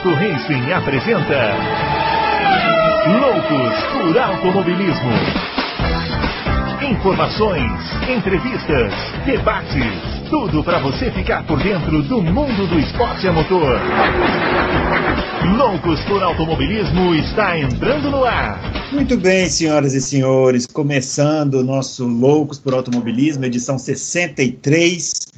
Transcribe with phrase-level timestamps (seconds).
[0.00, 1.54] Adalto Racing apresenta
[3.20, 5.10] Loucos por Automobilismo.
[6.90, 7.70] Informações,
[8.08, 8.94] entrevistas,
[9.26, 13.78] debates, tudo para você ficar por dentro do mundo do esporte a motor.
[15.58, 18.58] Loucos por Automobilismo está entrando no ar.
[18.92, 25.30] Muito bem, senhoras e senhores, começando o nosso Loucos por Automobilismo, edição 63.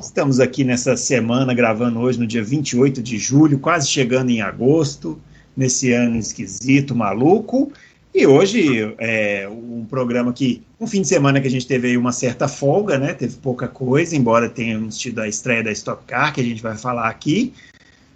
[0.00, 5.20] Estamos aqui nessa semana, gravando hoje no dia 28 de julho, quase chegando em agosto,
[5.56, 7.72] nesse ano esquisito, maluco.
[8.14, 11.96] E hoje é um programa que, um fim de semana que a gente teve aí
[11.96, 13.12] uma certa folga, né?
[13.12, 16.76] Teve pouca coisa, embora tenhamos tido a estreia da Stock Car, que a gente vai
[16.76, 17.52] falar aqui.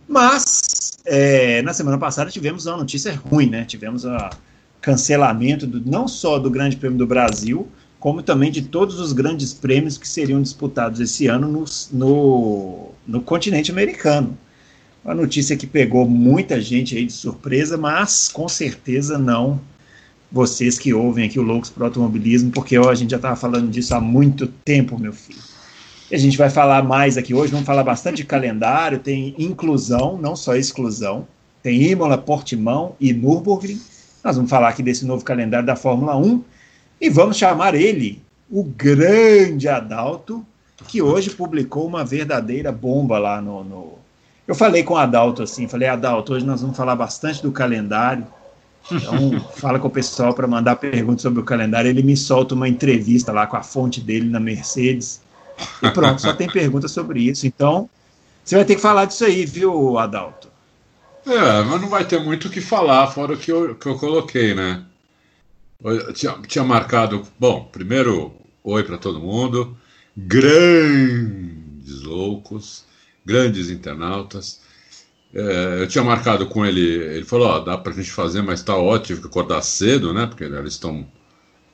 [0.08, 3.64] Mas é, na semana passada tivemos uma notícia ruim, né?
[3.64, 4.30] Tivemos o
[4.80, 7.68] cancelamento do, não só do Grande Prêmio do Brasil,
[8.02, 13.20] como também de todos os grandes prêmios que seriam disputados esse ano no, no, no
[13.20, 14.36] continente americano.
[15.04, 19.60] Uma notícia que pegou muita gente aí de surpresa, mas com certeza não
[20.32, 23.36] vocês que ouvem aqui o Loucos para o Automobilismo, porque ó, a gente já estava
[23.36, 25.38] falando disso há muito tempo, meu filho.
[26.10, 30.18] E a gente vai falar mais aqui hoje, vamos falar bastante de calendário, tem inclusão,
[30.20, 31.24] não só exclusão,
[31.62, 33.80] tem Imola, Portimão e Nürburgring.
[34.24, 36.42] Nós vamos falar aqui desse novo calendário da Fórmula 1
[37.02, 40.46] e vamos chamar ele, o grande Adalto,
[40.86, 43.98] que hoje publicou uma verdadeira bomba lá no, no...
[44.46, 48.24] Eu falei com o Adalto assim, falei, Adalto, hoje nós vamos falar bastante do calendário.
[48.88, 51.88] Então, fala com o pessoal para mandar perguntas sobre o calendário.
[51.90, 55.20] Ele me solta uma entrevista lá com a fonte dele na Mercedes.
[55.82, 57.48] E pronto, só tem perguntas sobre isso.
[57.48, 57.90] Então,
[58.44, 60.46] você vai ter que falar disso aí, viu, Adalto?
[61.26, 63.98] É, mas não vai ter muito o que falar, fora o que eu, que eu
[63.98, 64.84] coloquei, né?
[66.14, 67.26] Tinha, tinha marcado.
[67.38, 69.76] Bom, primeiro, oi para todo mundo.
[70.16, 72.84] Grandes loucos,
[73.24, 74.60] grandes internautas.
[75.34, 76.80] É, eu tinha marcado com ele.
[76.80, 80.26] Ele falou: Ó, dá pra gente fazer, mas tá ótimo que acordar cedo, né?
[80.26, 81.06] Porque eles estão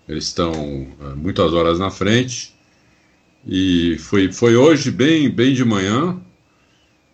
[0.08, 0.52] eles estão
[1.00, 2.56] é, muitas horas na frente.
[3.46, 6.20] E foi, foi hoje, bem, bem de manhã.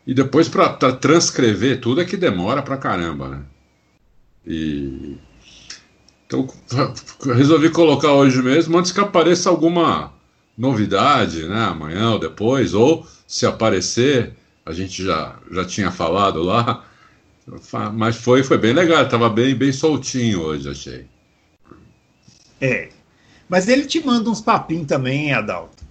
[0.06, 3.42] E depois para transcrever tudo é que demora pra caramba, né?
[4.46, 5.16] E
[6.26, 6.48] então,
[7.34, 10.12] resolvi colocar hoje mesmo, antes que apareça alguma
[10.56, 11.64] novidade, né?
[11.64, 16.84] Amanhã ou depois, ou se aparecer, a gente já, já tinha falado lá.
[17.92, 21.06] Mas foi, foi bem legal, estava bem, bem soltinho hoje, achei.
[22.60, 22.88] É.
[23.48, 25.84] Mas ele te manda uns papinhos também, Adalto.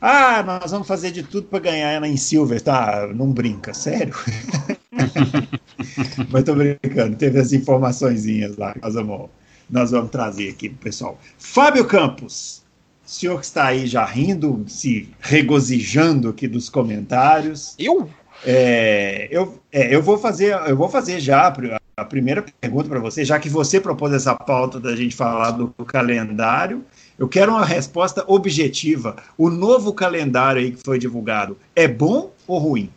[0.00, 3.08] Ah, nós vamos fazer de tudo para ganhar ela em Silver, tá?
[3.14, 4.14] Não brinca, sério?
[6.30, 9.28] Mas tô brincando, teve as informaçõezinhas lá, nós vamos
[9.68, 11.18] nós vamos trazer aqui para o pessoal.
[11.38, 12.62] Fábio Campos,
[13.06, 17.74] o senhor que está aí já rindo, se regozijando aqui dos comentários.
[17.78, 18.08] Eu?
[18.44, 21.52] É, eu, é, eu vou fazer, eu vou fazer já
[21.96, 25.68] a primeira pergunta para você, já que você propôs essa pauta da gente falar do
[25.84, 26.84] calendário.
[27.18, 29.16] Eu quero uma resposta objetiva.
[29.36, 32.90] O novo calendário aí que foi divulgado é bom ou ruim?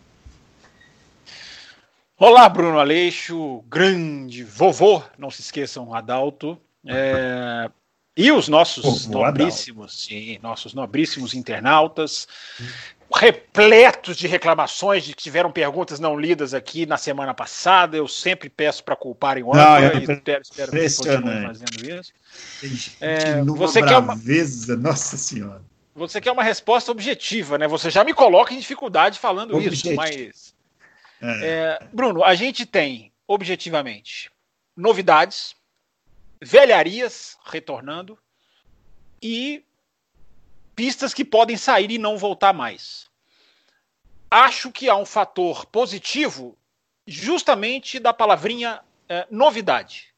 [2.23, 6.55] Olá, Bruno Aleixo, grande vovô, não se esqueçam, Adalto.
[6.85, 7.67] É,
[8.15, 12.27] e os nossos vovô nobríssimos, sim, nossos nobríssimos internautas,
[13.11, 17.97] repletos de reclamações de que tiveram perguntas não lidas aqui na semana passada.
[17.97, 22.13] Eu sempre peço para culparem o âncora e espero, espero que continuem fazendo isso.
[23.01, 24.15] É, você quer uma
[24.77, 25.63] Nossa Senhora.
[25.95, 27.67] Você quer uma resposta objetiva, né?
[27.67, 29.87] Você já me coloca em dificuldade falando Objetivo.
[29.89, 30.60] isso, mas
[31.21, 31.47] é.
[31.47, 34.31] É, Bruno, a gente tem, objetivamente,
[34.75, 35.55] novidades,
[36.41, 38.17] velharias retornando
[39.21, 39.63] e
[40.75, 43.09] pistas que podem sair e não voltar mais.
[44.29, 46.57] Acho que há um fator positivo
[47.05, 50.11] justamente da palavrinha é, novidade.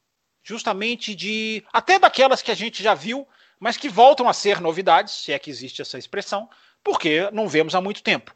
[0.44, 1.64] Justamente de.
[1.72, 3.28] até daquelas que a gente já viu,
[3.60, 6.50] mas que voltam a ser novidades, se é que existe essa expressão,
[6.84, 8.36] porque não vemos há muito tempo.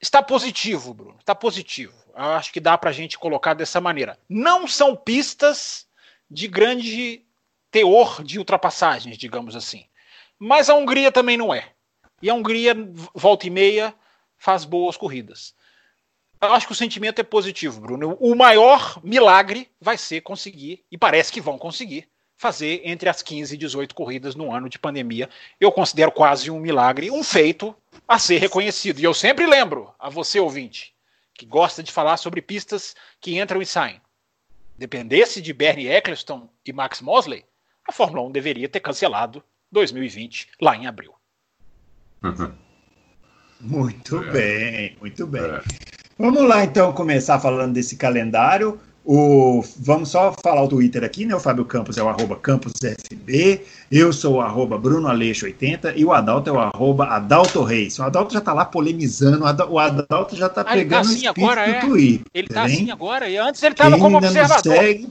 [0.00, 1.16] Está positivo, Bruno.
[1.18, 1.94] Está positivo.
[2.14, 4.18] Eu acho que dá para a gente colocar dessa maneira.
[4.28, 5.86] Não são pistas
[6.30, 7.24] de grande
[7.70, 9.84] teor de ultrapassagens, digamos assim.
[10.38, 11.72] Mas a Hungria também não é.
[12.22, 12.74] E a Hungria,
[13.14, 13.94] volta e meia,
[14.36, 15.54] faz boas corridas.
[16.40, 18.16] Eu acho que o sentimento é positivo, Bruno.
[18.20, 22.08] O maior milagre vai ser conseguir, e parece que vão conseguir,
[22.38, 25.28] fazer entre as 15 e 18 corridas no ano de pandemia.
[25.60, 27.74] Eu considero quase um milagre, um feito
[28.06, 29.00] a ser reconhecido.
[29.00, 30.94] E eu sempre lembro a você, ouvinte,
[31.34, 34.00] que gosta de falar sobre pistas que entram e saem.
[34.78, 37.44] Dependesse de Bernie Eccleston e Max Mosley,
[37.86, 39.42] a Fórmula 1 deveria ter cancelado
[39.72, 41.12] 2020 lá em abril.
[42.22, 42.52] Uhum.
[43.60, 44.30] Muito é.
[44.30, 45.42] bem, muito bem.
[45.42, 45.62] É.
[46.16, 48.80] Vamos lá então começar falando desse calendário.
[49.10, 51.34] O, vamos só falar o Twitter aqui, né?
[51.34, 56.12] O Fábio Campos é o arroba CamposFB, eu sou o arroba Bruno Aleixo80 e o
[56.12, 57.98] Adalto é o arroba Adalto Reis.
[57.98, 61.30] O Adalto já tá lá polemizando, o Adalto já tá ah, pegando tá assim o
[61.30, 61.80] espírito agora, do é.
[61.80, 62.26] Twitter.
[62.34, 62.74] Ele tá hein?
[62.74, 64.76] assim agora, e antes ele tava quem como observador.
[64.76, 65.08] Segue,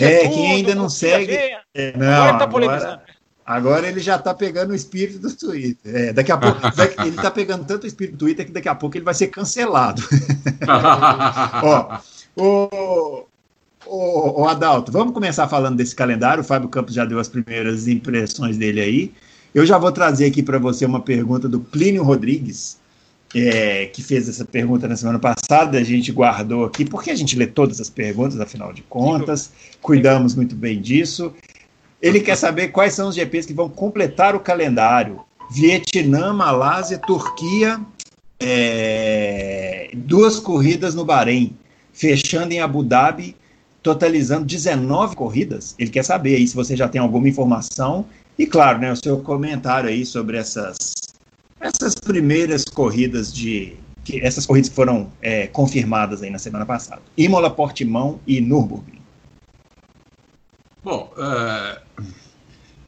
[0.00, 1.32] é, tudo, quem ainda não segue.
[1.32, 2.86] É, não, agora ele tá polemizando.
[2.86, 5.94] Agora, Agora ele já está pegando o espírito do Twitter.
[5.94, 6.58] É, daqui a pouco
[7.00, 9.28] ele está pegando tanto o espírito do Twitter que daqui a pouco ele vai ser
[9.28, 10.02] cancelado.
[11.62, 11.98] Ó,
[12.36, 13.27] o,
[13.88, 16.42] o, o, Adalto, vamos começar falando desse calendário.
[16.42, 19.12] O Fábio Campos já deu as primeiras impressões dele aí.
[19.54, 22.78] Eu já vou trazer aqui para você uma pergunta do Plínio Rodrigues,
[23.34, 25.78] é, que fez essa pergunta na semana passada.
[25.78, 29.50] A gente guardou aqui, porque a gente lê todas as perguntas, afinal de contas,
[29.80, 31.32] cuidamos muito bem disso.
[32.00, 35.20] Ele quer saber quais são os GPs que vão completar o calendário.
[35.50, 37.80] Vietnã, Malásia, Turquia,
[38.38, 41.56] é, duas corridas no Bahrein,
[41.92, 43.34] fechando em Abu Dhabi,
[43.94, 45.74] totalizando 19 corridas.
[45.78, 48.04] Ele quer saber aí se você já tem alguma informação.
[48.38, 50.76] E claro, né, o seu comentário aí sobre essas,
[51.58, 53.74] essas primeiras corridas de.
[54.04, 57.00] Que, essas corridas que foram é, confirmadas aí na semana passada.
[57.16, 59.00] Imola, Portimão e Nürburgring.
[60.84, 61.80] Bom, é,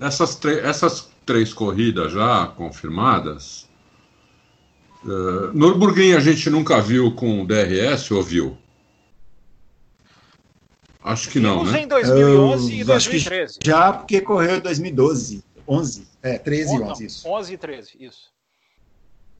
[0.00, 3.68] essas, essas três corridas já confirmadas,
[5.04, 5.08] é,
[5.54, 8.58] Nürburgring a gente nunca viu com DRS ou viu?
[11.02, 11.82] Acho que não, né?
[11.82, 13.58] em 2011 e 2013.
[13.64, 15.42] Já porque correu em 2012.
[15.66, 16.06] 11.
[16.22, 17.28] É, 13 e 11, isso.
[17.28, 18.30] 11 e 13, isso.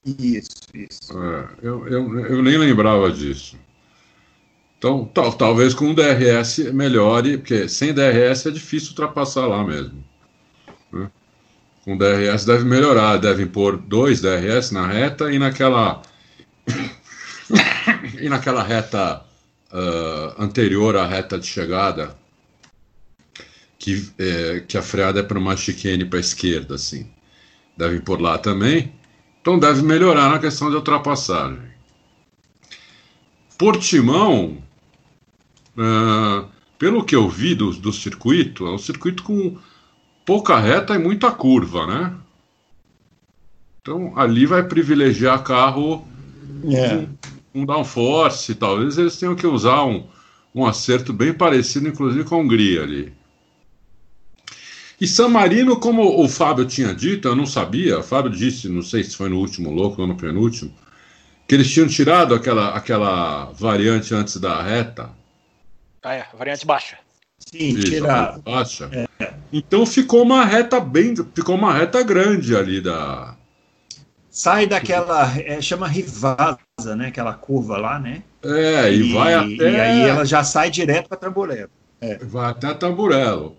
[0.03, 1.11] Isso, isso.
[1.11, 3.57] É, eu, eu, eu nem lembrava disso.
[4.77, 10.03] Então, tal, talvez com um DRS melhore, porque sem DRS é difícil ultrapassar lá mesmo.
[10.91, 11.07] Né?
[11.83, 16.01] Com DRS deve melhorar, devem pôr dois DRS na reta e naquela
[18.19, 19.23] e naquela reta
[19.73, 22.15] uh, anterior à reta de chegada,
[23.77, 27.09] que, é, que a freada é para uma chicane para a esquerda, assim.
[27.75, 28.93] Devem pôr lá também.
[29.41, 31.71] Então deve melhorar na questão de ultrapassagem.
[33.57, 34.61] Portimão,
[35.75, 36.47] Uh,
[36.77, 39.57] pelo que eu vi do, do circuito, é um circuito com
[40.25, 42.13] pouca reta e muita curva, né?
[43.81, 46.05] Então ali vai privilegiar carro
[46.61, 47.07] com,
[47.53, 50.07] downforce, talvez eles tenham que usar um,
[50.53, 53.13] um acerto bem parecido, inclusive com a Hungria ali.
[54.99, 58.81] E San Marino, como o Fábio tinha dito, eu não sabia, o Fábio disse, não
[58.81, 60.71] sei se foi no último louco ou no penúltimo,
[61.47, 65.09] que eles tinham tirado aquela, aquela variante antes da reta,
[66.03, 66.97] ah, é, variante baixa.
[67.37, 68.39] Sim, tirar.
[68.39, 68.89] Baixa.
[68.91, 69.33] É.
[69.53, 71.15] Então ficou uma reta bem.
[71.15, 73.35] Ficou uma reta grande ali da.
[74.29, 75.31] Sai daquela.
[75.39, 75.87] É, chama
[76.81, 77.07] rivasa, né?
[77.07, 78.23] Aquela curva lá, né?
[78.43, 79.71] É, e, e vai até.
[79.71, 81.69] E aí ela já sai direto para Tamburello.
[81.99, 82.17] É.
[82.17, 83.55] Vai até Tamburello.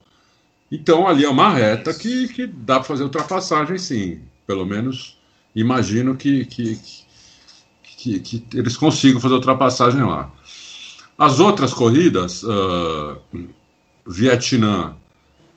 [0.70, 4.20] Então ali é uma reta que, que dá para fazer ultrapassagem, sim.
[4.46, 5.18] Pelo menos
[5.54, 6.78] imagino que, que,
[7.82, 10.30] que, que eles consigam fazer ultrapassagem lá.
[11.16, 13.18] As outras corridas, uh,
[14.06, 14.96] Vietnã,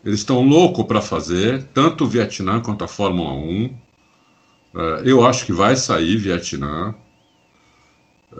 [0.04, 3.66] eles estão loucos para fazer, tanto o Vietnã quanto a Fórmula 1.
[3.66, 6.94] Uh, eu acho que vai sair Vietnã.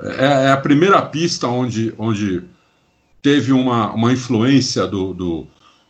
[0.04, 2.44] É, é, a primeira pista onde, onde
[3.22, 5.48] teve uma, uma influência do, do,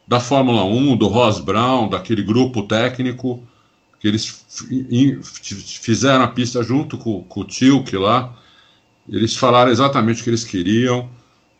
[0.08, 3.44] da Fórmula 1, do Ross Brown, daquele grupo técnico,
[4.00, 4.46] que eles
[5.82, 8.36] fizeram a pista junto com, com o Tilk lá
[9.08, 11.10] eles falaram exatamente o que eles queriam.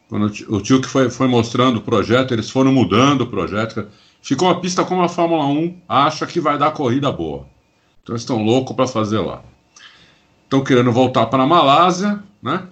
[0.10, 3.88] Quando o tio que foi, foi mostrando o projeto, eles foram mudando o projeto.
[4.22, 7.48] Ficou uma pista como a Fórmula 1 acha que vai dar corrida boa.
[8.02, 9.44] Então eles estão loucos para fazer lá.
[10.44, 12.68] Estão querendo voltar para a Malásia, né?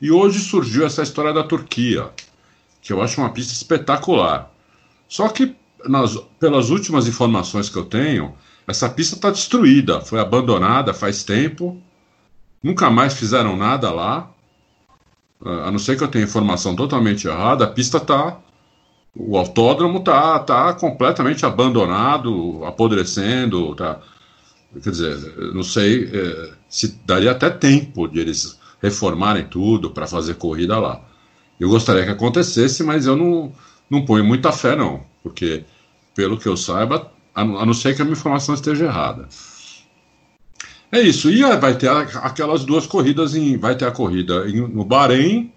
[0.00, 2.10] E hoje surgiu essa história da Turquia,
[2.80, 4.50] que eu acho uma pista espetacular.
[5.06, 5.54] Só que,
[5.84, 8.34] nas, pelas últimas informações que eu tenho,
[8.66, 11.80] essa pista está destruída, foi abandonada faz tempo
[12.62, 14.30] nunca mais fizeram nada lá.
[15.42, 18.38] A não ser que eu tenha informação totalmente errada, a pista está.
[19.14, 23.74] O autódromo está tá completamente abandonado, apodrecendo.
[23.74, 24.00] Tá,
[24.78, 30.34] quer dizer, não sei é, se daria até tempo de eles reformarem tudo para fazer
[30.34, 31.02] corrida lá.
[31.58, 33.52] Eu gostaria que acontecesse, mas eu não,
[33.88, 35.02] não ponho muita fé, não.
[35.22, 35.64] Porque,
[36.14, 39.28] pelo que eu saiba, a não ser que a minha informação esteja errada.
[40.92, 41.30] É isso.
[41.30, 43.56] E vai ter aquelas duas corridas em.
[43.56, 45.52] Vai ter a corrida em, no Bahrein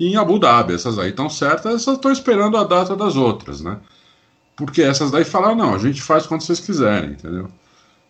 [0.00, 0.74] e em Abu Dhabi.
[0.74, 3.78] Essas aí estão certas, essas estão esperando a data das outras, né?
[4.56, 7.48] Porque essas daí falaram, não, a gente faz quando vocês quiserem, entendeu?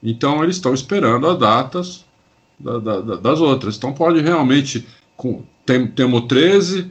[0.03, 2.05] Então eles estão esperando as datas
[2.59, 3.77] da, da, das outras.
[3.77, 4.87] Então pode realmente.
[5.17, 6.91] Com, tem, temos 13,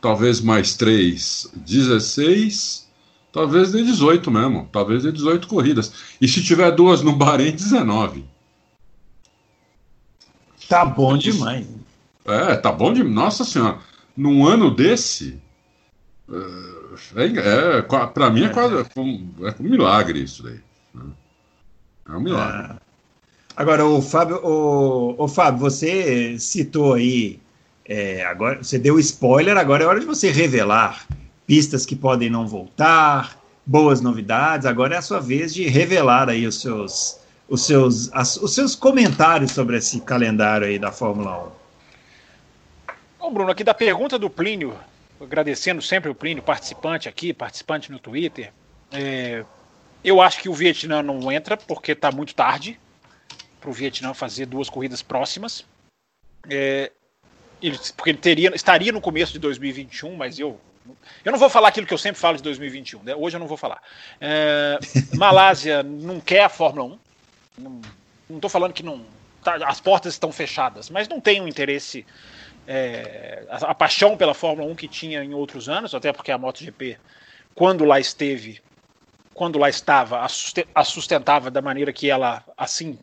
[0.00, 2.88] talvez mais 3, 16,
[3.32, 4.68] talvez de 18 mesmo.
[4.72, 5.92] Talvez de 18 corridas.
[6.20, 8.24] E se tiver duas no Bahrein, 19.
[10.68, 11.66] Tá bom demais.
[12.24, 13.02] É, tá bom de.
[13.02, 13.78] Nossa senhora,
[14.16, 15.40] num ano desse.
[17.16, 20.60] É, é, é para mim é quase é um, é um milagre isso daí.
[20.94, 21.04] Né?
[22.08, 22.72] É um milagre.
[22.72, 22.88] É.
[23.56, 27.40] Agora, o Fábio, o, o Fábio, você citou aí,
[27.84, 31.06] é, agora você deu spoiler, agora é hora de você revelar
[31.46, 33.36] pistas que podem não voltar,
[33.66, 34.66] boas novidades.
[34.66, 38.76] Agora é a sua vez de revelar aí os seus, os seus, as, os seus
[38.76, 41.50] comentários sobre esse calendário aí da Fórmula 1.
[43.18, 44.74] Bom, Bruno, aqui da pergunta do Plínio,
[45.20, 48.52] agradecendo sempre o Plínio, participante aqui, participante no Twitter.
[48.92, 49.44] É,
[50.02, 52.78] eu acho que o Vietnã não entra porque está muito tarde
[53.60, 55.64] para o Vietnã fazer duas corridas próximas.
[56.48, 56.92] É,
[57.60, 60.60] ele, porque ele teria, estaria no começo de 2021, mas eu
[61.24, 63.14] eu não vou falar aquilo que eu sempre falo de 2021, né?
[63.14, 63.82] hoje eu não vou falar.
[64.20, 64.78] É,
[65.14, 66.98] Malásia não quer a Fórmula
[67.58, 67.80] 1.
[68.28, 69.04] Não estou falando que não.
[69.42, 72.06] Tá, as portas estão fechadas, mas não tem um interesse.
[72.66, 76.36] É, a, a, paixão pela Fórmula 1 que tinha em outros anos, até porque a
[76.36, 76.98] MotoGP,
[77.54, 78.60] quando lá esteve,
[79.38, 80.26] quando lá estava,
[80.74, 82.98] a sustentava da maneira que ela assim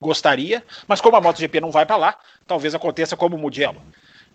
[0.00, 3.82] gostaria, mas como a MotoGP não vai para lá, talvez aconteça como o Mugello,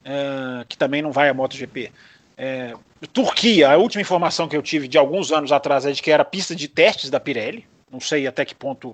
[0.04, 1.90] é, que também não vai a MotoGP.
[2.38, 2.74] É,
[3.14, 6.26] Turquia, a última informação que eu tive de alguns anos atrás é de que era
[6.26, 8.94] pista de testes da Pirelli, não sei até que ponto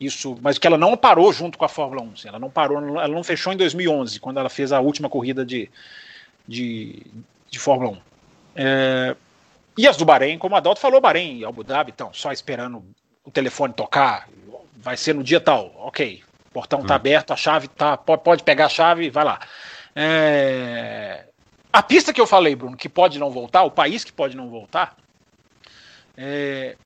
[0.00, 2.78] isso, mas que ela não parou junto com a Fórmula 1, assim, ela não parou,
[2.78, 5.70] ela não fechou em 2011, quando ela fez a última corrida de,
[6.46, 7.02] de,
[7.50, 7.96] de Fórmula 1.
[8.56, 9.16] É,
[9.78, 12.84] e as do Bahrein, como a Adalto falou, Bahrein e Abu Dhabi, então, só esperando
[13.24, 14.28] o telefone tocar,
[14.76, 16.20] vai ser no dia tal, ok.
[16.50, 16.96] O portão está hum.
[16.96, 19.38] aberto, a chave tá, pode, pegar a chave, vai lá.
[19.94, 21.26] É...
[21.72, 24.48] A pista que eu falei, Bruno, que pode não voltar, o país que pode não
[24.50, 24.96] voltar,
[26.16, 26.76] é...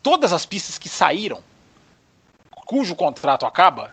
[0.00, 1.42] todas as pistas que saíram,
[2.50, 3.92] cujo contrato acaba,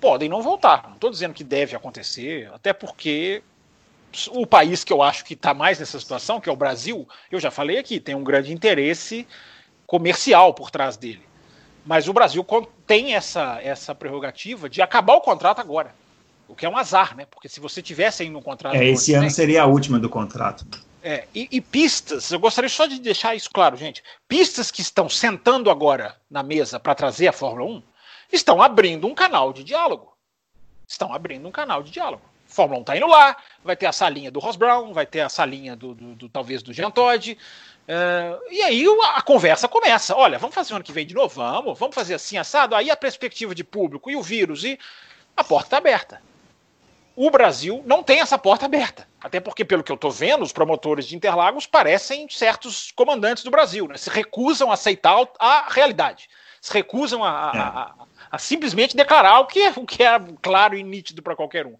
[0.00, 0.82] podem não voltar.
[0.88, 3.40] Não estou dizendo que deve acontecer, até porque
[4.30, 7.38] o país que eu acho que está mais nessa situação, que é o Brasil, eu
[7.38, 9.26] já falei aqui, tem um grande interesse
[9.86, 11.22] comercial por trás dele.
[11.84, 12.44] Mas o Brasil
[12.86, 15.94] tem essa, essa prerrogativa de acabar o contrato agora.
[16.48, 17.26] O que é um azar, né?
[17.26, 18.74] Porque se você tivesse ainda um contrato.
[18.74, 20.66] É, esse ano seria a última do contrato.
[21.02, 24.02] É, e, e, pistas, eu gostaria só de deixar isso claro, gente.
[24.26, 27.82] Pistas que estão sentando agora na mesa para trazer a Fórmula 1
[28.32, 30.12] estão abrindo um canal de diálogo.
[30.88, 32.22] Estão abrindo um canal de diálogo.
[32.56, 35.20] A Fórmula 1 está indo lá, vai ter a salinha do Ross Brown, vai ter
[35.20, 37.36] a salinha do, do, do talvez do Jean Todt,
[37.86, 38.84] Uh, e aí
[39.14, 40.16] a, conversa começa.
[40.16, 41.36] Olha, vamos fazer o ano que vem de novo?
[41.36, 42.74] Vamos, vamos fazer assim, assado.
[42.74, 44.76] Aí a perspectiva de público e o vírus, e
[45.36, 46.20] a porta está aberta.
[47.14, 49.06] O Brasil não tem essa porta aberta.
[49.22, 53.52] Até porque, pelo que eu estou vendo, os promotores de Interlagos parecem certos comandantes do
[53.52, 53.96] Brasil, né?
[53.96, 56.28] Se recusam a aceitar a realidade.
[56.60, 57.58] Se recusam a, é.
[57.58, 57.94] a, a,
[58.32, 61.76] a simplesmente declarar o que, é, o que é claro e nítido para qualquer um.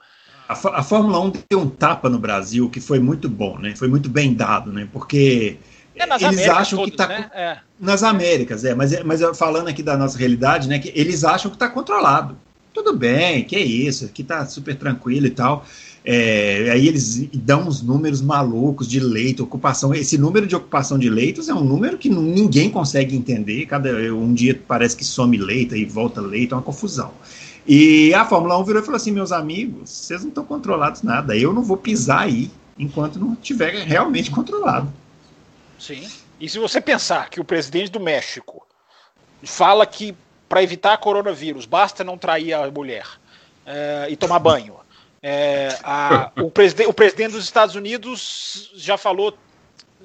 [0.49, 3.75] A, a Fórmula 1 tem um tapa no Brasil que foi muito bom, né?
[3.77, 4.89] Foi muito bem dado, né?
[4.93, 5.59] Porque
[5.97, 7.31] é nas eles Américas acham todos, que está né?
[7.35, 7.57] é.
[7.81, 11.57] nas Américas, é, mas, mas falando aqui da nossa realidade, né, que eles acham que
[11.57, 12.37] está controlado.
[12.73, 15.65] Tudo bem, que é isso, aqui está super tranquilo e tal.
[16.05, 19.95] É, aí eles dão uns números malucos de leito, ocupação.
[19.95, 23.65] Esse número de ocupação de leitos é um número que ninguém consegue entender.
[23.65, 27.13] Cada um dia parece que some leito e volta leito, é uma confusão.
[27.67, 31.37] E a Fórmula 1 virou e falou assim: meus amigos, vocês não estão controlados nada.
[31.37, 34.93] Eu não vou pisar aí enquanto não estiver realmente controlado.
[35.79, 36.09] Sim.
[36.41, 38.67] E se você pensar que o presidente do México
[39.43, 40.15] fala que
[40.49, 43.07] para evitar coronavírus basta não trair a mulher
[43.65, 44.77] é, e tomar banho.
[45.23, 49.37] É, a, o, preside o, presidente dos Estados Unidos já falou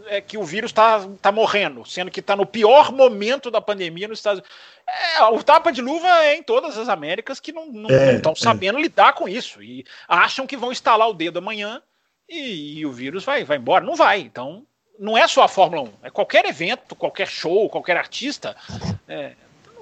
[0.08, 4.08] é, que o vírus está tá morrendo, sendo que está no pior momento da pandemia
[4.08, 4.58] nos Estados Unidos.
[5.18, 7.66] É, o tapa de luva é em todas as Américas que não
[8.16, 11.82] estão é, sabendo lidar com isso e acham que vão instalar o dedo amanhã
[12.28, 13.86] e, e o vírus vai, vai embora.
[13.86, 14.20] Não vai.
[14.20, 14.66] Então
[15.00, 18.56] não é só a Fórmula 1, é qualquer evento, qualquer show, qualquer artista.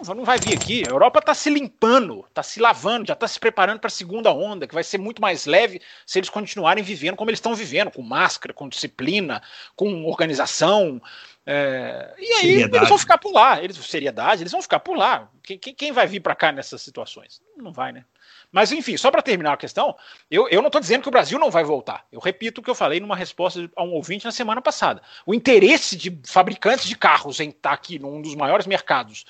[0.08, 0.84] Não vai vir aqui.
[0.88, 4.32] A Europa está se limpando, está se lavando, já está se preparando para a segunda
[4.32, 7.92] onda, que vai ser muito mais leve se eles continuarem vivendo como eles estão vivendo,
[7.92, 9.42] com máscara, com disciplina,
[9.76, 11.02] com organização.
[11.46, 12.78] É, e aí seriedade.
[12.78, 13.62] eles vão ficar por lá.
[13.62, 15.30] Eles, seriedade, eles vão ficar por lá.
[15.44, 17.42] Quem, quem vai vir para cá nessas situações?
[17.58, 18.06] Não vai, né?
[18.52, 19.96] Mas, enfim, só para terminar a questão,
[20.30, 22.06] eu, eu não estou dizendo que o Brasil não vai voltar.
[22.12, 25.02] Eu repito o que eu falei numa resposta a um ouvinte na semana passada.
[25.26, 29.26] O interesse de fabricantes de carros em estar aqui num dos maiores mercados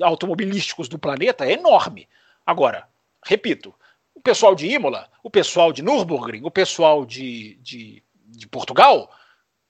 [0.00, 2.08] automobilísticos do planeta é enorme.
[2.44, 2.88] Agora,
[3.24, 3.74] repito,
[4.14, 9.10] o pessoal de Imola, o pessoal de Nürburgring, o pessoal de, de, de Portugal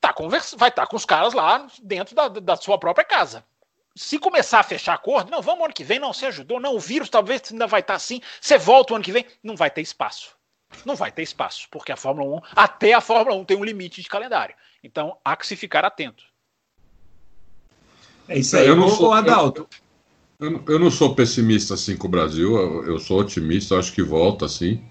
[0.01, 3.45] tá conversa, vai estar tá com os caras lá dentro da, da sua própria casa.
[3.97, 6.81] Se começar a fechar acordo, não, vamos ano que vem, não, você ajudou, não, o
[6.81, 9.71] vírus talvez ainda vai estar tá assim, você volta o ano que vem, não vai
[9.71, 10.37] ter espaço.
[10.85, 14.03] Não vai ter espaço, porque a Fórmula 1, até a Fórmula 1 tem um limite
[14.03, 14.55] de calendário.
[14.83, 16.25] Então há que se ficar atento.
[18.29, 19.69] É isso aí, eu não sou, Adalto.
[19.71, 19.84] Eu,
[20.41, 24.47] eu, não sou pessimista assim com o Brasil, eu, eu sou otimista, acho que volta
[24.47, 24.83] assim.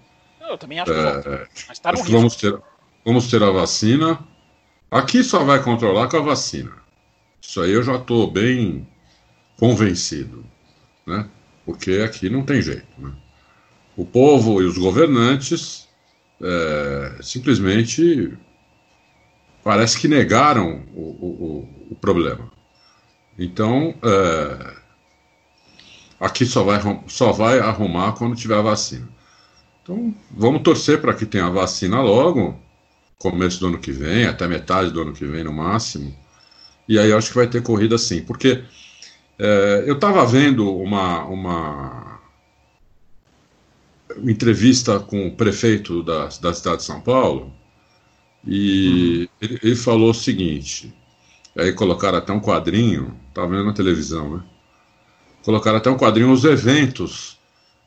[0.41, 1.49] Eu também acho que é, volta.
[1.67, 2.57] Mas tá no vamos ter,
[3.05, 4.19] vamos ter a vacina.
[4.89, 6.71] Aqui só vai controlar com a vacina.
[7.41, 8.87] Isso aí eu já estou bem
[9.57, 10.45] convencido,
[11.05, 11.29] né?
[11.65, 13.11] Porque aqui não tem jeito, né?
[13.95, 15.87] O povo e os governantes
[16.41, 18.37] é, simplesmente
[19.63, 22.51] parece que negaram o, o, o problema.
[23.37, 24.82] Então, é,
[26.23, 29.07] aqui só vai, só vai arrumar quando tiver a vacina.
[29.81, 32.57] Então, vamos torcer para que tenha a vacina logo,
[33.19, 36.15] começo do ano que vem, até metade do ano que vem no máximo.
[36.87, 38.63] E aí acho que vai ter corrida sim, porque
[39.37, 42.21] é, eu estava vendo uma, uma
[44.23, 47.53] entrevista com o prefeito da, da cidade de São Paulo
[48.47, 49.47] e uhum.
[49.49, 50.93] ele, ele, falou o seguinte:
[51.57, 54.43] aí colocaram até um quadrinho, estava vendo na televisão, né?
[55.43, 57.37] Colocaram até um quadrinho os eventos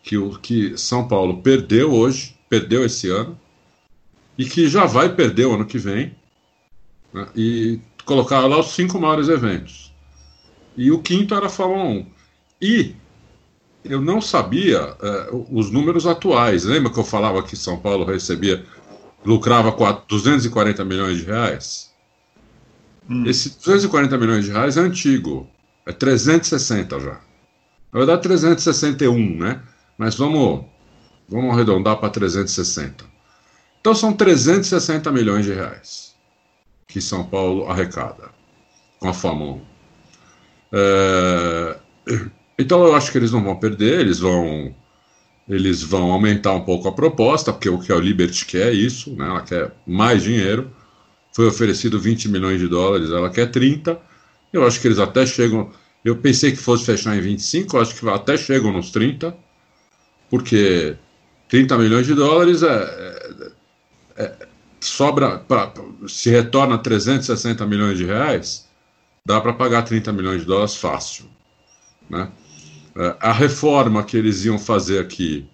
[0.03, 3.39] que o que São Paulo perdeu hoje, perdeu esse ano,
[4.39, 6.15] e que já vai perder o ano que vem,
[7.13, 7.27] né?
[7.35, 9.93] e colocaram lá os cinco maiores eventos.
[10.77, 12.07] E o quinto era a Fórmula 1.
[12.61, 12.95] E
[13.85, 16.65] eu não sabia uh, os números atuais.
[16.65, 18.65] Lembra que eu falava que São Paulo recebia,
[19.25, 19.73] lucrava
[20.07, 21.91] 240 milhões de reais?
[23.09, 23.25] Hum.
[23.27, 25.49] Esse 240 milhões de reais é antigo,
[25.87, 27.21] é 360 já.
[27.93, 29.63] Na verdade, 361, né?
[29.97, 30.65] Mas vamos,
[31.29, 33.05] vamos arredondar para 360.
[33.81, 36.15] Então são 360 milhões de reais
[36.87, 38.31] que São Paulo arrecada
[38.99, 39.61] com a 1.
[40.73, 41.77] É,
[42.59, 44.75] então eu acho que eles não vão perder, eles vão
[45.49, 49.15] eles vão aumentar um pouco a proposta, porque o que a Liberty quer é isso,
[49.15, 49.27] né?
[49.27, 50.73] ela quer mais dinheiro.
[51.33, 54.01] Foi oferecido 20 milhões de dólares, ela quer 30.
[54.53, 55.71] Eu acho que eles até chegam.
[56.07, 59.37] Eu pensei que fosse fechar em 25, eu acho que até chegam nos 30,
[60.31, 60.97] porque
[61.49, 62.69] 30 milhões de dólares é,
[64.17, 64.49] é, é
[64.81, 65.75] sobra, pra,
[66.07, 68.69] se retorna 360 milhões de reais,
[69.25, 71.25] dá para pagar 30 milhões de dólares fácil.
[72.09, 72.31] Né?
[72.95, 75.45] É, a reforma que eles iam fazer aqui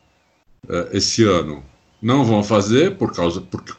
[0.69, 1.65] é, esse ano
[2.03, 3.73] não vão fazer por causa porque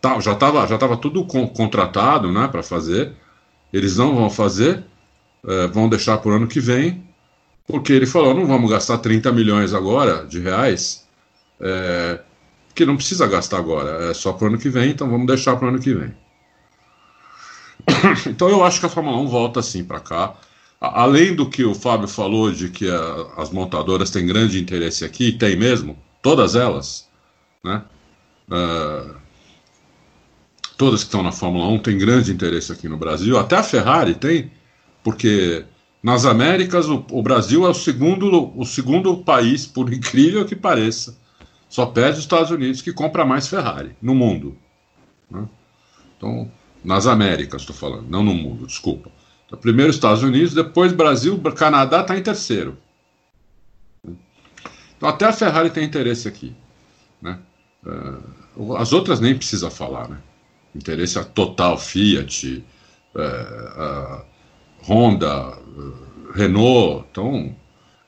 [0.00, 3.14] tá, já estava já tava tudo contratado né, para fazer.
[3.72, 4.84] Eles não vão fazer,
[5.46, 7.04] é, vão deixar para o ano que vem,
[7.66, 11.06] porque ele falou: não vamos gastar 30 milhões agora de reais,
[11.60, 12.20] é,
[12.74, 15.56] que não precisa gastar agora, é só para o ano que vem, então vamos deixar
[15.56, 16.14] para o ano que vem.
[18.26, 20.34] então eu acho que a Fórmula 1 volta assim para cá.
[20.78, 25.32] Além do que o Fábio falou de que a, as montadoras têm grande interesse aqui,
[25.32, 27.08] tem mesmo, todas elas,
[27.64, 27.82] né?
[28.48, 29.16] Uh,
[30.76, 34.14] todas que estão na Fórmula 1 têm grande interesse aqui no Brasil, até a Ferrari
[34.14, 34.50] tem,
[35.06, 35.64] porque
[36.02, 41.16] nas Américas o, o Brasil é o segundo, o segundo país, por incrível que pareça,
[41.68, 44.58] só perde os Estados Unidos que compra mais Ferrari no mundo.
[45.30, 45.48] Né?
[46.16, 46.50] Então,
[46.84, 49.08] nas Américas, estou falando, não no mundo, desculpa.
[49.46, 52.76] Então, primeiro Estados Unidos, depois Brasil, Canadá está em terceiro.
[54.96, 56.52] Então até a Ferrari tem interesse aqui.
[57.22, 57.38] Né?
[58.56, 60.08] Uh, as outras nem precisa falar.
[60.08, 60.18] Né?
[60.74, 62.64] Interesse a total Fiat,
[63.14, 64.35] uh, uh,
[64.88, 65.58] Honda,
[66.34, 67.06] Renault.
[67.10, 67.54] Então,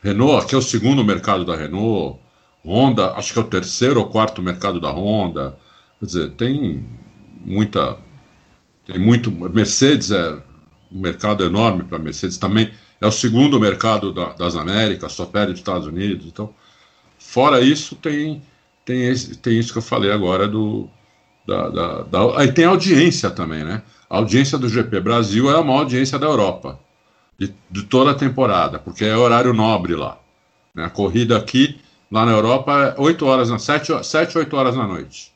[0.03, 2.19] Renault, aqui é o segundo mercado da Renault.
[2.64, 5.59] Honda, acho que é o terceiro ou quarto mercado da Honda.
[5.99, 6.85] Quer dizer, tem
[7.45, 7.97] muita.
[8.87, 9.31] Tem muito.
[9.31, 10.35] Mercedes é
[10.93, 12.71] um mercado enorme para Mercedes também.
[13.01, 16.27] É o segundo mercado da, das Américas, só perde os Estados Unidos.
[16.27, 16.53] Então,
[17.19, 18.43] fora isso, tem,
[18.85, 20.88] tem, tem isso que eu falei agora do.
[21.47, 23.83] Da, da, da, aí tem audiência também, né?
[24.09, 26.79] A audiência do GP Brasil é a maior audiência da Europa,
[27.38, 30.18] de, de toda a temporada, porque é horário nobre lá.
[30.75, 30.85] Né?
[30.85, 34.87] A corrida aqui, lá na Europa, é 8 horas, na, 7, 7 8 horas na
[34.87, 35.33] noite.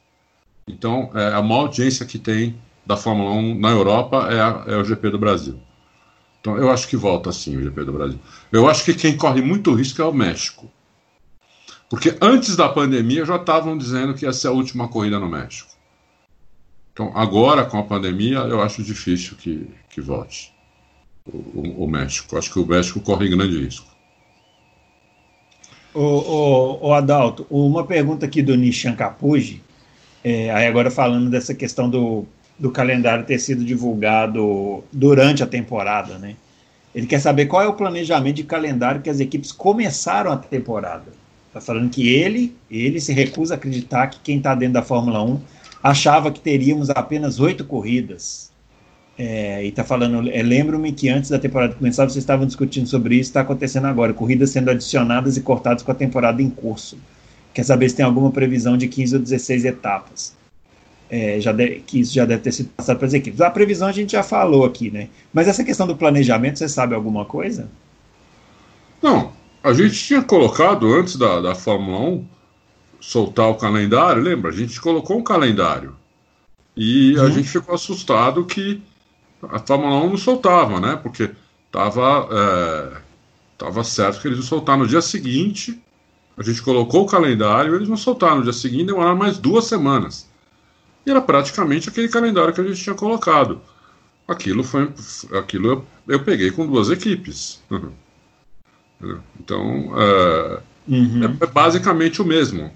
[0.66, 4.76] Então, é a maior audiência que tem da Fórmula 1 na Europa é, a, é
[4.76, 5.60] o GP do Brasil.
[6.40, 8.18] Então eu acho que volta sim o GP do Brasil.
[8.50, 10.68] Eu acho que quem corre muito risco é o México.
[11.88, 15.71] Porque antes da pandemia já estavam dizendo que ia ser a última corrida no México.
[16.92, 20.52] Então agora com a pandemia eu acho difícil que, que volte
[21.26, 22.36] o, o, o México.
[22.36, 23.90] Acho que o México corre grande risco.
[25.94, 29.62] O, o, Adalto, uma pergunta aqui do Nishan Capuji,
[30.24, 32.24] é, aí agora falando dessa questão do,
[32.58, 36.36] do calendário ter sido divulgado durante a temporada, né?
[36.94, 41.12] Ele quer saber qual é o planejamento de calendário que as equipes começaram a temporada.
[41.48, 45.22] Está falando que ele, ele se recusa a acreditar que quem está dentro da Fórmula
[45.22, 45.40] 1
[45.82, 48.50] achava que teríamos apenas oito corridas.
[49.18, 53.16] É, e está falando, é, lembro-me que antes da temporada começar vocês estavam discutindo sobre
[53.16, 56.96] isso, está acontecendo agora, corridas sendo adicionadas e cortadas com a temporada em curso.
[57.52, 60.34] Quer saber se tem alguma previsão de 15 ou 16 etapas
[61.12, 63.42] é, já de, que isso já deve ter sido passado para as equipes.
[63.42, 65.10] A previsão a gente já falou aqui, né?
[65.30, 67.68] Mas essa questão do planejamento, você sabe alguma coisa?
[69.02, 69.30] Não,
[69.62, 72.24] a gente tinha colocado antes da, da Fórmula 1
[73.02, 74.50] soltar o calendário, lembra?
[74.50, 75.96] A gente colocou um calendário.
[76.76, 77.26] E uhum.
[77.26, 78.80] a gente ficou assustado que
[79.42, 80.96] a Fórmula 1 não soltava, né?
[80.96, 81.30] Porque
[81.66, 82.96] estava é,
[83.58, 85.82] tava certo que eles iam soltar no dia seguinte.
[86.36, 90.30] A gente colocou o calendário, eles não soltaram no dia seguinte, demoraram mais duas semanas.
[91.04, 93.60] E era praticamente aquele calendário que a gente tinha colocado.
[94.28, 94.88] Aquilo foi.
[95.36, 97.60] Aquilo eu, eu peguei com duas equipes.
[99.40, 101.36] Então, é, uhum.
[101.40, 102.70] é, basicamente o mesmo.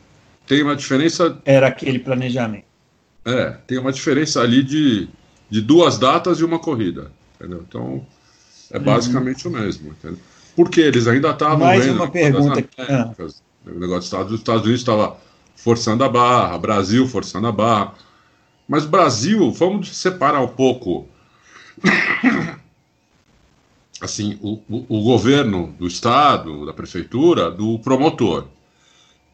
[0.47, 1.39] Tem uma diferença.
[1.45, 2.65] Era aquele planejamento.
[3.25, 5.09] É, tem uma diferença ali de,
[5.51, 7.11] de duas datas e uma corrida.
[7.35, 7.65] Entendeu?
[7.69, 8.07] Então,
[8.71, 8.85] é uhum.
[8.85, 9.55] basicamente uhum.
[9.55, 9.91] o mesmo.
[9.91, 10.19] Entendeu?
[10.55, 11.59] Porque eles ainda estavam.
[11.59, 12.65] Mais vendo uma pergunta.
[12.79, 13.13] Ah.
[13.67, 15.17] O negócio dos Estados Unidos estava
[15.57, 17.95] forçando a barra, Brasil forçando a barra.
[18.69, 21.09] Mas Brasil, vamos separar um pouco
[24.01, 28.47] assim o, o, o, governo do estado, da prefeitura, do promotor.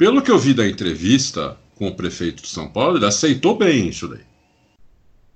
[0.03, 3.87] Pelo que eu vi da entrevista com o prefeito de São Paulo, ele aceitou bem
[3.87, 4.25] isso daí.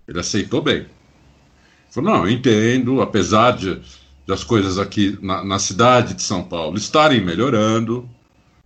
[0.09, 0.87] Ele aceitou bem.
[1.88, 6.42] Falou, não, eu entendo, apesar de, de as coisas aqui na, na, cidade de São
[6.42, 8.11] Paulo estarem melhorando,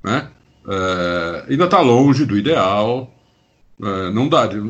[0.02, 0.30] né?
[0.66, 3.12] É, ainda está longe do ideal,
[3.82, 4.62] é, não daria,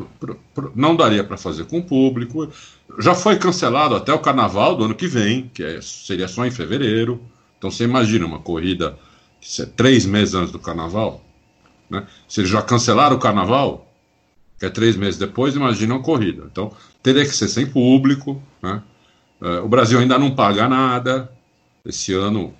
[0.75, 2.51] não daria para fazer com o público.
[2.99, 6.51] Já foi cancelado até o carnaval do ano que vem, que é, seria só em
[6.51, 7.21] fevereiro.
[7.57, 8.99] Então você imagina uma corrida
[9.41, 11.21] que é três meses antes do carnaval.
[11.89, 12.05] Né?
[12.27, 13.91] Se eles já cancelaram o carnaval,
[14.59, 16.47] que é três meses depois, imagina uma corrida.
[16.49, 18.41] Então teria que ser sem público.
[18.61, 18.81] Né?
[19.41, 21.29] É, o Brasil ainda não paga nada.
[21.83, 22.53] Esse ano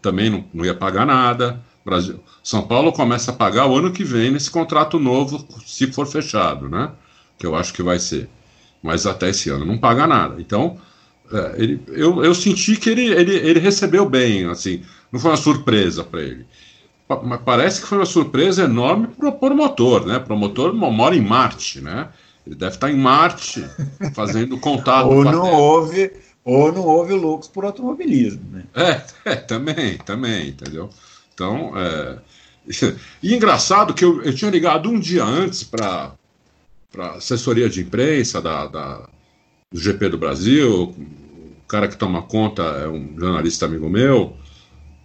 [0.00, 1.60] também não, não ia pagar nada.
[1.84, 2.20] Brasil.
[2.42, 6.68] São Paulo começa a pagar o ano que vem nesse contrato novo, se for fechado,
[6.68, 6.92] né?
[7.38, 8.28] Que eu acho que vai ser.
[8.82, 10.38] Mas até esse ano não paga nada.
[10.38, 10.78] Então,
[11.32, 15.36] é, ele, eu, eu senti que ele, ele, ele recebeu bem, assim, não foi uma
[15.36, 16.46] surpresa para ele.
[17.24, 20.18] Mas parece que foi uma surpresa enorme para o promotor, né?
[20.18, 22.08] O promotor mora em Marte, né?
[22.46, 23.64] Ele deve estar em Marte
[24.14, 25.06] fazendo contato.
[25.06, 26.12] ou não houve,
[26.44, 28.64] ou não houve loucos por automobilismo, né?
[28.74, 30.90] É, é, também, também, entendeu?
[31.32, 32.18] Então, é...
[33.22, 36.12] e engraçado que eu, eu tinha ligado um dia antes para
[36.98, 39.08] a assessoria de imprensa da, da,
[39.72, 44.36] do GP do Brasil, o cara que toma conta é um jornalista amigo meu,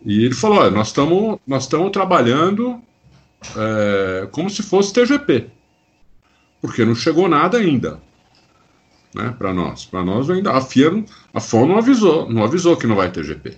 [0.06, 2.82] e ele falou: olha, nós estamos nós trabalhando
[3.56, 5.50] é, como se fosse TGP,
[6.62, 8.02] porque não chegou nada ainda.
[9.16, 12.88] Né, para nós, para nós ainda a FIA, a FON não avisou, não avisou que
[12.88, 13.56] não vai ter GP.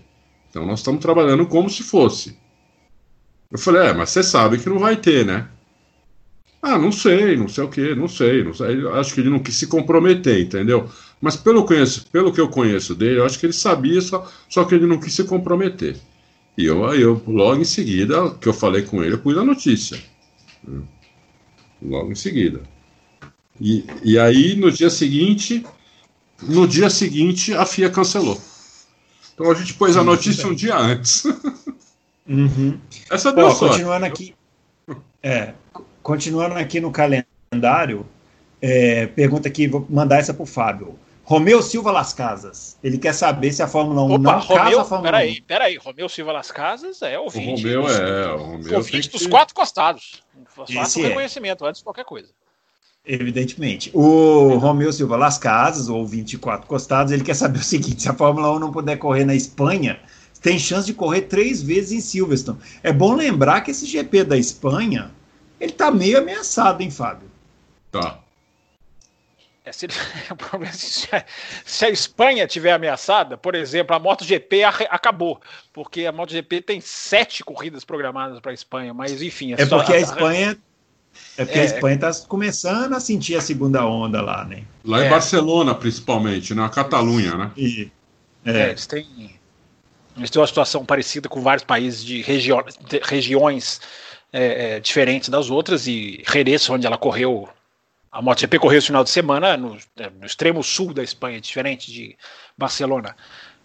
[0.49, 2.37] Então nós estamos trabalhando como se fosse.
[3.49, 5.47] Eu falei, é, mas você sabe que não vai ter, né?
[6.61, 8.85] Ah, não sei, não sei o que, não sei, não sei.
[8.87, 10.89] Acho que ele não quis se comprometer, entendeu?
[11.21, 14.65] Mas pelo, conheço, pelo que eu conheço dele, eu acho que ele sabia, só, só
[14.65, 15.95] que ele não quis se comprometer.
[16.57, 20.01] E eu, eu, logo em seguida, que eu falei com ele, eu pus a notícia.
[21.81, 22.61] Logo em seguida.
[23.59, 25.65] E, e aí, no dia seguinte,
[26.41, 28.39] no dia seguinte, a FIA cancelou.
[29.33, 31.25] Então a gente pôs a notícia um dia antes.
[32.27, 32.79] Uhum.
[33.11, 34.33] Essa deu Pô, continuando aqui,
[35.21, 35.53] é,
[36.01, 38.05] continuando aqui no calendário,
[38.61, 40.97] é, pergunta aqui, vou mandar essa para o Fábio.
[41.25, 42.77] Romeu Silva Las Casas.
[42.83, 45.43] Ele quer saber se a Fórmula 1 Opa, não Romeu, casa a Fórmula peraí, 1.
[45.45, 47.65] Peraí, Romeu Silva Las Casas é ouvinte.
[47.65, 49.29] O Romeu é, o Romeu ouvinte dos que...
[49.29, 50.23] quatro costados.
[50.47, 51.07] Faça um é.
[51.07, 52.29] reconhecimento antes de qualquer coisa.
[53.03, 53.89] Evidentemente.
[53.93, 58.13] O Romeu Silva Las Casas, ou 24 costados, ele quer saber o seguinte: se a
[58.13, 59.99] Fórmula 1 não puder correr na Espanha,
[60.43, 62.59] tem chance de correr três vezes em Silverstone.
[62.83, 65.09] É bom lembrar que esse GP da Espanha,
[65.59, 67.31] ele tá meio ameaçado, hein, Fábio?
[67.91, 68.19] Tá.
[69.65, 69.87] É, se,
[70.73, 71.25] se, a,
[71.65, 75.41] se, a, Espanha tiver ameaçada, por exemplo, a MotoGP acabou,
[75.73, 79.53] porque a MotoGP tem sete corridas programadas para a Espanha, mas enfim.
[79.53, 80.57] É, é porque a, a Espanha
[81.37, 84.63] é porque é, a Espanha está começando a sentir a segunda onda lá, né?
[84.83, 85.09] Lá em é.
[85.09, 87.51] Barcelona, principalmente, na Catalunha, né?
[87.57, 87.91] E,
[88.45, 88.51] é.
[88.51, 88.69] é.
[88.69, 89.39] eles têm
[90.17, 92.51] Eles têm uma situação parecida com vários países de, regi
[92.87, 93.81] de regiões
[94.31, 97.49] é, é, diferentes das outras, e Jerez, onde ela correu,
[98.15, 101.91] a MotoGP correu esse final de semana, no, é, no extremo sul da Espanha, diferente
[101.91, 102.17] de
[102.57, 103.13] Barcelona.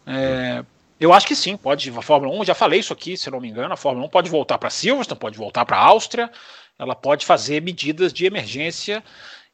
[0.04, 0.64] É,
[0.98, 1.88] eu acho que sim, pode.
[1.90, 4.28] A Fórmula 1, já falei isso aqui, se não me engano, a Fórmula 1 pode
[4.28, 6.28] voltar para Silverstone, pode voltar para a Áustria,
[6.76, 9.04] ela pode fazer medidas de emergência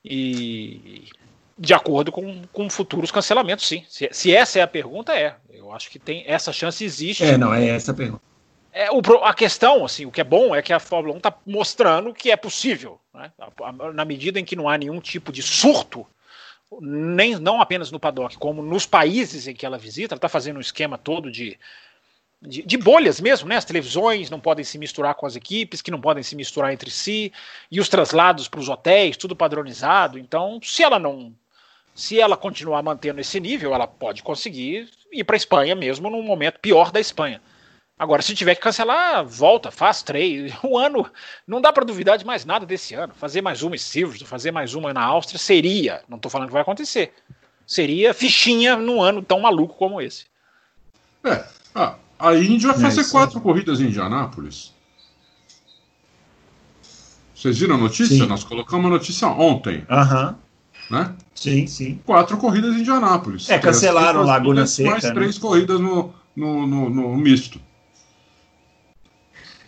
[0.02, 1.04] e
[1.58, 3.84] de acordo com, com futuros cancelamentos, sim.
[3.90, 5.36] Se, se, essa é a pergunta, é.
[5.52, 7.22] Eu acho que tem essa chance existe.
[7.22, 8.22] É, não, é essa a pergunta.
[8.78, 11.34] É, o, a questão, assim, o que é bom é que a Fórmula 1 está
[11.46, 13.00] mostrando que é possível.
[13.14, 13.32] Né?
[13.94, 16.06] Na medida em que não há nenhum tipo de surto,
[16.78, 20.58] nem não apenas no paddock, como nos países em que ela visita, ela está fazendo
[20.58, 21.58] um esquema todo de
[22.42, 23.56] de, de, bolhas mesmo, né?
[23.56, 26.90] As televisões não podem se misturar com as equipes, que não podem se misturar entre
[26.90, 27.32] si,
[27.70, 30.18] e os traslados para os hotéis, tudo padronizado.
[30.18, 31.34] Então, se ela não.
[31.94, 36.22] Se ela continuar mantendo esse nível, ela pode conseguir ir para a Espanha mesmo num
[36.22, 37.40] momento pior da Espanha.
[37.98, 40.52] Agora, se tiver que cancelar, volta, faz três.
[40.62, 41.10] Um ano,
[41.46, 43.14] não dá para duvidar de mais nada desse ano.
[43.16, 46.52] Fazer mais uma em Silverstone, fazer mais uma na Áustria, seria, não estou falando que
[46.52, 47.12] vai acontecer,
[47.66, 50.26] seria fichinha num ano tão maluco como esse.
[51.24, 54.74] É, ah, a Indy vai fazer é quatro corridas em Indianápolis.
[57.34, 58.16] Vocês viram a notícia?
[58.16, 58.26] Sim.
[58.26, 59.84] Nós colocamos a notícia ontem.
[59.90, 60.36] Aham.
[60.90, 61.14] Né?
[61.34, 62.00] Sim, sim.
[62.06, 63.50] Quatro corridas em Indianápolis.
[63.50, 64.90] É, cancelaram Laguna Seca.
[64.90, 65.12] Mais né?
[65.12, 67.60] três corridas no, no, no, no, misto.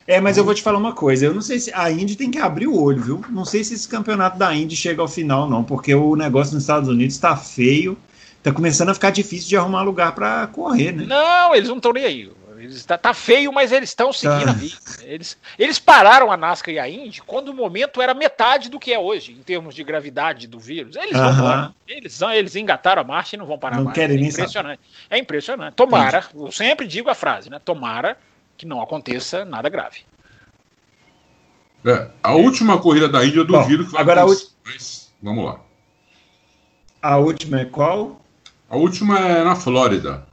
[0.09, 1.27] É, mas eu vou te falar uma coisa.
[1.27, 3.25] Eu não sei se a Indy tem que abrir o olho, viu?
[3.29, 6.63] Não sei se esse campeonato da Indy chega ao final, não, porque o negócio nos
[6.63, 7.97] Estados Unidos está feio
[8.43, 11.05] tá começando a ficar difícil de arrumar lugar para correr, né?
[11.05, 12.31] Não, eles não estão nem aí.
[12.59, 14.51] Eles, tá, tá, feio, mas eles estão seguindo tá.
[14.51, 14.77] a vida.
[15.03, 18.93] Eles, eles pararam a NASCAR e a Indy quando o momento era metade do que
[18.93, 20.97] é hoje, em termos de gravidade do vírus.
[20.97, 21.35] Eles uh -huh.
[21.35, 23.95] vão Eles, eles engataram a marcha e não vão parar não mais.
[23.95, 24.81] Querem é impressionante.
[25.09, 25.75] É impressionante.
[25.75, 26.45] Tomara, Entendi.
[26.47, 27.61] eu sempre digo a frase, né?
[27.65, 28.17] Tomara
[28.59, 30.01] que não aconteça nada grave.
[31.87, 34.49] É, a última corrida da Índia eu duvido Bom, que vai agora acontecer.
[34.67, 35.61] A Mas vamos lá.
[37.01, 38.21] A última é qual?
[38.69, 40.27] A última é na Flórida.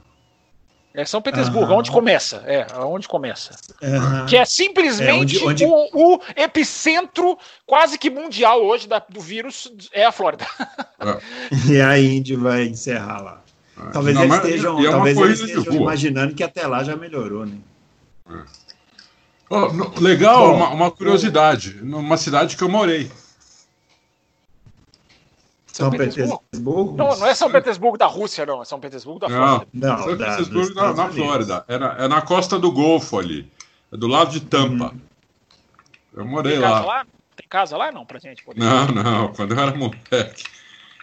[0.92, 1.78] É São Petersburgo, uhum.
[1.78, 2.42] onde começa.
[2.46, 3.54] É, onde começa.
[3.82, 4.26] Uhum.
[4.26, 5.64] Que é simplesmente é, onde, onde...
[5.64, 10.46] O, o, epicentro quase que mundial hoje da, do vírus é a Flórida.
[10.58, 11.68] É.
[11.70, 13.42] e a Indy vai encerrar lá.
[13.78, 13.90] É.
[13.90, 17.58] Talvez Não, eles estejam, é talvez eles estejam imaginando que até lá já melhorou, né?
[19.48, 21.74] Oh, no, legal, Bom, uma, uma curiosidade.
[21.82, 23.10] Numa cidade que eu morei.
[25.66, 26.42] São, Petersburgo?
[26.50, 26.96] Petersburgo?
[26.96, 28.62] Não, não é São Petersburgo da Rússia, não.
[28.62, 29.68] É São Petersburgo da Flórida.
[29.72, 31.64] Não, São Petersburgo da, na, Flórida.
[31.68, 33.50] É na, é na, costa do Golfo ali.
[33.92, 34.86] É do lado de Tampa.
[34.86, 35.00] Uhum.
[36.14, 36.80] Eu morei Tem lá.
[36.80, 37.06] lá.
[37.36, 38.58] Tem casa lá, não, pra gente poder.
[38.58, 39.32] Não, não.
[39.34, 40.44] Quando eu era moleque.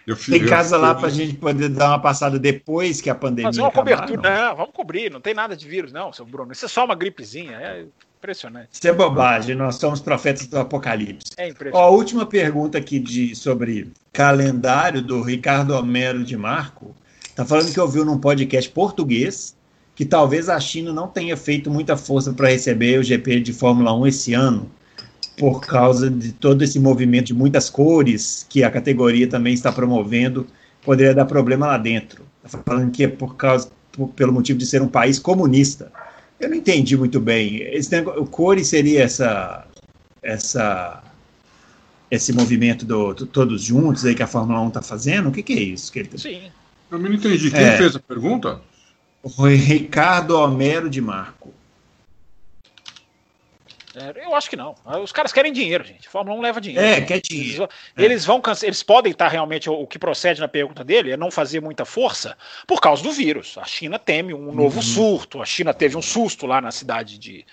[0.05, 3.09] Eu fiz, tem casa eu, lá para a gente poder dar uma passada depois que
[3.09, 3.49] a pandemia.
[3.49, 4.29] Fazer uma acabar, cobertura.
[4.29, 4.49] Não.
[4.49, 4.55] não.
[4.55, 5.11] vamos cobrir.
[5.11, 6.51] Não tem nada de vírus, não, seu Bruno.
[6.51, 7.57] Isso é só uma gripezinha.
[7.57, 7.85] É
[8.17, 8.69] impressionante.
[8.71, 11.31] Isso é bobagem, nós somos profetas do apocalipse.
[11.37, 11.81] É impressionante.
[11.81, 16.95] Ó, a última pergunta aqui de, sobre calendário do Ricardo Homero de Marco.
[17.23, 19.55] Está falando que ouviu num podcast português
[19.95, 23.93] que talvez a China não tenha feito muita força para receber o GP de Fórmula
[23.93, 24.69] 1 esse ano,
[25.37, 30.47] por causa de todo esse movimento de muitas cores que a categoria também está promovendo,
[30.83, 32.23] poderia dar problema lá dentro.
[32.43, 35.91] Está falando que é por causa, por, pelo motivo de ser um país comunista.
[36.39, 37.61] Eu não entendi muito bem.
[37.61, 39.65] Esse negócio, o Core seria essa,
[40.21, 41.03] essa,
[42.11, 45.29] esse movimento do, do, todos juntos aí que a Fórmula 1 está fazendo?
[45.29, 45.91] O que, que, é isso?
[45.91, 46.17] Que ele tá...
[46.17, 46.41] Sim.
[46.91, 47.49] Eu não entendi.
[47.49, 48.61] Quem é, fez a pergunta?
[49.35, 51.52] Foi Ricardo Homero de Marco.
[53.95, 54.75] É, eu acho que não.
[55.03, 56.07] Os caras querem dinheiro, gente.
[56.07, 56.85] A Fórmula 1 leva dinheiro.
[56.85, 57.69] É, quer dinheiro.
[57.95, 61.61] Eles, vão eles podem estar realmente o, que procede na pergunta dele é não fazer
[61.61, 63.57] muita força por causa do vírus.
[63.57, 64.81] A China teme um novo uhum.
[64.81, 65.41] surto.
[65.41, 67.45] A China teve um susto lá na cidade de,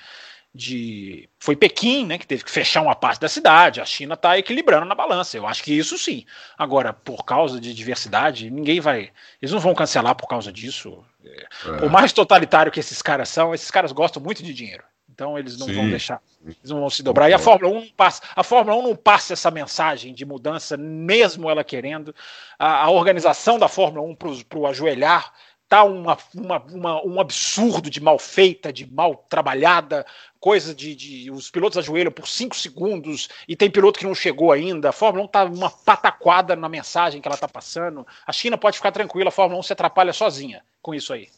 [0.55, 3.81] de foi Pequim, né, que teve que fechar uma parte da cidade.
[3.81, 5.37] A China está equilibrando na balança.
[5.37, 6.24] Eu acho que isso sim.
[6.57, 9.11] Agora, por causa de diversidade, ninguém vai.
[9.42, 11.05] Eles não vão cancelar por causa disso.
[11.22, 11.76] É.
[11.81, 14.85] Por mais totalitário que esses caras são, esses caras gostam muito de dinheiro.
[15.20, 15.74] Então eles não Sim.
[15.74, 17.28] vão deixar, eles não vão se dobrar.
[17.28, 20.78] E a Fórmula 1 não passa, a Fórmula 1 não passa essa mensagem de mudança,
[20.78, 22.14] mesmo ela querendo.
[22.59, 25.30] A, a organização da Fórmula 1 para o ajoelhar
[25.68, 30.06] tá uma, uma, uma, um absurdo de mal feita, de mal trabalhada,
[30.40, 34.52] coisa de, de, os pilotos ajoelham por cinco segundos e tem piloto que não chegou
[34.52, 34.88] ainda.
[34.88, 38.06] A Fórmula 1 tá uma pataquada na mensagem que ela tá passando.
[38.26, 41.28] A China pode ficar tranquila, a Fórmula 1 se atrapalha sozinha com isso aí.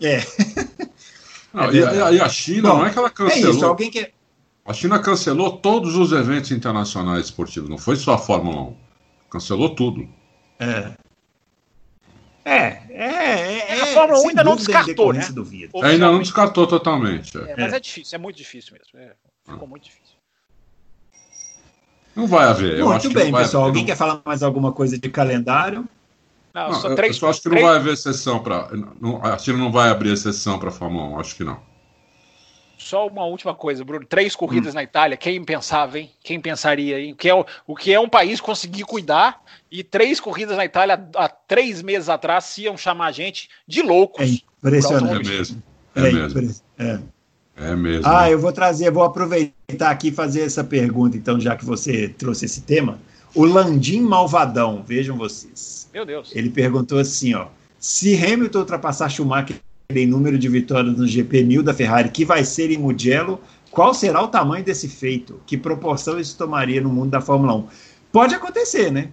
[0.00, 0.06] É.
[0.06, 0.20] é.
[1.56, 3.48] Não, e, a, e, a, China, Bom, não é que ela cancelou.
[3.48, 4.12] É isso, alguém que...
[4.66, 8.76] A China cancelou todos os eventos internacionais esportivos, não foi só a Fórmula 1.
[9.30, 10.06] Cancelou tudo.
[10.58, 10.92] É.
[12.44, 13.04] É, é,
[13.70, 15.26] é, é, Fórmula 1 ainda não descartou, né?
[15.82, 17.38] Ainda não descartou totalmente.
[17.38, 17.76] É, mas é.
[17.76, 19.08] é difícil, é muito difícil mesmo.
[19.08, 19.14] É,
[19.50, 20.14] ficou muito difícil.
[22.14, 22.84] Não vai haver.
[22.84, 23.64] Muito bem, pessoal.
[23.64, 23.86] Alguém não...
[23.86, 25.88] quer falar mais alguma coisa de calendário?
[26.56, 27.62] Não, não três, eu só acho que três...
[27.62, 28.70] não vai haver exceção para.
[29.22, 31.60] A China não vai abrir exceção para a Fórmula 1, acho que não.
[32.78, 34.06] Só uma última coisa, Bruno.
[34.06, 34.76] Três corridas hum.
[34.76, 36.10] na Itália, quem pensava, hein?
[36.24, 37.12] Quem pensaria, hein?
[37.12, 37.34] O que, é,
[37.66, 42.08] o que é um país conseguir cuidar e três corridas na Itália há três meses
[42.08, 44.22] atrás se iam chamar a gente de loucos.
[44.22, 45.28] É impressionante.
[45.28, 45.62] É mesmo.
[45.94, 46.54] É, é mesmo.
[46.78, 47.00] É.
[47.58, 48.06] É mesmo.
[48.06, 52.08] Ah, eu vou trazer, vou aproveitar aqui e fazer essa pergunta, então, já que você
[52.08, 52.98] trouxe esse tema.
[53.36, 55.90] O Landim Malvadão, vejam vocês.
[55.92, 56.34] Meu Deus.
[56.34, 57.48] Ele perguntou assim, ó.
[57.78, 62.42] Se Hamilton ultrapassar Schumacher em número de vitórias no GP 1000 da Ferrari, que vai
[62.44, 63.38] ser em Mugello,
[63.70, 65.38] qual será o tamanho desse feito?
[65.46, 67.68] Que proporção isso tomaria no mundo da Fórmula 1?
[68.10, 69.12] Pode acontecer, né?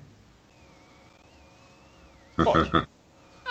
[2.42, 2.72] Pode.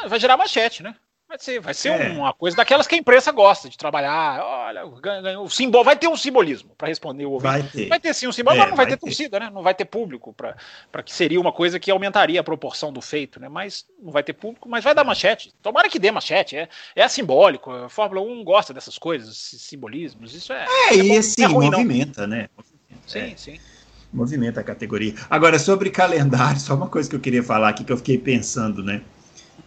[0.08, 0.96] Vai gerar manchete, né?
[1.32, 2.10] Vai ser, vai ser é.
[2.10, 4.38] uma coisa daquelas que a imprensa gosta de trabalhar.
[4.44, 7.50] Olha, ganhou o símbolo, vai ter um simbolismo para responder o ouvinte.
[7.50, 7.88] Vai ter.
[7.88, 9.50] vai ter sim um símbolo, é, mas não vai, vai ter, ter, torcida, né?
[9.50, 13.40] Não vai ter público para que seria uma coisa que aumentaria a proporção do feito,
[13.40, 13.48] né?
[13.48, 15.54] Mas não vai ter público, mas vai dar manchete.
[15.62, 17.70] Tomara que dê manchete, é, é simbólico.
[17.70, 20.34] A Fórmula 1 gosta dessas coisas, simbolismos.
[20.34, 20.66] Isso é.
[20.90, 22.36] É, é e assim, é ruim, movimenta, não.
[22.36, 22.48] né?
[23.06, 23.36] Sim, é.
[23.38, 23.58] sim
[24.12, 25.14] movimenta a categoria.
[25.30, 28.82] Agora, sobre calendário, só uma coisa que eu queria falar aqui que eu fiquei pensando,
[28.82, 29.00] né?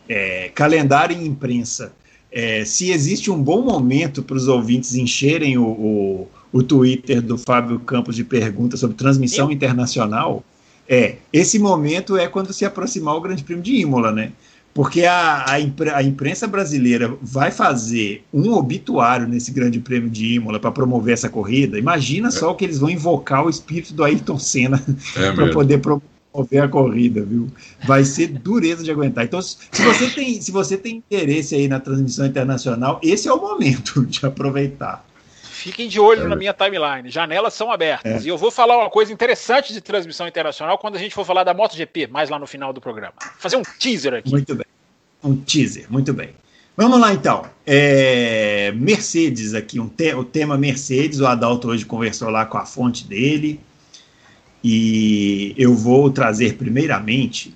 [0.08, 1.94] É, calendário e imprensa.
[2.32, 7.38] É, se existe um bom momento para os ouvintes encherem o, o, o, Twitter do
[7.38, 10.44] Fábio Campos de perguntas sobre transmissão internacional,
[10.88, 14.34] é esse momento é quando se aproximar o Grande Prêmio de Imola, né?
[14.74, 20.60] Porque a, a, a imprensa brasileira vai fazer um obituário nesse Grande Prêmio de Imola
[20.60, 21.80] para promover essa corrida.
[21.80, 22.32] Imagina é.
[22.32, 24.84] só o que eles vão invocar o espírito do Ayrton Senna
[25.16, 27.48] é para poder promover promover a corrida, viu?
[27.86, 29.24] Vai ser dureza de aguentar.
[29.24, 33.40] Então, se você tem, se você tem interesse aí na transmissão internacional, esse é o
[33.40, 35.06] momento de aproveitar.
[35.42, 36.28] Fiquem de olho é.
[36.28, 37.10] na minha timeline.
[37.10, 38.24] Janelas são abertas.
[38.24, 38.28] É.
[38.28, 41.44] E eu vou falar uma coisa interessante de transmissão internacional quando a gente for falar
[41.44, 43.14] da MotoGP, mais lá no final do programa.
[43.20, 44.30] Vou fazer um teaser aqui.
[44.30, 44.66] Muito bem.
[45.24, 46.30] Um teaser, muito bem.
[46.78, 47.46] Vamos lá então.
[47.66, 51.20] É, Mercedes aqui, um te, o tema Mercedes.
[51.20, 53.60] O Adalto hoje conversou lá com a fonte dele.
[54.68, 57.54] E eu vou trazer primeiramente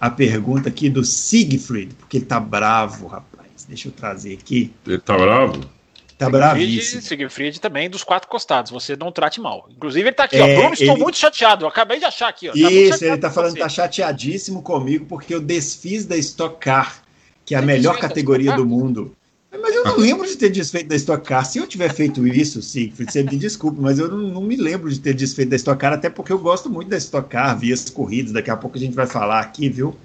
[0.00, 3.66] a pergunta aqui do Siegfried, porque ele tá bravo, rapaz.
[3.68, 4.72] Deixa eu trazer aqui.
[4.86, 5.68] Ele tá bravo?
[6.16, 7.02] Tá bravíssimo.
[7.02, 9.68] Siegfried também dos quatro costados, você não trate mal.
[9.76, 10.46] Inclusive ele tá aqui, é, ó.
[10.46, 10.72] Bruno, ele...
[10.72, 11.66] estou muito chateado.
[11.66, 12.52] Eu acabei de achar aqui, ó.
[12.52, 17.02] Tá Isso, ele tá falando que tá chateadíssimo comigo porque eu desfiz da Stock Car,
[17.44, 19.14] que é a você melhor categoria do mundo.
[19.60, 21.44] Mas eu não lembro de ter desfeito da Stock Car.
[21.44, 24.90] Se eu tiver feito isso, Siegfried, você me desculpe, mas eu não, não, me lembro
[24.90, 27.72] de ter desfeito da Stock Car, até porque eu gosto muito da Stock Car, vi
[27.72, 29.96] as corridas, daqui a pouco a gente vai falar aqui, viu?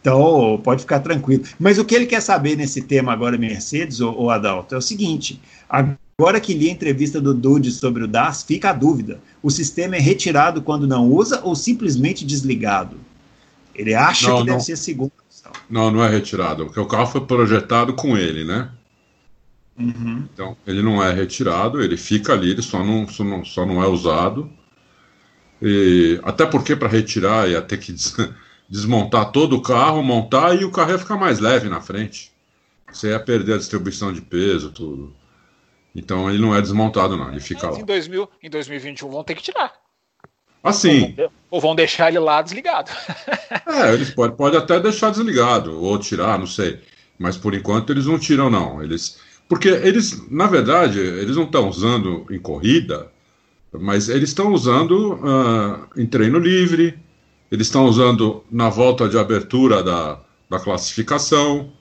[0.00, 1.44] Então, pode ficar tranquilo.
[1.58, 4.82] Mas o que ele quer saber nesse tema agora, Mercedes, ou, ou Adalto, é o
[4.82, 9.50] seguinte: agora que li a entrevista do Dude sobre o DAS, fica a dúvida: o
[9.50, 12.96] sistema é retirado quando não usa ou simplesmente desligado?
[13.74, 14.52] Ele acha não, que não.
[14.52, 15.52] deve ser a segunda opção.
[15.68, 18.70] Não, não é retirado, porque o carro foi projetado com ele, né?
[19.78, 20.28] Uhum.
[20.32, 23.82] Então, ele não é retirado, ele fica ali, ele só não, só não, só não
[23.82, 24.50] é usado.
[25.60, 28.14] E, até porque para retirar ia ter que des
[28.68, 32.32] desmontar todo o carro, montar e o carro ia ficar mais leve na frente.
[32.90, 35.14] Você ia perder a distribuição de peso, tudo.
[35.94, 37.82] Então ele não é desmontado, não, ele fica Mas lá.
[37.82, 39.72] Em, 2000, em 2021 vão ter que tirar.
[40.62, 41.02] Assim.
[41.02, 42.90] Ou vão, ou vão deixar ele lá desligado.
[43.66, 46.80] é, eles podem pode até deixar desligado, ou tirar, não sei.
[47.18, 48.82] Mas por enquanto eles não tiram, não.
[48.82, 53.10] Eles porque eles, na verdade, eles não estão usando em corrida,
[53.72, 56.98] mas eles estão usando uh, em treino livre,
[57.50, 61.72] eles estão usando na volta de abertura da, da classificação.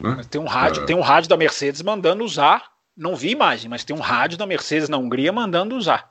[0.00, 0.22] Né?
[0.30, 0.86] Tem um rádio, é...
[0.86, 2.70] tem um rádio da Mercedes mandando usar.
[2.96, 6.10] Não vi imagem, mas tem um rádio da Mercedes na Hungria mandando usar.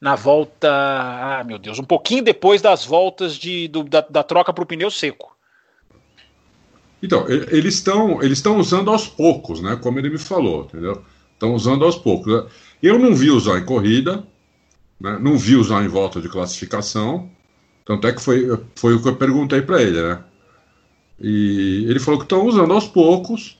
[0.00, 4.52] Na volta, ah, meu Deus, um pouquinho depois das voltas de, do, da, da troca
[4.52, 5.31] para o pneu seco.
[7.02, 9.76] Então, eles estão eles estão usando aos poucos, né?
[9.76, 11.02] Como ele me falou, entendeu?
[11.32, 12.44] Estão usando aos poucos.
[12.82, 14.24] Eu não vi usar em corrida,
[15.00, 15.18] né?
[15.20, 17.28] não vi usar em volta de classificação.
[17.84, 20.22] Tanto é que foi, foi o que eu perguntei para ele, né?
[21.20, 23.58] E ele falou que estão usando aos poucos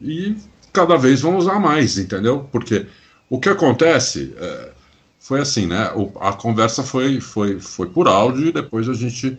[0.00, 0.36] e
[0.72, 2.48] cada vez vão usar mais, entendeu?
[2.50, 2.86] Porque
[3.28, 4.72] o que acontece é,
[5.18, 5.92] foi assim, né?
[5.94, 9.38] O, a conversa foi, foi, foi por áudio e depois a gente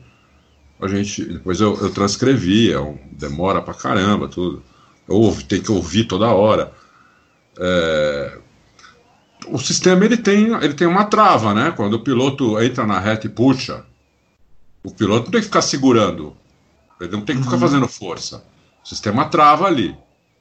[0.82, 4.64] a gente depois eu, eu transcrevi, é um, demora pra caramba, tudo.
[5.08, 6.72] Eu tem que ouvir toda hora.
[7.60, 8.38] É,
[9.48, 11.72] o sistema ele tem, ele tem uma trava, né?
[11.72, 13.86] Quando o piloto entra na reta e puxa,
[14.84, 16.36] o piloto não tem que ficar segurando,
[17.00, 17.62] ele não tem que ficar uhum.
[17.62, 18.44] fazendo força.
[18.84, 19.96] O sistema trava ali.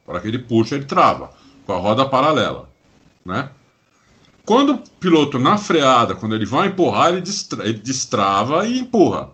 [0.06, 1.30] Para que ele puxa, ele trava.
[1.66, 2.68] Com a roda paralela.
[3.24, 3.50] Né?
[4.44, 9.30] Quando o piloto na freada, quando ele vai empurrar, ele, distra ele destrava e empurra.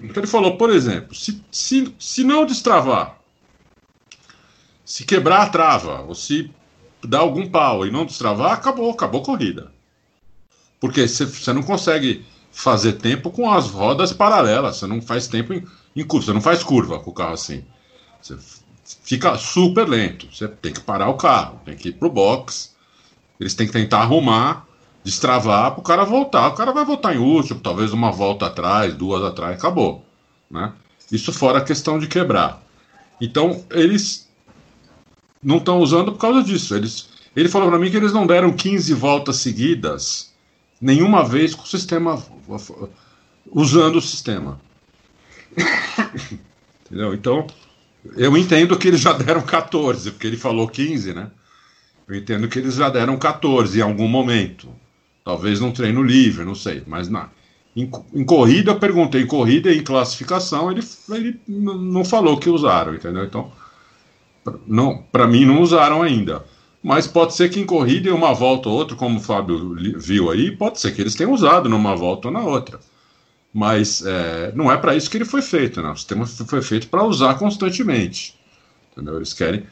[0.00, 3.18] Então ele falou, por exemplo, se, se, se não destravar,
[4.84, 6.50] se quebrar a trava, ou se
[7.04, 9.72] dar algum pau e não destravar, acabou, acabou a corrida.
[10.80, 15.64] Porque você não consegue fazer tempo com as rodas paralelas, você não faz tempo em,
[15.94, 17.64] em curva, você não faz curva com o carro assim.
[18.20, 18.36] Você
[19.02, 22.74] fica super lento, você tem que parar o carro, tem que ir pro box,
[23.38, 24.66] eles têm que tentar arrumar,
[25.04, 26.48] destravar para o cara voltar.
[26.48, 30.04] O cara vai voltar em último, talvez uma volta atrás, duas atrás, acabou.
[30.50, 30.72] Né?
[31.10, 32.62] Isso fora a questão de quebrar.
[33.20, 34.28] Então, eles
[35.42, 36.74] não estão usando por causa disso.
[36.74, 40.32] Eles, ele falou para mim que eles não deram 15 voltas seguidas,
[40.80, 42.22] nenhuma vez com o sistema.
[43.50, 44.60] usando o sistema.
[46.86, 47.14] Entendeu?
[47.14, 47.46] Então,
[48.16, 51.30] eu entendo que eles já deram 14, porque ele falou 15, né?
[52.06, 54.68] Eu entendo que eles já deram 14 em algum momento.
[55.28, 56.82] Talvez num treino livre, não sei.
[56.86, 57.28] Mas na,
[57.76, 62.48] em, em corrida, eu perguntei em corrida e em classificação, ele, ele não falou que
[62.48, 63.24] usaram, entendeu?
[63.24, 63.52] Então,
[64.66, 66.42] não, para mim não usaram ainda.
[66.82, 70.30] Mas pode ser que em corrida, em uma volta ou outra, como o Fábio viu
[70.30, 72.80] aí, pode ser que eles tenham usado numa volta ou na outra.
[73.52, 75.90] Mas é, não é para isso que ele foi feito, né?
[75.90, 78.34] O sistema foi feito para usar constantemente.
[78.92, 79.16] Entendeu?
[79.16, 79.66] Eles querem.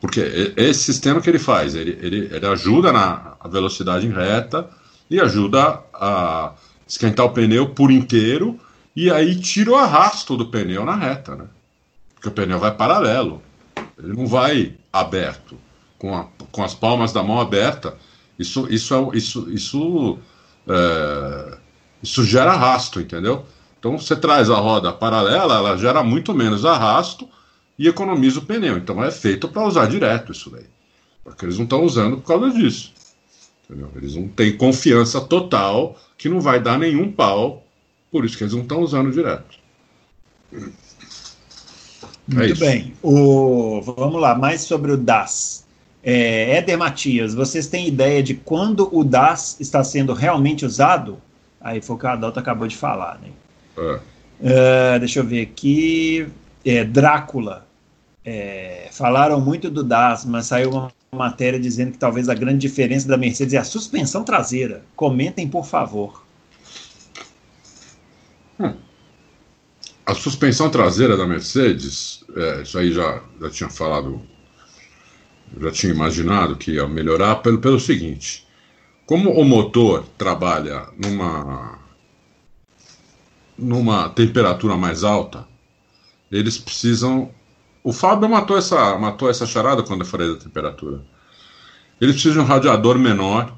[0.00, 4.66] Porque esse sistema que ele faz, ele, ele, ele ajuda na velocidade em reta
[5.10, 6.52] e ajuda a
[6.86, 8.58] esquentar o pneu por inteiro
[8.94, 11.44] e aí tira o arrasto do pneu na reta, né?
[12.14, 13.42] Porque o pneu vai paralelo,
[13.98, 15.58] ele não vai aberto,
[15.98, 17.96] com, a, com as palmas da mão aberta.
[18.38, 20.18] Isso, isso, é, isso, isso,
[20.66, 21.58] é,
[22.02, 23.44] isso gera arrasto, entendeu?
[23.78, 27.28] Então você traz a roda paralela, ela gera muito menos arrasto
[27.78, 28.76] e economiza o pneu.
[28.76, 30.66] Então é feito para usar direto isso daí.
[31.22, 32.92] Porque eles não estão usando por causa disso.
[33.68, 33.90] Entendeu?
[33.96, 37.64] Eles não têm confiança total que não vai dar nenhum pau,
[38.10, 39.58] por isso que eles não estão usando direto.
[40.52, 42.94] É Muito bem.
[43.02, 45.64] O, vamos lá, mais sobre o DAS.
[46.02, 51.18] É, Éder Matias, vocês têm ideia de quando o DAS está sendo realmente usado?
[51.60, 53.30] Aí foi o que a Adalto acabou de falar, né?
[53.76, 54.00] É.
[54.40, 56.28] Uh, deixa eu ver aqui.
[56.64, 57.66] É, Drácula.
[58.24, 63.08] É, falaram muito do DAS, mas saiu uma matéria dizendo que talvez a grande diferença
[63.08, 64.84] da Mercedes é a suspensão traseira.
[64.94, 66.24] Comentem, por favor.
[68.60, 68.74] Hum.
[70.04, 74.22] A suspensão traseira da Mercedes, é, isso aí já, já tinha falado,
[75.60, 78.46] já tinha imaginado que ia melhorar pelo, pelo seguinte:
[79.04, 81.78] como o motor trabalha numa,
[83.58, 85.46] numa temperatura mais alta,
[86.30, 87.30] eles precisam
[87.86, 91.02] o Fábio matou essa, matou essa charada quando eu falei da temperatura.
[92.00, 93.56] Ele precisa de um radiador menor,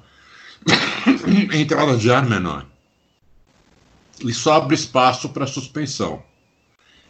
[1.55, 2.67] entrada de ar menor.
[4.21, 6.23] Isso abre espaço para suspensão.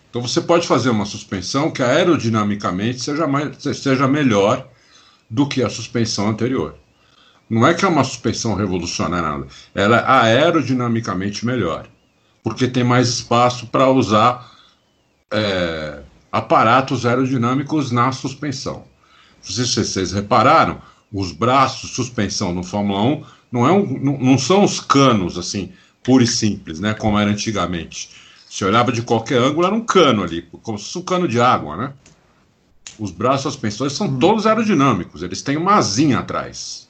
[0.08, 4.68] Então você pode fazer uma suspensão que aerodinamicamente seja, mais, seja melhor
[5.28, 6.76] do que a suspensão anterior.
[7.50, 9.44] Não é que é uma suspensão revolucionária,
[9.74, 11.88] ela é aerodinamicamente melhor,
[12.44, 14.56] porque tem mais espaço para usar
[15.32, 18.85] é, aparatos aerodinâmicos na suspensão.
[19.41, 20.81] Se vocês repararam,
[21.12, 25.72] os braços suspensão no Fórmula 1 não, é um, não, não são os canos assim,
[26.03, 28.11] puro e simples, né, como era antigamente.
[28.49, 31.41] Se olhava de qualquer ângulo, era um cano ali, como se fosse um cano de
[31.41, 31.93] água, né?
[32.99, 34.18] Os braços suspensores são uhum.
[34.18, 36.89] todos aerodinâmicos, eles têm uma asinha atrás.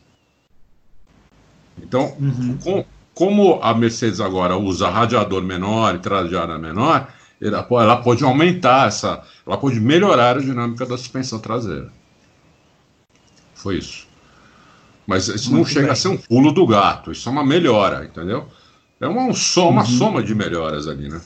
[1.82, 2.58] Então, uhum.
[2.62, 2.84] com,
[3.14, 9.22] como a Mercedes agora usa radiador menor e traseada menor, ela, ela pode aumentar essa,
[9.46, 11.92] ela pode melhorar a dinâmica da suspensão traseira.
[13.54, 14.06] Foi isso.
[15.06, 15.92] Mas isso Muito não chega bem.
[15.92, 18.46] a ser um pulo do gato, isso é uma melhora, entendeu?
[19.00, 19.86] É uma, soma, uma uhum.
[19.86, 21.20] soma de melhoras ali, né?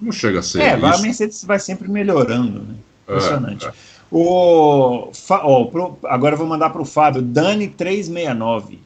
[0.00, 0.60] Não chega a ser.
[0.60, 0.86] É, isso.
[0.86, 2.74] a Mercedes vai sempre melhorando, né?
[3.06, 3.66] É, Impressionante.
[3.66, 3.72] É, é.
[4.10, 8.78] O, ó, pro, agora eu vou mandar para o Fábio, Dani369.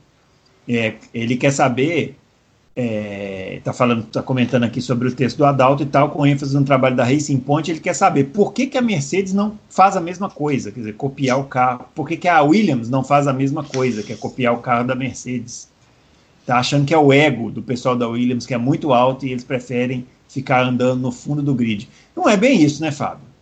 [0.68, 2.16] É, ele quer saber
[2.76, 6.54] é, tá falando, tá comentando aqui sobre o texto do Adalto e tal, com ênfase
[6.56, 9.96] no trabalho da Racing Point, ele quer saber por que, que a Mercedes não faz
[9.96, 13.28] a mesma coisa, quer dizer, copiar o carro, por que, que a Williams não faz
[13.28, 15.68] a mesma coisa, que é copiar o carro da Mercedes.
[16.44, 19.30] Tá achando que é o ego do pessoal da Williams, que é muito alto e
[19.30, 21.88] eles preferem ficar andando no fundo do grid.
[22.14, 23.33] Não é bem isso, né, Fábio?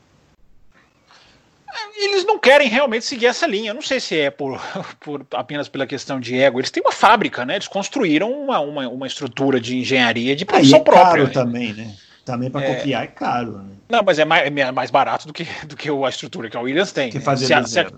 [2.05, 3.71] Eles não querem realmente seguir essa linha.
[3.71, 4.61] Eu não sei se é por,
[5.01, 6.61] por, apenas pela questão de ego.
[6.61, 7.57] Eles têm uma fábrica, né?
[7.57, 11.25] Eles construíram uma, uma, uma estrutura de engenharia de produção ah, é própria.
[11.25, 11.95] Caro também, né?
[12.25, 12.75] Também para é...
[12.75, 13.59] copiar é caro.
[13.59, 13.75] Né?
[13.89, 16.61] Não, mas é mais, é mais barato do que, do que a estrutura que a
[16.61, 17.11] Williams tem.
[17.11, 17.25] Que né?
[17.25, 17.91] fazer se, a, se, a,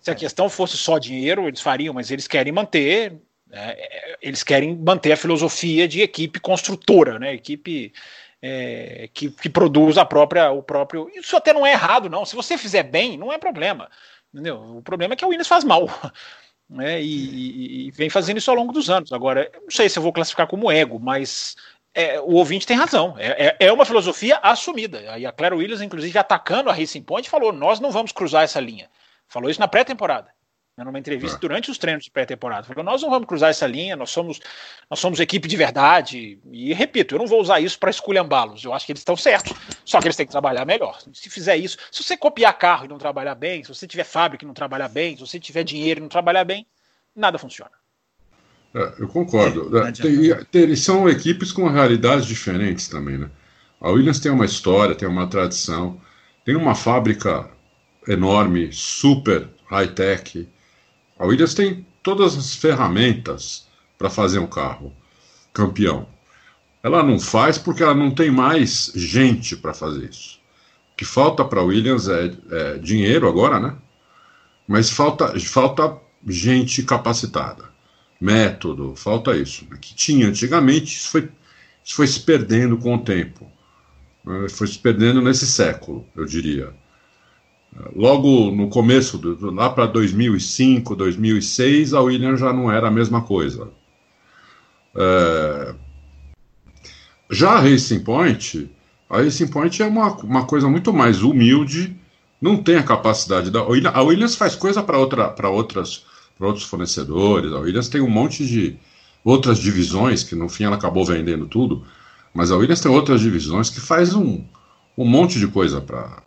[0.00, 3.14] se a questão fosse só dinheiro, eles fariam, mas eles querem manter.
[3.48, 3.76] Né,
[4.22, 7.34] eles querem manter a filosofia de equipe construtora, né?
[7.34, 7.92] Equipe
[8.42, 11.10] é, que, que, produz a própria, o próprio.
[11.14, 12.24] Isso até não é errado, não.
[12.24, 13.90] Se você fizer bem, não é problema.
[14.32, 14.76] Entendeu?
[14.76, 15.88] O problema é que a Williams faz mal.
[16.72, 17.02] Né?
[17.02, 19.12] E, e, e, vem fazendo isso ao longo dos anos.
[19.12, 21.56] Agora, não sei se eu vou classificar como ego, mas
[21.92, 23.16] é, o ouvinte tem razão.
[23.18, 25.00] É, é, é, uma filosofia assumida.
[25.12, 28.60] Aí a Claire Williams, inclusive, atacando a Racing Point, falou: nós não vamos cruzar essa
[28.60, 28.88] linha.
[29.26, 30.30] Falou isso na pré-temporada
[30.80, 31.40] né, numa entrevista é.
[31.40, 32.66] durante os treinos de pré-temporada.
[32.66, 34.40] Falou: nós não vamos cruzar essa linha, nós somos,
[34.88, 36.38] nós somos equipe de verdade.
[36.50, 38.64] E repito, eu não vou usar isso para esculhambá-los.
[38.64, 39.52] Eu acho que eles estão certos,
[39.84, 40.98] só que eles têm que trabalhar melhor.
[41.12, 44.44] Se fizer isso, se você copiar carro e não trabalhar bem, se você tiver fábrica
[44.44, 46.66] e não trabalhar bem, se você tiver dinheiro e não trabalhar bem,
[47.14, 47.72] nada funciona.
[48.74, 49.76] É, eu concordo.
[49.78, 53.30] É, tem, tem, são equipes com realidades diferentes também, né?
[53.80, 56.00] A Williams tem uma história, tem uma tradição,
[56.44, 57.50] tem uma fábrica
[58.06, 60.48] enorme, super high-tech,
[61.20, 63.66] a Williams tem todas as ferramentas
[63.98, 64.90] para fazer um carro
[65.52, 66.08] campeão.
[66.82, 70.40] Ela não faz porque ela não tem mais gente para fazer isso.
[70.94, 73.76] O que falta para a Williams é, é, dinheiro agora, né?
[74.66, 77.64] Mas falta, falta gente capacitada,
[78.18, 79.66] método, falta isso.
[79.78, 81.28] Que tinha antigamente, isso foi,
[81.84, 83.46] isso foi se perdendo com o tempo.
[84.24, 84.48] Né?
[84.48, 86.72] Foi se perdendo nesse século, eu diria.
[87.94, 93.22] Logo no começo, do, lá para 2005, 2006, a Williams já não era a mesma
[93.22, 93.68] coisa.
[94.94, 95.74] É...
[97.30, 98.70] Já a Racing Point,
[99.08, 101.96] a Racing Point é uma, uma coisa muito mais humilde,
[102.40, 103.60] não tem a capacidade da.
[103.60, 106.04] A Williams faz coisa para outra, outras
[106.40, 108.76] outros fornecedores, a Williams tem um monte de
[109.22, 111.84] outras divisões, que no fim ela acabou vendendo tudo,
[112.32, 114.42] mas a Williams tem outras divisões que faz um,
[114.96, 116.22] um monte de coisa para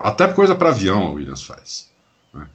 [0.00, 1.90] até coisa para avião a Williams faz.
[2.32, 2.46] Né?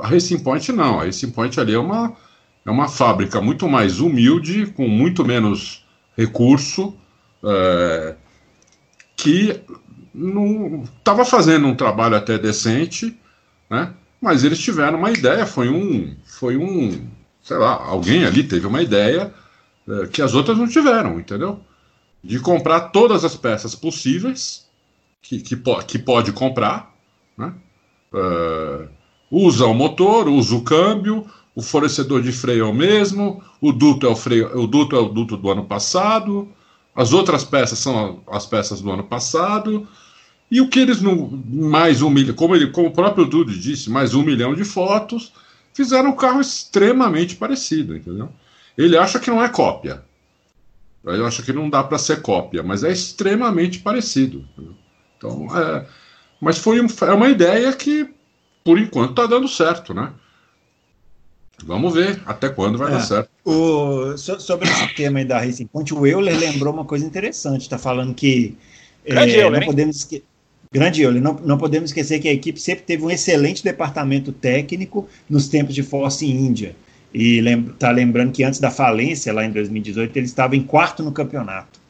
[0.00, 1.00] A Racing Point não.
[1.00, 2.16] A Racing Point ali é uma,
[2.64, 5.84] é uma fábrica muito mais humilde, com muito menos
[6.16, 6.94] recurso,
[7.44, 8.14] é,
[9.14, 9.60] que
[10.98, 13.18] estava fazendo um trabalho até decente,
[13.68, 13.92] né?
[14.20, 17.06] mas eles tiveram uma ideia, foi um, foi um,
[17.42, 19.32] sei lá, alguém ali teve uma ideia
[19.86, 21.60] é, que as outras não tiveram, entendeu?
[22.24, 24.65] De comprar todas as peças possíveis
[25.28, 25.56] que, que,
[25.86, 26.94] que pode comprar,
[27.36, 27.52] né?
[28.12, 28.88] Uh,
[29.30, 34.06] usa o motor, usa o câmbio, o fornecedor de freio é o mesmo, o duto
[34.06, 36.48] é o freio, o duto é o duto do ano passado,
[36.94, 39.86] as outras peças são as peças do ano passado,
[40.50, 44.14] e o que eles não mais um milhão, como como o próprio Dudu disse, mais
[44.14, 45.32] um milhão de fotos,
[45.74, 48.30] fizeram um carro extremamente parecido, entendeu?
[48.78, 50.04] Ele acha que não é cópia.
[51.04, 54.44] Ele acha que não dá para ser cópia, mas é extremamente parecido.
[54.52, 54.74] Entendeu?
[55.16, 55.86] Então, é,
[56.40, 58.08] mas foi um, é uma ideia que,
[58.64, 60.12] por enquanto, está dando certo, né?
[61.64, 63.30] Vamos ver até quando vai é, dar certo.
[63.44, 67.62] O, sobre esse tema aí da Racing Point, o Euler lembrou uma coisa interessante.
[67.62, 68.56] Está falando que
[69.06, 70.22] Grande é, Euler, não podemos esque...
[70.70, 75.08] Grande Euler, não, não podemos esquecer que a equipe sempre teve um excelente departamento técnico
[75.30, 76.76] nos tempos de Force India.
[77.14, 81.12] E está lembrando que antes da falência, lá em 2018, ele estava em quarto no
[81.12, 81.80] campeonato.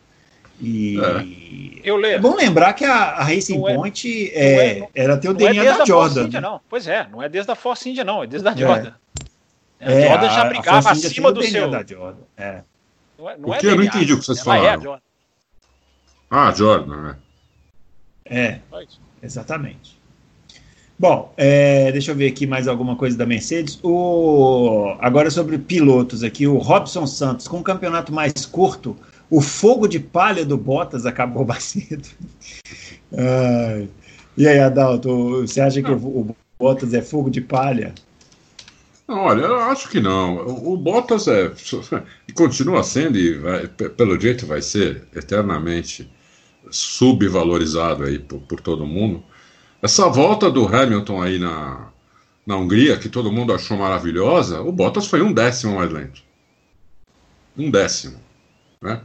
[0.60, 1.90] E é.
[1.90, 5.16] Eu é bom lembrar que a, a Racing não é- Point é, é, não, era
[5.16, 6.24] ter o DNA é da Jordan.
[6.24, 6.60] India, não.
[6.68, 8.92] Pois é, não é desde a Force India, não, é desde a Jordan.
[9.80, 11.70] A Jordan já brigava acima do seu.
[11.70, 12.22] Da Jordan.
[12.36, 12.62] É.
[13.18, 14.98] Não é, não o que eu não entendi o que vocês falaram.
[16.30, 17.16] Ah, Jordan, né?
[18.24, 18.58] É,
[19.22, 19.96] exatamente.
[20.98, 23.78] Bom, é, deixa eu ver aqui mais alguma coisa da Mercedes.
[23.82, 28.96] O, agora sobre pilotos aqui, o Robson Santos, com um campeonato mais curto,
[29.30, 32.08] o fogo de palha do Bottas acabou mais cedo.
[33.12, 33.86] Ah,
[34.36, 37.94] e aí, Adalto, você acha que o, o, Bottas é fogo de palha?
[39.08, 40.36] Não, olha, eu acho que não.
[40.46, 41.52] O, o Bottas é.
[42.34, 46.10] continua sendo, e vai, pelo jeito vai ser eternamente
[46.70, 49.22] subvalorizado aí por, por todo mundo.
[49.80, 51.90] Essa volta do Hamilton aí na,
[52.46, 56.22] na Hungria, que todo mundo achou maravilhosa, o Bottas foi um décimo mais lento.
[57.56, 58.20] Um décimo.
[58.80, 59.00] Né?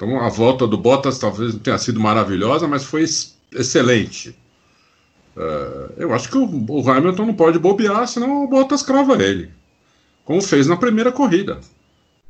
[0.00, 3.04] Então a volta do Bottas talvez não tenha sido maravilhosa, mas foi
[3.52, 4.34] excelente.
[5.36, 9.50] Uh, eu acho que o, o, Hamilton não pode bobear, senão o Bottas crava ele.
[10.24, 11.60] Como fez na primeira corrida.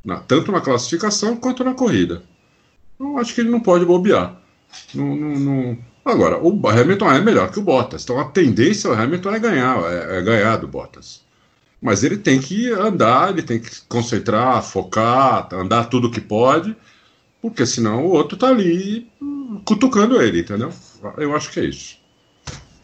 [0.04, 2.24] Na, tanto na classificação quanto na corrida.
[2.98, 4.36] Eu acho que ele não pode bobear.
[4.92, 5.78] Não, não, não...
[6.04, 8.02] Agora, o Hamilton é melhor que o Bottas.
[8.02, 11.22] Então a tendência do Hamilton é ganhar, é, é ganhar do Bottas.
[11.80, 16.74] Mas ele tem que andar, ele tem que concentrar, focar, andar tudo que pode
[17.42, 19.10] porque senão o outro tá ali
[19.64, 20.72] cutucando ele, entendeu?
[21.16, 21.98] Eu acho que é isso.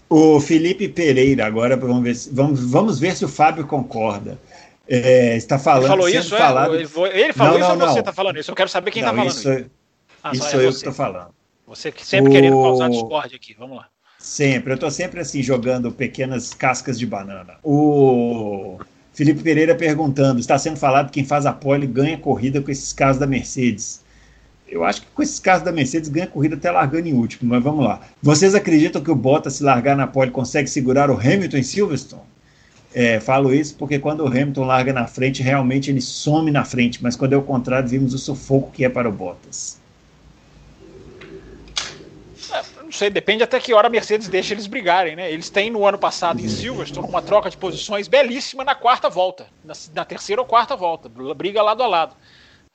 [0.09, 4.38] O Felipe Pereira, agora vamos ver se, vamos, vamos ver se o Fábio concorda.
[4.88, 5.82] É, está falando.
[5.82, 6.38] Ele falou isso, é?
[6.38, 6.74] falado...
[6.76, 6.78] é?
[6.78, 6.86] Ele
[7.32, 8.50] falou não, isso não, ou você está falando isso?
[8.50, 9.50] Eu quero saber quem está falando isso.
[9.52, 9.70] Isso,
[10.22, 11.28] ah, isso sou é eu que estou falando.
[11.66, 12.32] Você que sempre o...
[12.32, 13.54] querendo causar discórdia aqui.
[13.59, 13.88] Vamos lá.
[14.18, 14.72] Sempre.
[14.72, 17.54] Eu estou sempre assim, jogando pequenas cascas de banana.
[17.64, 18.78] O
[19.12, 22.92] Felipe Pereira perguntando: está sendo falado que quem faz a pole ganha corrida com esses
[22.92, 24.04] carros da Mercedes.
[24.68, 27.62] Eu acho que com esses carros da Mercedes ganha corrida até largando em último, mas
[27.62, 28.00] vamos lá.
[28.20, 32.22] Vocês acreditam que o Bottas, se largar na pole, consegue segurar o Hamilton em Silverstone?
[32.92, 37.02] É, falo isso porque quando o Hamilton larga na frente, realmente ele some na frente,
[37.02, 39.78] mas quando é o contrário, vimos o sufoco que é para o Bottas.
[42.50, 45.30] É, não sei, depende até que hora a Mercedes deixa eles brigarem, né?
[45.30, 49.46] Eles têm no ano passado em Silverstone uma troca de posições belíssima na quarta volta,
[49.64, 52.16] na, na terceira ou quarta volta, briga lado a lado.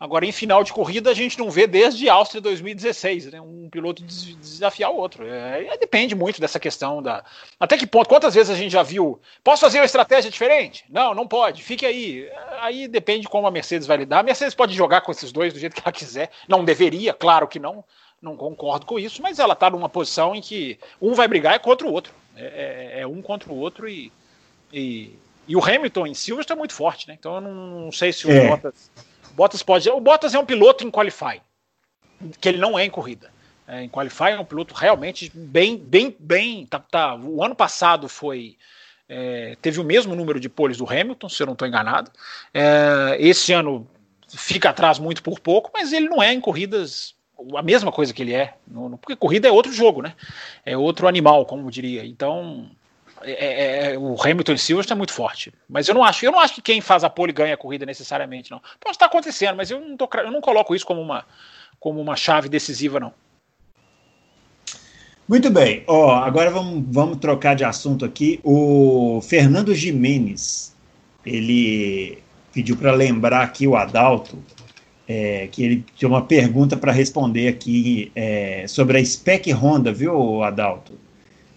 [0.02, 3.40] Agora, em final de corrida, a gente não vê desde Áustria 2016, né?
[3.40, 5.24] Um piloto desafiar o outro.
[5.28, 7.24] É, é, depende muito dessa questão da.
[7.60, 8.10] Até que ponto?
[8.10, 9.22] Quantas vezes a gente já viu?
[9.44, 10.84] Posso fazer uma estratégia diferente?
[10.90, 11.62] Não, não pode.
[11.62, 12.28] Fique aí.
[12.62, 14.22] Aí depende como a Mercedes vai lidar.
[14.22, 16.32] A Mercedes pode jogar com esses dois do jeito que ela quiser.
[16.48, 17.84] Não deveria, claro que não.
[18.20, 21.60] Não concordo com isso, mas ela está numa posição em que um vai brigar é
[21.60, 22.12] contra o outro.
[22.36, 24.12] É, é, é um contra o outro e,
[24.74, 25.16] e,
[25.48, 27.16] e, o Hamilton em Silverstone está muito forte, né?
[27.20, 28.48] Então eu não, sei se o é.
[28.48, 28.90] Bottas
[29.42, 29.90] Bottas pode.
[29.90, 31.42] O Bottas é um piloto em qualify,
[32.40, 33.32] que ele não é em corrida.
[33.68, 36.68] É, em qualify é um piloto realmente bem, bem, bem.
[36.68, 38.56] Tá, tá, o ano passado foi.
[39.10, 42.12] É, teve o mesmo número de poles do Hamilton, se eu não estou enganado.
[42.54, 43.88] É, esse ano
[44.28, 47.16] fica atrás muito por pouco, mas ele não é em corridas
[47.56, 50.14] a mesma coisa que ele é, no, no, porque corrida é outro jogo, né?
[50.64, 52.06] É outro animal, como diria.
[52.06, 52.70] Então,
[53.24, 55.54] é, é, é, o Hamilton e Silverstone é muito forte.
[55.70, 57.86] Mas eu não acho, eu não acho que quem faz a pole ganha a corrida
[57.86, 58.62] necessariamente, não.
[58.80, 61.26] Pode estar acontecendo, mas eu não, tô, eu não coloco isso como uma,
[61.80, 63.14] como uma chave decisiva, não.
[65.28, 65.84] Muito bem.
[65.88, 68.40] Ó, agora vamos, vamos trocar de assunto aqui.
[68.44, 70.76] O Fernando Jimenez,
[71.26, 72.22] ele
[72.54, 74.38] pediu para lembrar aqui o Adalto,
[75.08, 80.44] é, que ele tinha uma pergunta para responder aqui é, sobre a Spec Honda, viu,
[80.44, 80.94] Adalto?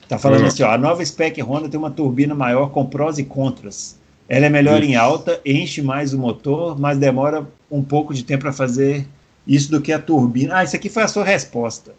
[0.09, 0.47] Tá falando uhum.
[0.47, 3.99] assim, ó, a nova Spec Honda tem uma turbina maior com prós e contras.
[4.29, 4.93] Ela é melhor isso.
[4.93, 9.07] em alta, enche mais o motor, mas demora um pouco de tempo para fazer
[9.47, 10.57] isso do que a turbina.
[10.57, 11.93] Ah, isso aqui foi a sua resposta.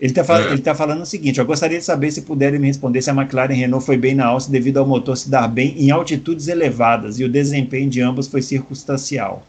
[0.00, 0.56] Ele está fal é.
[0.58, 3.54] tá falando o seguinte: eu gostaria de saber se puderem me responder se a McLaren
[3.54, 7.24] Renault foi bem na alça devido ao motor se dar bem em altitudes elevadas e
[7.24, 9.42] o desempenho de ambos foi circunstancial.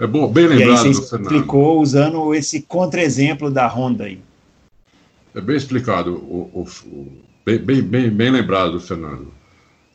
[0.00, 4.20] É bom, bem lembrado, e aí você explicou usando esse contra-exemplo da Honda aí.
[5.38, 7.12] É bem explicado, o, o, o,
[7.46, 9.32] bem, bem, bem, lembrado, Fernando.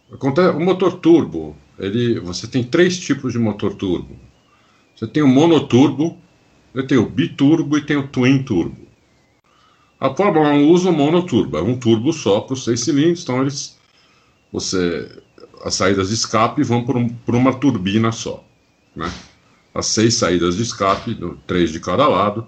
[0.09, 4.15] O motor turbo, ele, você tem três tipos de motor turbo.
[4.95, 6.17] Você tem o monoturbo,
[6.73, 8.87] você tem o biturbo e tem o twin turbo.
[9.99, 13.41] A Fórmula 1 usa o monoturbo, é um turbo só para os seis cilindros, então
[13.41, 13.77] eles,
[14.49, 15.11] você,
[15.65, 18.41] as saídas de escape vão por, um, por uma turbina só.
[18.95, 19.11] Né?
[19.75, 22.47] As seis saídas de escape, três de cada lado,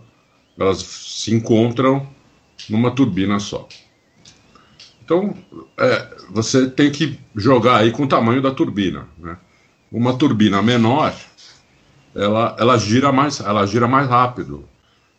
[0.57, 2.14] elas se encontram
[2.69, 3.67] numa turbina só.
[5.03, 5.35] Então,
[5.77, 9.07] é, você tem que jogar aí com o tamanho da turbina.
[9.17, 9.37] Né?
[9.91, 11.13] Uma turbina menor,
[12.15, 14.67] ela, ela, gira mais, ela gira mais rápido,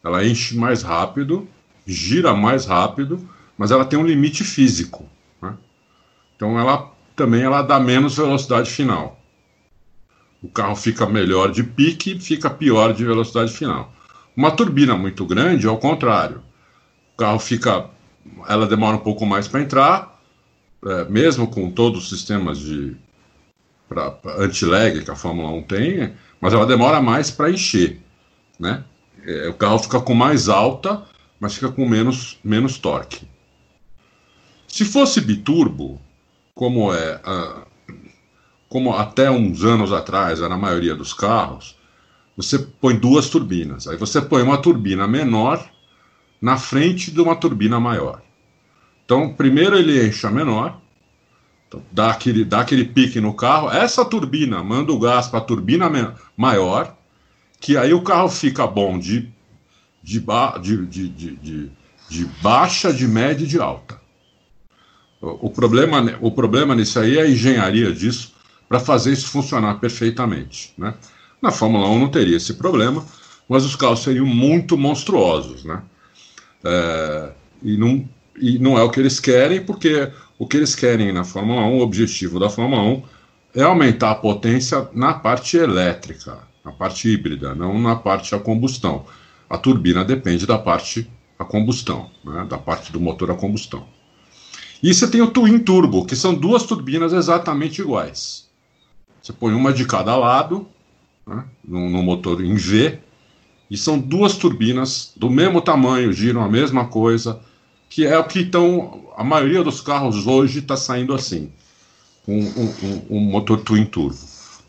[0.03, 1.49] ela enche mais rápido,
[1.87, 5.09] gira mais rápido, mas ela tem um limite físico.
[5.41, 5.55] Né?
[6.35, 9.21] Então, ela também ela dá menos velocidade final.
[10.43, 13.93] O carro fica melhor de pique, fica pior de velocidade final.
[14.37, 16.43] Uma turbina muito grande, ao contrário,
[17.17, 17.89] o carro fica.
[18.47, 20.21] Ela demora um pouco mais para entrar,
[20.85, 22.95] é, mesmo com todos os sistemas de
[24.39, 28.01] anti-lag que a Fórmula 1 tem, mas ela demora mais para encher.
[28.61, 28.85] Né?
[29.25, 31.03] É, o carro fica com mais alta,
[31.41, 33.27] mas fica com menos, menos torque.
[34.69, 36.01] Se fosse biturbo,
[36.55, 37.21] como é
[38.69, 41.77] como até uns anos atrás era a maioria dos carros,
[42.37, 43.87] você põe duas turbinas.
[43.87, 45.65] Aí você põe uma turbina menor
[46.41, 48.23] na frente de uma turbina maior.
[49.05, 50.81] Então, primeiro ele enche a menor,
[51.69, 53.71] então, dá, aquele, dá aquele pique no carro.
[53.71, 55.91] Essa turbina manda o gás para a turbina
[56.37, 56.97] maior,
[57.61, 59.29] que aí o carro fica bom de,
[60.03, 61.71] de, ba de, de, de,
[62.09, 64.01] de baixa, de média e de alta.
[65.21, 68.35] O, o, problema, o problema nisso aí é a engenharia disso
[68.69, 70.73] para fazer isso funcionar perfeitamente.
[70.77, 70.95] Né?
[71.41, 73.05] Na Fórmula 1 não teria esse problema,
[73.49, 75.65] mas os carros seriam muito monstruosos.
[75.65, 75.83] Né?
[76.65, 77.31] É,
[77.63, 78.09] e, não,
[78.41, 81.79] e não é o que eles querem, porque o que eles querem na Fórmula 1,
[81.79, 83.03] o objetivo da Fórmula 1
[83.55, 89.07] é aumentar a potência na parte elétrica, na parte híbrida, não na parte a combustão.
[89.49, 93.87] a turbina depende da parte a combustão, né, da parte do motor a combustão.
[94.83, 98.49] E você tem o twin turbo, que são duas turbinas exatamente iguais.
[99.23, 100.67] Você põe uma de cada lado,
[101.27, 103.01] né, no, no motor em V,
[103.71, 107.41] e são duas turbinas do mesmo tamanho, giram a mesma coisa,
[107.89, 109.05] que é o que estão.
[109.17, 111.51] A maioria dos carros hoje está saindo assim,
[112.25, 114.19] com um, um, um, motor twin turbo.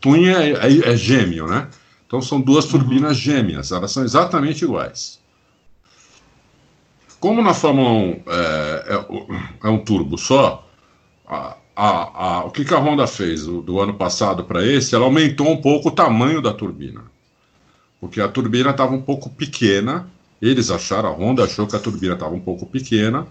[0.00, 1.68] Twin é, é, é, gêmeo, né?
[2.06, 2.70] Então são duas uhum.
[2.70, 5.20] turbinas gêmeas, elas são exatamente iguais.
[7.20, 10.66] Como na Fórmula 1 é, é, é um turbo só,
[11.26, 14.94] a, a, a, o que, que a Honda fez do, do ano passado para esse?
[14.94, 17.04] Ela aumentou um pouco o tamanho da turbina.
[18.00, 20.08] Porque a turbina estava um pouco pequena,
[20.40, 23.26] eles acharam, a Honda achou que a turbina estava um pouco pequena,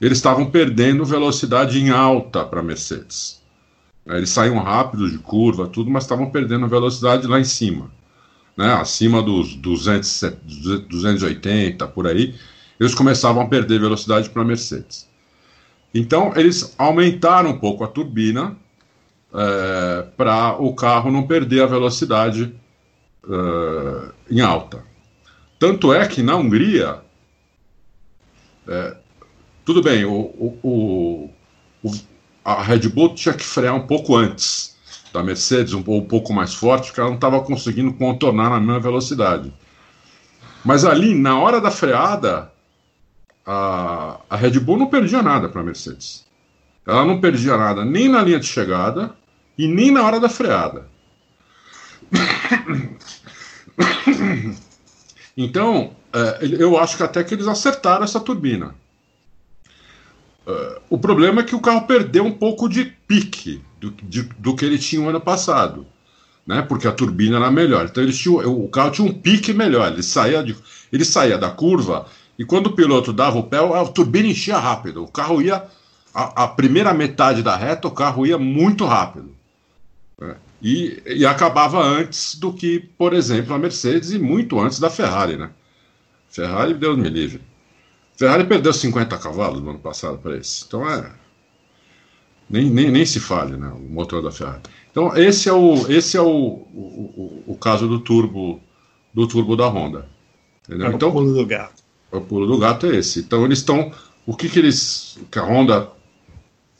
[0.00, 3.42] eles estavam perdendo velocidade em alta para a Mercedes.
[4.06, 7.90] Eles saíam rápido de curva, tudo, mas estavam perdendo velocidade lá em cima.
[8.56, 8.72] Né?
[8.72, 10.24] Acima dos 200,
[10.88, 12.34] 280, por aí,
[12.78, 15.08] eles começavam a perder velocidade para a Mercedes.
[15.94, 18.56] Então, eles aumentaram um pouco a turbina
[19.32, 22.52] é, para o carro não perder a velocidade
[23.28, 24.84] é, em alta.
[25.58, 27.00] Tanto é que na Hungria,
[28.68, 28.96] é,
[29.64, 31.30] tudo bem, o, o,
[31.82, 31.92] o,
[32.44, 34.76] a Red Bull tinha que frear um pouco antes
[35.12, 38.80] da Mercedes, um, um pouco mais forte, porque ela não estava conseguindo contornar na mesma
[38.80, 39.52] velocidade.
[40.64, 42.50] Mas ali, na hora da freada,
[43.46, 46.26] a, a Red Bull não perdia nada para a Mercedes.
[46.86, 49.14] Ela não perdia nada nem na linha de chegada
[49.56, 50.86] e nem na hora da freada.
[55.36, 58.74] Então, é, eu acho que até que eles acertaram essa turbina.
[60.46, 64.54] É, o problema é que o carro perdeu um pouco de pique do, de, do
[64.54, 65.86] que ele tinha no ano passado,
[66.46, 66.62] né?
[66.62, 67.86] Porque a turbina era melhor.
[67.86, 69.92] Então eles tinham, o carro tinha um pique melhor.
[69.92, 70.56] Ele saía, de,
[70.92, 72.06] ele saía da curva
[72.38, 75.02] e quando o piloto dava o pé, a turbina enchia rápido.
[75.02, 75.64] O carro ia
[76.14, 79.33] a, a primeira metade da reta, o carro ia muito rápido.
[80.64, 85.36] E, e, acabava antes do que, por exemplo, a Mercedes e muito antes da Ferrari,
[85.36, 85.50] né?
[86.26, 87.42] Ferrari, Deus me livre.
[88.16, 90.64] Ferrari perdeu 50 cavalos no ano passado para esse.
[90.66, 91.12] Então é.
[92.48, 93.68] Nem, nem, nem se fale, né?
[93.68, 94.62] O motor da Ferrari.
[94.90, 98.58] Então, esse é o, esse é o, o, o, o caso do turbo
[99.12, 100.08] do turbo da Honda.
[100.66, 100.86] Entendeu?
[100.86, 101.82] É então, o pulo do gato.
[102.10, 103.20] O pulo do gato é esse.
[103.20, 103.92] Então eles estão.
[104.24, 105.18] O que, que eles.
[105.30, 105.90] que a Honda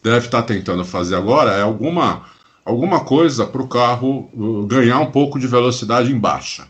[0.02, 2.32] deve estar tá tentando fazer agora é alguma
[2.64, 6.66] alguma coisa para o carro uh, ganhar um pouco de velocidade em baixa.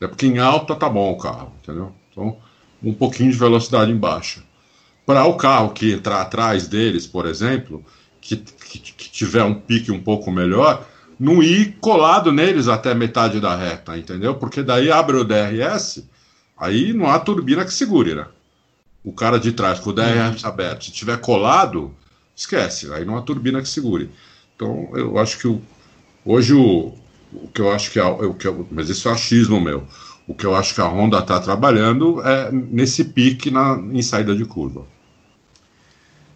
[0.00, 1.92] É porque em alta tá bom o carro, entendeu?
[2.10, 2.36] Então,
[2.82, 4.42] um pouquinho de velocidade em baixa.
[5.06, 7.84] Para o carro que entrar atrás deles, por exemplo,
[8.20, 10.86] que, que, que, tiver um pique um pouco melhor,
[11.18, 14.34] não ir colado neles até metade da reta, entendeu?
[14.34, 16.04] Porque daí abre o DRS,
[16.56, 18.26] aí não há turbina que segure, né?
[19.02, 20.48] O cara de trás com o DRS uhum.
[20.48, 21.94] aberto, se tiver colado,
[22.34, 24.10] esquece, aí não há turbina que segure.
[24.56, 25.60] Então, eu acho que o,
[26.24, 26.92] hoje o,
[27.32, 29.84] o que eu acho que é o que eu, mas isso é achismo meu.
[30.26, 34.34] O que eu acho que a Honda está trabalhando é nesse pique na, em saída
[34.34, 34.86] de curva.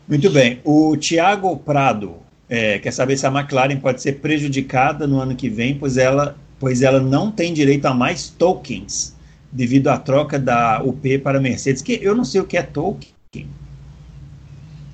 [0.07, 0.61] Muito bem.
[0.65, 2.17] O Tiago Prado
[2.49, 6.37] é, quer saber se a McLaren pode ser prejudicada no ano que vem, pois ela,
[6.59, 9.17] pois ela não tem direito a mais tokens
[9.51, 11.83] devido à troca da UP para a Mercedes.
[11.83, 13.49] Que eu não sei o que é token.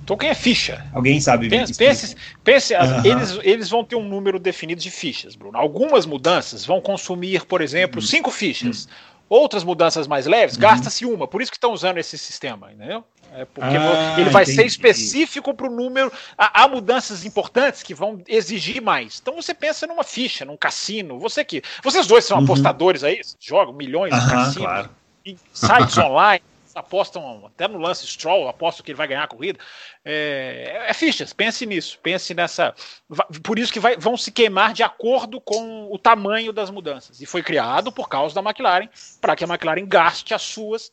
[0.05, 0.85] Token é ficha.
[0.93, 1.49] Alguém sabe?
[1.49, 3.05] Pense, pense, pense uhum.
[3.05, 5.57] eles, eles vão ter um número definido de fichas, Bruno.
[5.57, 8.07] Algumas mudanças vão consumir, por exemplo, uhum.
[8.07, 8.85] cinco fichas.
[8.85, 9.15] Uhum.
[9.27, 10.61] Outras mudanças mais leves, uhum.
[10.61, 11.27] gasta-se uma.
[11.27, 13.03] Por isso que estão usando esse sistema, entendeu?
[13.35, 14.59] É porque ah, ele vai entendi.
[14.59, 16.13] ser específico para o número.
[16.39, 19.19] Há, há, mudanças importantes que vão exigir mais.
[19.21, 21.19] Então você pensa numa ficha, num cassino.
[21.19, 21.63] Você que.
[21.83, 22.45] Vocês dois são uhum.
[22.45, 24.91] apostadores aí, jogam milhões no cassino, claro.
[25.25, 26.43] em sites online
[26.75, 29.59] apostam até no lance Stroll, apostam que ele vai ganhar a corrida.
[30.05, 32.75] É, é fichas, pense nisso, pense nessa.
[33.43, 37.21] Por isso que vai, vão se queimar de acordo com o tamanho das mudanças.
[37.21, 38.89] E foi criado por causa da McLaren,
[39.21, 40.93] para que a McLaren gaste as suas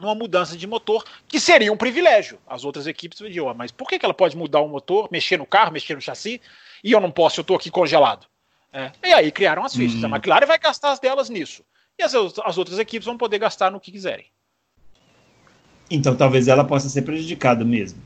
[0.00, 2.38] numa mudança de motor, que seria um privilégio.
[2.46, 5.46] As outras equipes diriam, mas por que, que ela pode mudar o motor, mexer no
[5.46, 6.40] carro, mexer no chassi,
[6.82, 8.26] e eu não posso, eu estou aqui congelado?
[8.72, 8.92] É.
[9.02, 10.00] E aí criaram as fichas.
[10.02, 10.06] Uhum.
[10.06, 11.64] A McLaren vai gastar as delas nisso.
[11.98, 14.26] E as, as outras equipes vão poder gastar no que quiserem.
[15.90, 18.00] Então talvez ela possa ser prejudicada mesmo.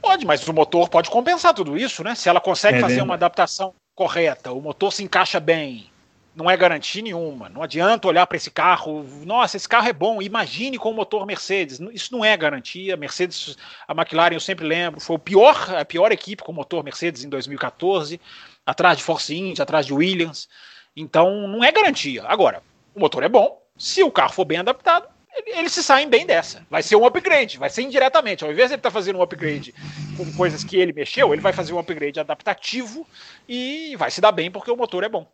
[0.00, 2.14] Pode, mas o motor pode compensar tudo isso, né?
[2.14, 3.08] Se ela consegue é fazer verdade.
[3.08, 5.90] uma adaptação correta, o motor se encaixa bem,
[6.36, 7.48] não é garantia nenhuma.
[7.48, 11.26] Não adianta olhar para esse carro, nossa, esse carro é bom, imagine com o motor
[11.26, 11.80] Mercedes.
[11.92, 12.94] Isso não é garantia.
[12.96, 13.56] Mercedes,
[13.88, 17.24] a McLaren, eu sempre lembro, foi o pior, a pior equipe com o motor Mercedes
[17.24, 18.20] em 2014,
[18.66, 20.46] atrás de Force India, atrás de Williams.
[20.94, 22.22] Então, não é garantia.
[22.26, 22.62] Agora,
[22.94, 25.06] o motor é bom, Se o carro for bem adaptado,
[25.46, 26.66] eles se saem bem dessa.
[26.70, 28.44] Vai ser um upgrade, vai ser indiretamente.
[28.44, 29.74] Ao invés de ele estar tá fazendo um upgrade
[30.16, 33.06] com coisas que ele mexeu, ele vai fazer um upgrade adaptativo
[33.48, 35.30] e vai se dar bem porque o motor é bom.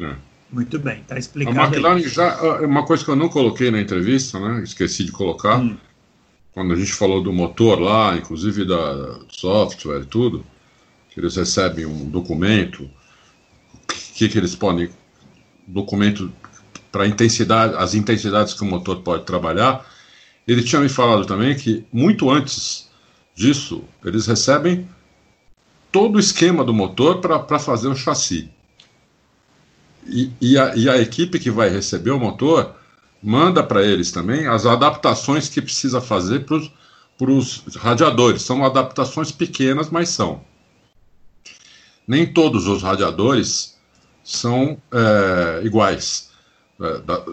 [0.00, 0.14] É.
[0.50, 1.58] Muito bem, está explicado.
[1.58, 2.08] A McLaren aí.
[2.08, 2.60] já.
[2.60, 4.62] Uma coisa que eu não coloquei na entrevista, né?
[4.62, 5.58] Esqueci de colocar.
[5.58, 5.76] Hum.
[6.52, 10.46] Quando a gente falou do motor lá, inclusive da do software e tudo,
[11.10, 13.78] que eles recebem um documento, o
[14.14, 14.88] que, que eles podem.
[15.66, 16.32] Documento
[16.96, 19.84] para intensidade, as intensidades que o motor pode trabalhar.
[20.48, 22.88] Ele tinha me falado também que muito antes
[23.34, 24.88] disso, eles recebem
[25.92, 28.50] todo o esquema do motor para fazer o chassi.
[30.06, 32.74] E, e, a, e, a, equipe que vai receber o motor
[33.22, 38.40] manda para eles também as adaptações que precisa fazer para os radiadores.
[38.40, 40.40] São adaptações pequenas, mas são.
[42.08, 43.76] Nem todos os radiadores
[44.24, 46.25] são é, iguais.
[46.80, 47.24] É, da,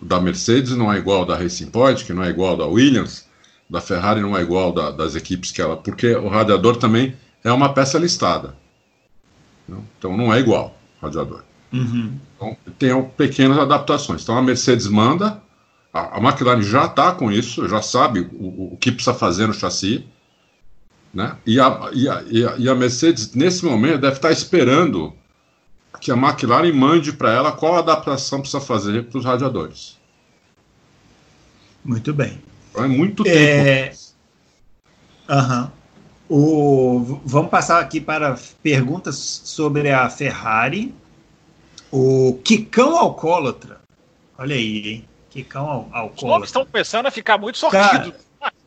[0.00, 3.26] da, Mercedes não é igual da Racing Point, que não é igual da Williams,
[3.68, 5.76] da Ferrari não é igual da, das equipes que ela.
[5.76, 8.56] Porque o radiador também é uma peça listada.
[9.98, 11.42] Então não é igual o radiador.
[11.72, 12.18] Uhum.
[12.36, 14.22] Então, tem pequenas adaptações.
[14.22, 15.42] Então a Mercedes manda,
[15.92, 19.54] a, a McLaren já está com isso, já sabe o, o, que precisa fazer no
[19.54, 20.06] chassi.
[21.12, 21.36] Né?
[21.46, 22.24] E, a, e, a,
[22.58, 25.14] e a Mercedes, nesse momento, deve estar tá esperando
[26.00, 29.98] que a McLaren mande para ela qual adaptação precisa fazer para os radiadores.
[31.84, 32.40] Muito bem.
[32.70, 33.38] Então, é muito tempo.
[33.38, 33.92] É...
[35.28, 35.70] Uhum.
[36.28, 37.20] O...
[37.24, 40.94] Vamos passar aqui para perguntas sobre a Ferrari.
[41.90, 43.80] O Kikão Alcoólatra.
[44.36, 45.08] Olha aí, hein?
[45.30, 46.14] Kikão Alcoólatra.
[46.16, 48.12] Os nomes estão começando a ficar muito sortidos.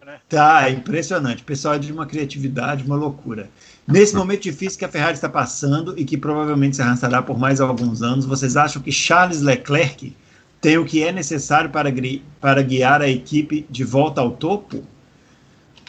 [0.05, 0.19] Né?
[0.27, 1.43] Tá, é impressionante.
[1.43, 3.49] O pessoal é de uma criatividade, uma loucura.
[3.89, 7.59] Nesse momento difícil que a Ferrari está passando e que provavelmente se arrastará por mais
[7.59, 10.15] alguns anos, vocês acham que Charles Leclerc
[10.61, 11.91] tem o que é necessário para,
[12.39, 14.83] para guiar a equipe de volta ao topo?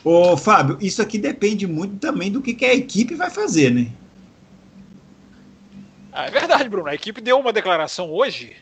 [0.03, 3.93] Ô, Fábio, isso aqui depende muito também do que, que a equipe vai fazer, né?
[6.11, 6.89] Ah, é verdade, Bruno.
[6.89, 8.57] A equipe deu uma declaração hoje,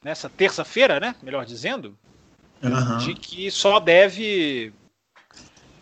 [0.00, 1.16] nessa terça-feira, né?
[1.20, 1.98] Melhor dizendo,
[2.62, 2.98] uhum.
[2.98, 4.72] de que só deve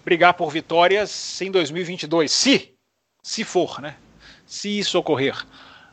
[0.03, 2.74] brigar por vitórias em 2022, se,
[3.25, 3.97] se for, né?
[4.47, 5.35] Se isso ocorrer.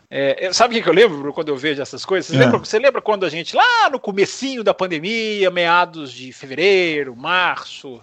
[0.09, 2.27] É, sabe o que eu lembro quando eu vejo essas coisas?
[2.27, 2.39] Você, é.
[2.39, 8.01] lembra, você lembra quando a gente, lá no comecinho da pandemia, meados de fevereiro, março,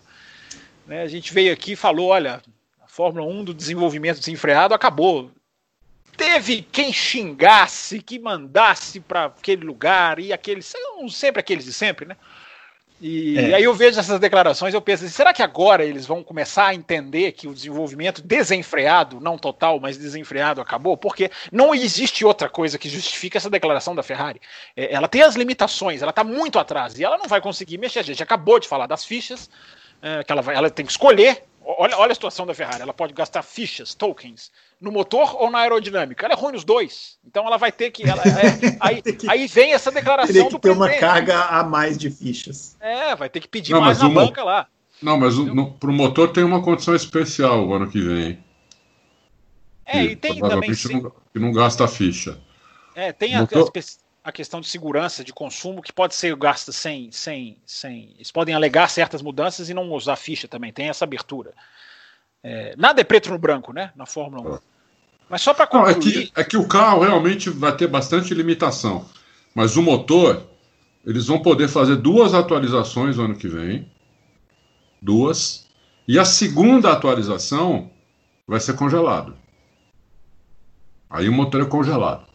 [0.87, 2.41] né, a gente veio aqui e falou, olha,
[2.83, 5.31] a Fórmula 1 do desenvolvimento desenfreado acabou
[6.17, 12.07] teve quem xingasse, que mandasse para aquele lugar, e aqueles, são sempre aqueles de sempre,
[12.07, 12.17] né?
[13.01, 13.55] E, é.
[13.55, 16.75] aí eu vejo essas declarações, eu penso, assim, será que agora eles vão começar a
[16.75, 20.97] entender que o desenvolvimento desenfreado, não total, mas desenfreado acabou?
[20.97, 24.41] Porque não existe outra coisa que justifique essa declaração da Ferrari.
[24.77, 28.01] É, ela tem as limitações, ela está muito atrás e ela não vai conseguir mexer.
[28.01, 29.49] A gente acabou de falar das fichas,
[30.03, 32.81] é, que ela, vai, ela tem que escolher Olha, olha a situação da Ferrari.
[32.81, 34.51] Ela pode gastar fichas, tokens,
[34.81, 36.27] no motor ou na aerodinâmica.
[36.27, 37.19] Ela é ruim nos dois.
[37.25, 38.09] Então ela vai ter que.
[38.09, 41.65] Ela, é, aí, que, aí vem essa declaração teria que do ter uma carga a
[41.65, 42.77] mais de fichas.
[42.81, 44.67] É, vai ter que pedir não, mais na banca lá.
[45.01, 45.35] Não, mas
[45.79, 48.39] para o motor tem uma condição especial o ano que vem.
[49.85, 50.71] É, e tem também.
[50.71, 52.39] Não, que não gasta ficha.
[52.95, 53.71] É, tem a, motor
[54.29, 58.13] a questão de segurança de consumo que pode ser gasta sem, sem, sem.
[58.17, 61.55] Eles podem alegar certas mudanças e não usar ficha também, tem essa abertura.
[62.43, 63.93] É, nada é preto no branco, né?
[63.97, 64.55] Na Fórmula 1.
[64.55, 64.59] É.
[65.29, 65.93] Mas só para concluir.
[65.93, 69.05] Não, é, que, é que o carro realmente vai ter bastante limitação.
[69.55, 70.47] Mas o motor,
[71.05, 73.91] eles vão poder fazer duas atualizações no ano que vem.
[75.03, 75.69] Duas.
[76.07, 77.91] E a segunda atualização
[78.47, 79.37] vai ser congelado.
[81.11, 82.29] Aí o motor é congelado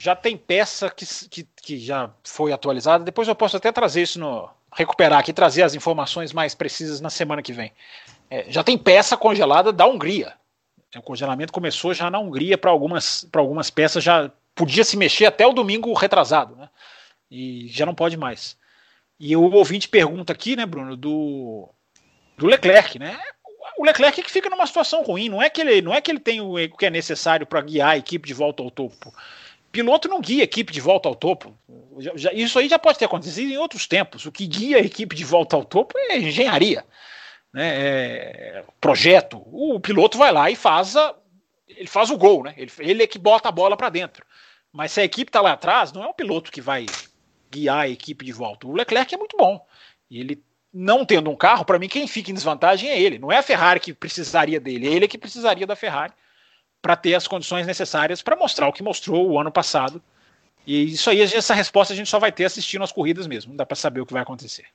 [0.00, 3.04] já tem peça que, que, que, já foi atualizada.
[3.04, 4.48] Depois eu posso até trazer isso no.
[4.72, 7.70] recuperar aqui, trazer as informações mais precisas na semana que vem.
[8.30, 10.32] É, já tem peça congelada da Hungria.
[10.96, 15.46] O congelamento começou já na Hungria para algumas, algumas peças, já podia se mexer até
[15.46, 16.68] o domingo retrasado, né?
[17.30, 18.56] E já não pode mais.
[19.18, 21.68] E o ouvinte pergunta aqui, né, Bruno, do,
[22.38, 23.18] do Leclerc, né?
[23.78, 26.10] O Leclerc é que fica numa situação ruim, não é que ele, não é que
[26.10, 29.12] ele tem o que é necessário para guiar a equipe de volta ao topo
[29.70, 31.56] piloto não guia a equipe de volta ao topo.
[32.34, 34.26] Isso aí já pode ter acontecido em outros tempos.
[34.26, 36.84] O que guia a equipe de volta ao topo é engenharia,
[37.52, 37.68] né?
[37.68, 39.42] É projeto.
[39.46, 41.14] O piloto vai lá e faz a,
[41.68, 42.54] ele faz o gol, né?
[42.56, 44.24] Ele, ele é que bota a bola para dentro.
[44.72, 46.86] Mas se a equipe está lá atrás, não é o piloto que vai
[47.50, 48.66] guiar a equipe de volta.
[48.66, 49.66] O Leclerc é muito bom.
[50.10, 50.42] E ele
[50.72, 53.18] não tendo um carro, para mim quem fica em desvantagem é ele.
[53.18, 56.12] Não é a Ferrari que precisaria dele, é ele que precisaria da Ferrari
[56.80, 60.02] para ter as condições necessárias para mostrar o que mostrou o ano passado
[60.66, 63.50] E isso aí, essa resposta a gente só vai ter assistindo as corridas mesmo.
[63.50, 64.66] Não dá para saber o que vai acontecer.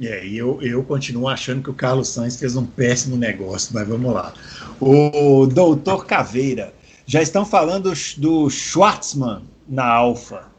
[0.00, 3.86] É, e eu, eu continuo achando que o Carlos Sainz fez um péssimo negócio, mas
[3.86, 4.32] vamos lá.
[4.80, 6.72] O doutor Caveira,
[7.06, 10.50] já estão falando do Schwartzman na Alfa.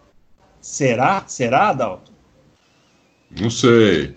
[0.62, 1.24] Será?
[1.28, 2.12] Será, Adalto?
[3.40, 4.14] Não sei.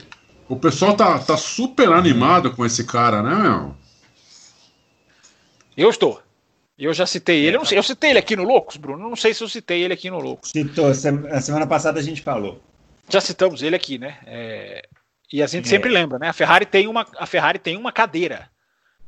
[0.49, 3.75] O pessoal tá, tá super animado com esse cara, né, meu?
[5.77, 6.23] Eu estou.
[6.79, 7.57] Eu já citei ele.
[7.57, 9.09] Eu, não sei, eu citei ele aqui no Loucos, Bruno.
[9.09, 10.51] Não sei se eu citei ele aqui no Loucos.
[10.51, 10.87] Citou.
[10.89, 12.61] A semana passada a gente falou.
[13.09, 14.19] Já citamos ele aqui, né?
[14.27, 14.87] É,
[15.33, 15.69] e a gente é.
[15.69, 16.29] sempre lembra, né?
[16.29, 18.51] A Ferrari tem uma, a Ferrari tem uma cadeira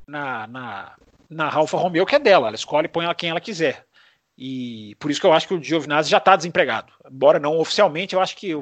[0.06, 0.92] na, na,
[1.28, 2.48] na Alfa Romeo que é dela.
[2.48, 3.84] Ela escolhe e põe ela quem ela quiser.
[4.36, 6.92] E por isso que eu acho que o Giovinazzi já está desempregado.
[7.10, 8.52] Embora não oficialmente, eu acho que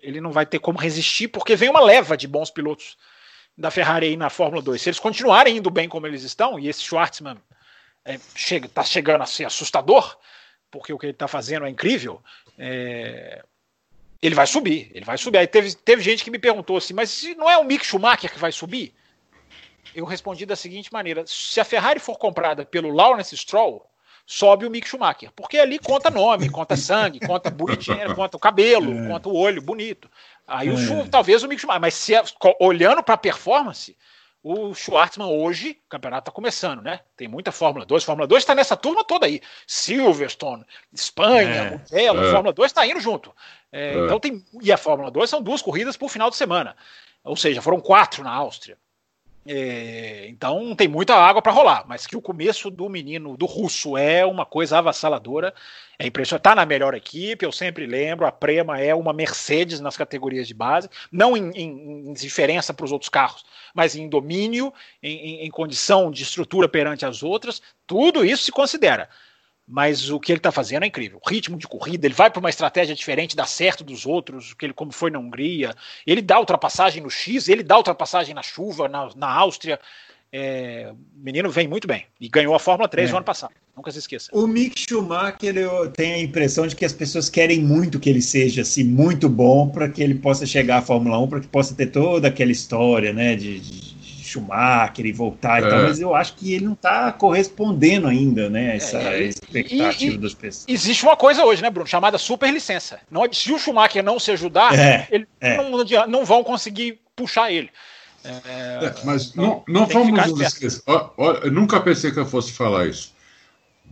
[0.00, 2.96] ele não vai ter como resistir, porque vem uma leva de bons pilotos
[3.56, 4.80] da Ferrari aí na Fórmula 2.
[4.80, 7.38] Se eles continuarem indo bem como eles estão, e esse Schwartzman
[8.04, 10.16] é, chega, tá chegando a ser assustador,
[10.70, 12.22] porque o que ele está fazendo é incrível,
[12.58, 13.44] é,
[14.26, 15.38] ele vai subir, ele vai subir.
[15.38, 18.38] Aí teve, teve gente que me perguntou assim, mas não é o Mick Schumacher que
[18.38, 18.94] vai subir?
[19.94, 23.86] Eu respondi da seguinte maneira: se a Ferrari for comprada pelo Lawrence Stroll,
[24.26, 29.04] sobe o Mick Schumacher, porque ali conta nome, conta sangue, conta bonitinho, conta o cabelo,
[29.04, 29.08] é.
[29.08, 30.10] conta o olho bonito.
[30.46, 31.08] Aí o, é.
[31.08, 32.14] talvez o Mick Schumacher, mas se,
[32.58, 33.94] olhando para a performance,
[34.44, 37.00] o Schwartzman hoje, o campeonato está começando, né?
[37.16, 38.04] Tem muita Fórmula 2.
[38.04, 39.40] Fórmula 2 está nessa turma toda aí.
[39.66, 42.30] Silverstone, Espanha, é, Mugello, é.
[42.30, 43.34] Fórmula 2 está indo junto.
[43.72, 44.04] É, é.
[44.04, 44.44] Então tem.
[44.60, 46.76] E a Fórmula 2 são duas corridas por final de semana.
[47.24, 48.76] Ou seja, foram quatro na Áustria.
[49.46, 53.94] É, então tem muita água para rolar, mas que o começo do menino do russo
[53.94, 55.52] é uma coisa avassaladora,
[55.98, 56.40] é impressionante.
[56.40, 58.26] Está na melhor equipe, eu sempre lembro.
[58.26, 62.86] A Prema é uma Mercedes nas categorias de base, não em, em, em diferença para
[62.86, 64.72] os outros carros, mas em domínio,
[65.02, 67.60] em, em condição de estrutura perante as outras.
[67.86, 69.10] Tudo isso se considera
[69.66, 71.18] mas o que ele está fazendo é incrível.
[71.24, 74.66] O ritmo de corrida, ele vai para uma estratégia diferente, dá certo dos outros, que
[74.66, 75.74] ele como foi na Hungria.
[76.06, 79.80] Ele dá ultrapassagem no X, ele dá ultrapassagem na chuva, na, na Áustria.
[80.30, 83.12] É, o menino vem muito bem e ganhou a Fórmula 3 é.
[83.12, 83.54] no ano passado.
[83.74, 84.30] Nunca se esqueça.
[84.32, 88.22] O Mick Schumacher, eu tenho a impressão de que as pessoas querem muito que ele
[88.22, 91.74] seja assim, muito bom para que ele possa chegar à Fórmula 1, para que possa
[91.74, 93.93] ter toda aquela história, né, de, de
[94.34, 95.66] Schumacher e voltar é.
[95.66, 98.76] e tal, mas eu acho que ele não está correspondendo ainda, né?
[98.76, 100.64] Essa é, expectativa e, e, das pessoas.
[100.68, 101.86] Existe uma coisa hoje, né, Bruno?
[101.86, 103.00] Chamada superlicença.
[103.10, 105.56] Não, se o Schumacher não se ajudar, é, ele é.
[105.56, 107.70] não, não, vão conseguir puxar ele.
[108.24, 108.30] É,
[108.86, 110.82] é, mas não, não vamos nos esquecer.
[110.86, 113.14] Eu nunca pensei que eu fosse falar isso,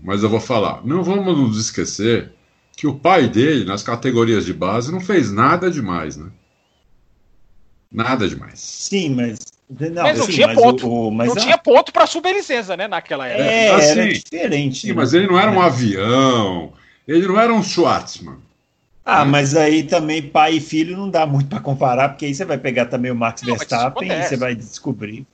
[0.03, 0.85] mas eu vou falar.
[0.85, 2.33] Não vamos nos esquecer
[2.77, 6.31] que o pai dele, nas categorias de base, não fez nada demais, né?
[7.93, 8.59] Nada demais.
[8.59, 9.39] Sim, mas
[9.81, 10.89] não, mas não tinha mas ponto.
[10.89, 11.41] O, o, mas não a...
[11.41, 13.45] tinha ponto para superlicença, né, naquela época.
[13.45, 14.81] É, assim, era diferente.
[14.81, 14.95] Sim, né?
[14.95, 16.73] mas ele não era um avião,
[17.07, 18.39] ele não era um Schwartzman.
[19.05, 22.45] Ah, mas aí também pai e filho não dá muito para comparar, porque aí você
[22.45, 25.27] vai pegar também o Max não, Verstappen e você vai descobrir.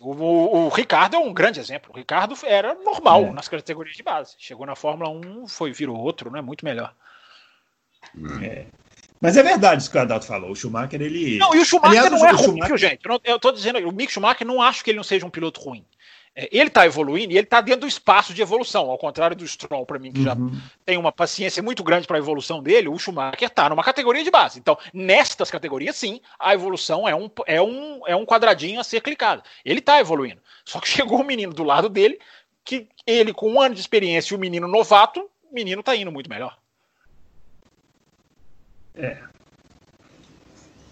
[0.00, 1.90] O, o, o, Ricardo é um grande exemplo.
[1.92, 3.32] O Ricardo era normal é.
[3.32, 4.34] nas categorias de base.
[4.38, 6.40] Chegou na Fórmula 1, foi virou outro, né?
[6.40, 6.94] Muito melhor.
[8.40, 8.64] É.
[9.20, 10.50] Mas é verdade isso que o Adalto falou.
[10.50, 11.38] O Schumacher, ele.
[11.38, 12.76] Não, e o Schumacher Aliás, não é ruim, Schumacher...
[12.76, 13.00] gente?
[13.24, 15.84] Eu, tô dizendo, o Mick Schumacher não acho que ele não seja um piloto ruim.
[16.34, 19.48] É, ele está evoluindo e ele está dentro do espaço de evolução, ao contrário do
[19.48, 20.24] Stroll, para mim, que uhum.
[20.24, 20.36] já
[20.84, 22.88] tem uma paciência muito grande para a evolução dele.
[22.88, 24.58] O Schumacher está numa categoria de base.
[24.58, 29.00] Então, nestas categorias, sim, a evolução é um, é um, é um quadradinho a ser
[29.00, 29.42] clicado.
[29.64, 30.42] Ele está evoluindo.
[30.62, 32.18] Só que chegou um menino do lado dele,
[32.62, 36.12] que ele, com um ano de experiência e o menino novato, o menino está indo
[36.12, 36.58] muito melhor.
[38.96, 39.16] É.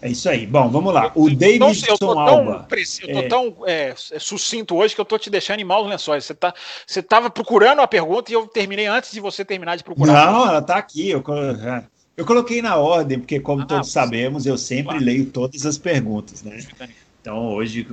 [0.05, 0.45] É isso aí.
[0.45, 1.11] Bom, vamos lá.
[1.15, 2.67] O Davidson eu Alba.
[3.01, 3.27] Eu tô é...
[3.27, 6.25] tão é, sucinto hoje que eu tô te deixando em maus lençóis.
[6.25, 6.53] Você tá,
[6.85, 10.31] você estava procurando a pergunta e eu terminei antes de você terminar de procurar.
[10.31, 11.09] Não, ela está aqui.
[11.09, 11.23] Eu,
[11.65, 11.83] é.
[12.15, 15.03] eu coloquei na ordem, porque, como ah, todos sabemos, eu sempre claro.
[15.03, 16.59] leio todas as perguntas, né?
[17.19, 17.87] Então, hoje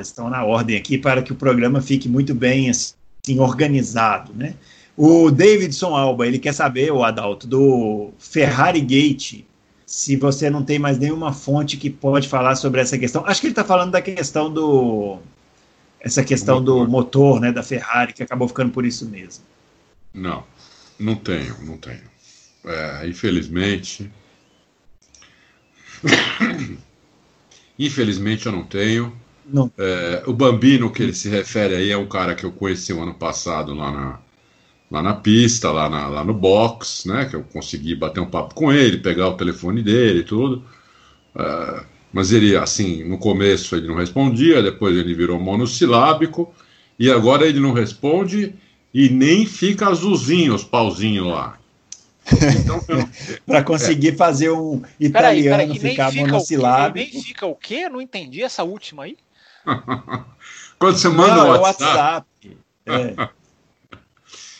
[0.00, 4.54] estão na ordem aqui para que o programa fique muito bem assim, organizado, né?
[4.96, 9.44] O Davidson Alba, ele quer saber, o Adalto, do Ferrari Gate
[9.86, 13.24] se você não tem mais nenhuma fonte que pode falar sobre essa questão.
[13.24, 15.18] Acho que ele está falando da questão do.
[16.00, 16.84] Essa questão motor.
[16.84, 19.44] do motor, né, da Ferrari, que acabou ficando por isso mesmo.
[20.12, 20.44] Não,
[20.98, 22.02] não tenho, não tenho.
[22.64, 24.10] É, infelizmente.
[27.78, 29.16] infelizmente eu não tenho.
[29.46, 29.70] Não.
[29.78, 33.00] É, o Bambino, que ele se refere aí, é um cara que eu conheci o
[33.00, 34.20] ano passado lá na,
[34.90, 37.24] lá na pista, lá, na, lá no box, né?
[37.26, 40.64] Que eu consegui bater um papo com ele, pegar o telefone dele e tudo.
[41.34, 46.52] Uh, mas ele, assim, no começo ele não respondia, depois ele virou monossilábico,
[46.98, 48.54] e agora ele não responde
[48.94, 51.58] e nem fica azulzinho os pauzinhos lá.
[52.58, 52.80] Então,
[53.46, 54.16] para conseguir é.
[54.16, 57.10] fazer um italiano peraí, peraí, ficar fica monossilábico.
[57.10, 57.82] O nem fica o quê?
[57.84, 59.16] Eu não entendi essa última aí.
[60.78, 62.26] Quando você manda não, o WhatsApp.
[62.86, 63.28] É.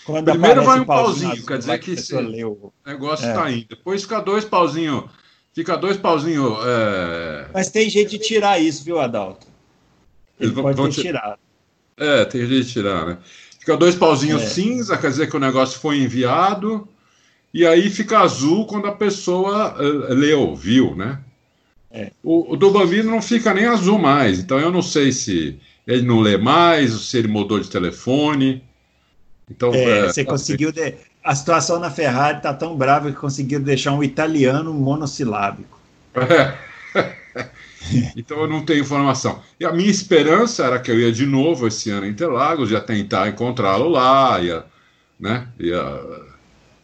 [0.07, 1.97] Quando Primeiro vai um pauzinho, quer dizer que
[2.45, 3.57] o negócio está é.
[3.57, 3.67] indo.
[3.71, 5.05] Depois fica dois pauzinhos.
[5.53, 6.59] Fica dois pauzinhos.
[6.65, 7.49] É...
[7.53, 9.49] Mas tem jeito de tirar isso, viu, Adalto?
[10.39, 11.39] Ele Eles pode ter tirado.
[11.97, 13.19] É, tem jeito de tirar, né?
[13.59, 14.47] Fica dois pauzinhos é.
[14.47, 16.87] cinza, quer dizer que o negócio foi enviado.
[17.53, 21.19] E aí fica azul quando a pessoa uh, leu, viu, né?
[21.91, 22.13] É.
[22.23, 24.39] O, o do Bambino não fica nem azul mais.
[24.39, 28.63] Então eu não sei se ele não lê mais, se ele mudou de telefone.
[29.51, 30.73] Então, é, é, você tá conseguiu.
[30.73, 30.95] De...
[31.23, 35.81] A situação na Ferrari está tão brava que conseguiram deixar um italiano monossilábico.
[36.15, 36.57] É.
[38.17, 39.43] então eu não tenho informação.
[39.59, 42.81] E a minha esperança era que eu ia de novo esse ano em Interlagos, ia
[42.81, 44.65] tentar encontrá-lo lá, ia,
[45.19, 45.83] né, ia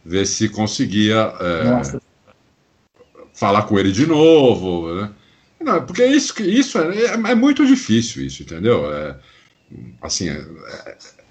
[0.05, 1.99] ver se conseguia é,
[3.33, 4.93] falar com ele de novo.
[4.93, 5.11] Né?
[5.59, 8.93] Não, porque isso, isso é, é, é muito difícil, isso, entendeu?
[8.93, 9.15] É,
[10.01, 10.29] assim,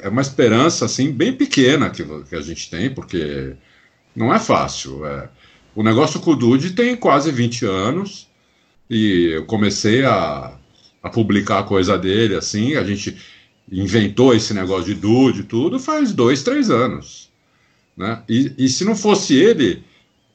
[0.03, 3.55] é, uma esperança assim bem pequena que, que a gente tem, porque
[4.15, 5.07] não é fácil.
[5.07, 5.29] É.
[5.75, 8.29] O negócio com o Dude tem quase 20 anos
[8.91, 10.59] e eu comecei a,
[11.03, 13.17] a publicar a coisa dele assim, a gente
[13.71, 17.31] inventou esse negócio de Dude e tudo faz dois, três anos.
[17.97, 18.23] Né?
[18.29, 19.85] E, e se não fosse ele,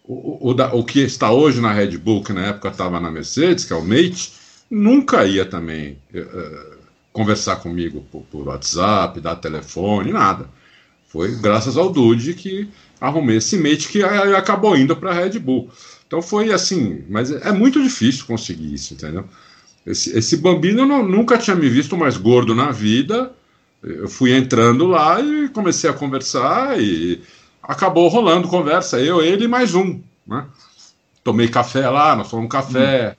[0.04, 3.66] o, o, o, que está hoje na Red Bull, que na época estava na Mercedes,
[3.66, 4.32] que é o Mate,
[4.70, 5.98] nunca ia também.
[6.14, 6.77] Uh,
[7.18, 10.48] conversar comigo por, por, WhatsApp, dar telefone, nada.
[11.08, 12.70] Foi graças ao Dude que
[13.02, 15.68] arrumei esse mate que acabou indo para Red Bull.
[16.06, 19.26] Então foi assim, mas é muito difícil conseguir isso, entendeu?
[19.84, 23.32] Esse, esse Bambino não, nunca tinha me visto mais gordo na vida.
[23.82, 27.20] Eu fui entrando lá e comecei a conversar e
[27.64, 29.00] acabou rolando conversa.
[29.00, 30.00] Eu, ele e mais um.
[30.28, 30.46] Né?
[31.24, 33.18] Tomei café lá, nós um café.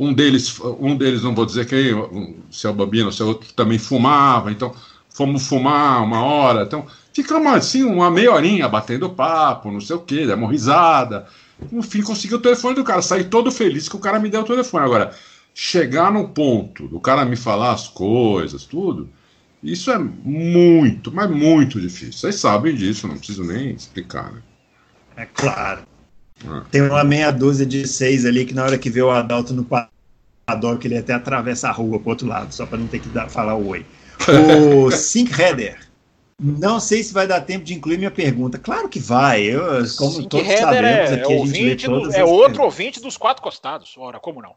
[0.00, 3.52] Um deles, um deles, não vou dizer quem, se é o Bambino, se é outro,
[3.52, 4.74] também fumava, então
[5.10, 10.00] fomos fumar uma hora, então ficamos assim uma meia horinha batendo papo, não sei o
[10.00, 11.26] que, demos risada.
[11.70, 14.40] No fim, consegui o telefone do cara, saí todo feliz que o cara me deu
[14.40, 14.86] o telefone.
[14.86, 15.14] Agora,
[15.54, 19.06] chegar no ponto do cara me falar as coisas, tudo,
[19.62, 22.14] isso é muito, mas muito difícil.
[22.14, 24.40] Vocês sabem disso, não preciso nem explicar, né?
[25.14, 25.82] É claro.
[26.70, 29.64] Tem uma meia dúzia de seis ali que na hora que vê o Adalto no
[29.64, 33.28] paddock, ele até atravessa a rua pro outro lado, só para não ter que dar,
[33.28, 33.84] falar o oi.
[34.28, 35.78] O Sync Header.
[36.42, 38.58] Não sei se vai dar tempo de incluir minha pergunta.
[38.58, 39.42] Claro que vai.
[39.42, 39.62] Eu,
[39.96, 43.42] como Sync todos sabemos, é, aqui é, a gente do, é outro ouvinte dos quatro
[43.42, 43.94] costados.
[43.98, 44.54] Ora, como não?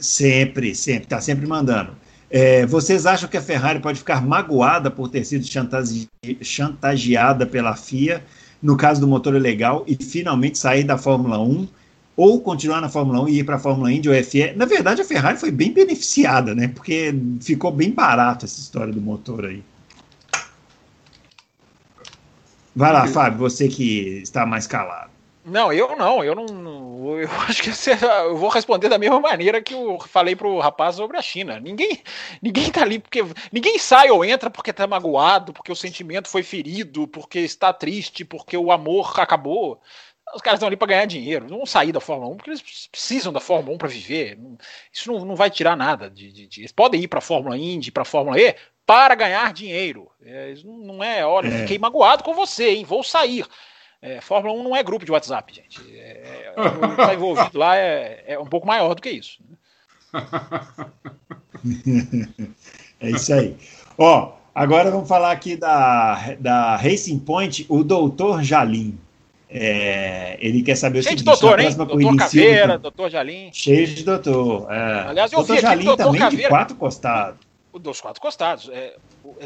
[0.00, 1.04] Sempre, sempre.
[1.04, 1.96] Está sempre mandando.
[2.30, 5.44] É, vocês acham que a Ferrari pode ficar magoada por ter sido
[6.42, 8.22] chantageada pela FIA
[8.62, 11.68] no caso do motor legal, e finalmente sair da Fórmula 1,
[12.16, 14.52] ou continuar na Fórmula 1 e ir para a Fórmula Indy ou FE.
[14.56, 16.66] Na verdade, a Ferrari foi bem beneficiada, né?
[16.66, 19.62] Porque ficou bem barato essa história do motor aí.
[22.74, 25.10] Vai lá, Fábio, você que está mais calado.
[25.48, 27.18] Não, eu não, eu não.
[27.18, 31.16] Eu acho que eu vou responder da mesma maneira que eu falei pro rapaz sobre
[31.16, 31.58] a China.
[31.58, 32.02] Ninguém,
[32.42, 33.20] ninguém tá ali porque.
[33.50, 38.24] Ninguém sai ou entra porque tá magoado, porque o sentimento foi ferido, porque está triste,
[38.24, 39.80] porque o amor acabou.
[40.34, 42.88] Os caras estão ali para ganhar dinheiro, não vão sair da Fórmula 1 porque eles
[42.88, 44.38] precisam da Fórmula 1 para viver.
[44.92, 46.10] Isso não, não vai tirar nada.
[46.10, 46.60] De, de, de...
[46.60, 48.54] Eles podem ir para a Fórmula Indy, para a Fórmula E
[48.84, 50.10] para ganhar dinheiro.
[50.22, 51.58] É, não é, olha, é.
[51.60, 52.84] fiquei magoado com você, hein?
[52.84, 53.46] Vou sair.
[54.00, 55.80] É, Fórmula 1 não é grupo de WhatsApp, gente.
[55.92, 59.40] É, é, o que está envolvido lá é, é, um pouco maior do que isso.
[63.00, 63.56] é isso aí.
[63.98, 68.96] Ó, agora vamos falar aqui da, da Racing Point, o doutor Jalim.
[69.50, 71.74] É, ele quer saber Cheio o seguinte: doutor, hein?
[71.74, 73.50] Doutor Caveira, doutor Jalim.
[73.52, 74.70] Cheio de doutor.
[74.70, 75.08] É.
[75.08, 76.44] Aliás, eu doutor vi Jalim doutor também Caveira.
[76.44, 77.40] de quatro costados.
[77.74, 78.68] Dos quatro costados.
[78.68, 78.94] É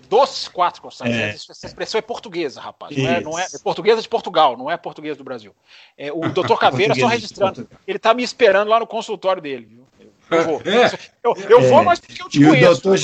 [0.08, 0.82] dos quatro.
[1.04, 1.30] É.
[1.30, 2.96] Essa expressão é portuguesa, rapaz.
[2.96, 5.54] Não é, não é, é, portuguesa de Portugal, não é portuguesa do Brasil.
[5.96, 7.68] É, o doutor Caveira, só registrando.
[7.86, 9.66] Ele está me esperando lá no consultório dele.
[9.66, 9.86] Viu?
[10.30, 10.62] Eu vou.
[10.66, 10.98] É.
[11.22, 12.80] Eu, eu vou, mas porque eu te e conheço.
[12.88, 12.98] O doutor.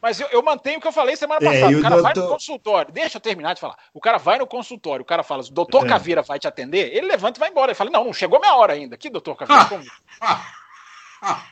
[0.00, 1.76] Mas eu, eu, mantenho o que eu falei semana passada.
[1.76, 2.02] o cara doutor...
[2.02, 2.92] vai no consultório.
[2.92, 3.76] Deixa eu terminar de falar.
[3.92, 5.88] O cara vai no consultório, o cara fala, o doutor é.
[5.88, 7.72] Caveira vai te atender, ele levanta e vai embora.
[7.72, 8.96] Ele fala, não, não chegou minha hora ainda.
[8.96, 9.68] Que doutor Caveira?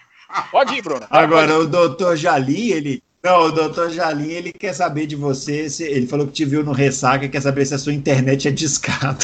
[0.50, 1.06] Pode ir, Bruno.
[1.10, 5.82] Agora, o doutor Jalim, ele, não, o doutor Jalim, ele quer saber de você, se,
[5.82, 9.18] ele falou que te viu no Ressaca, quer saber se a sua internet é discada.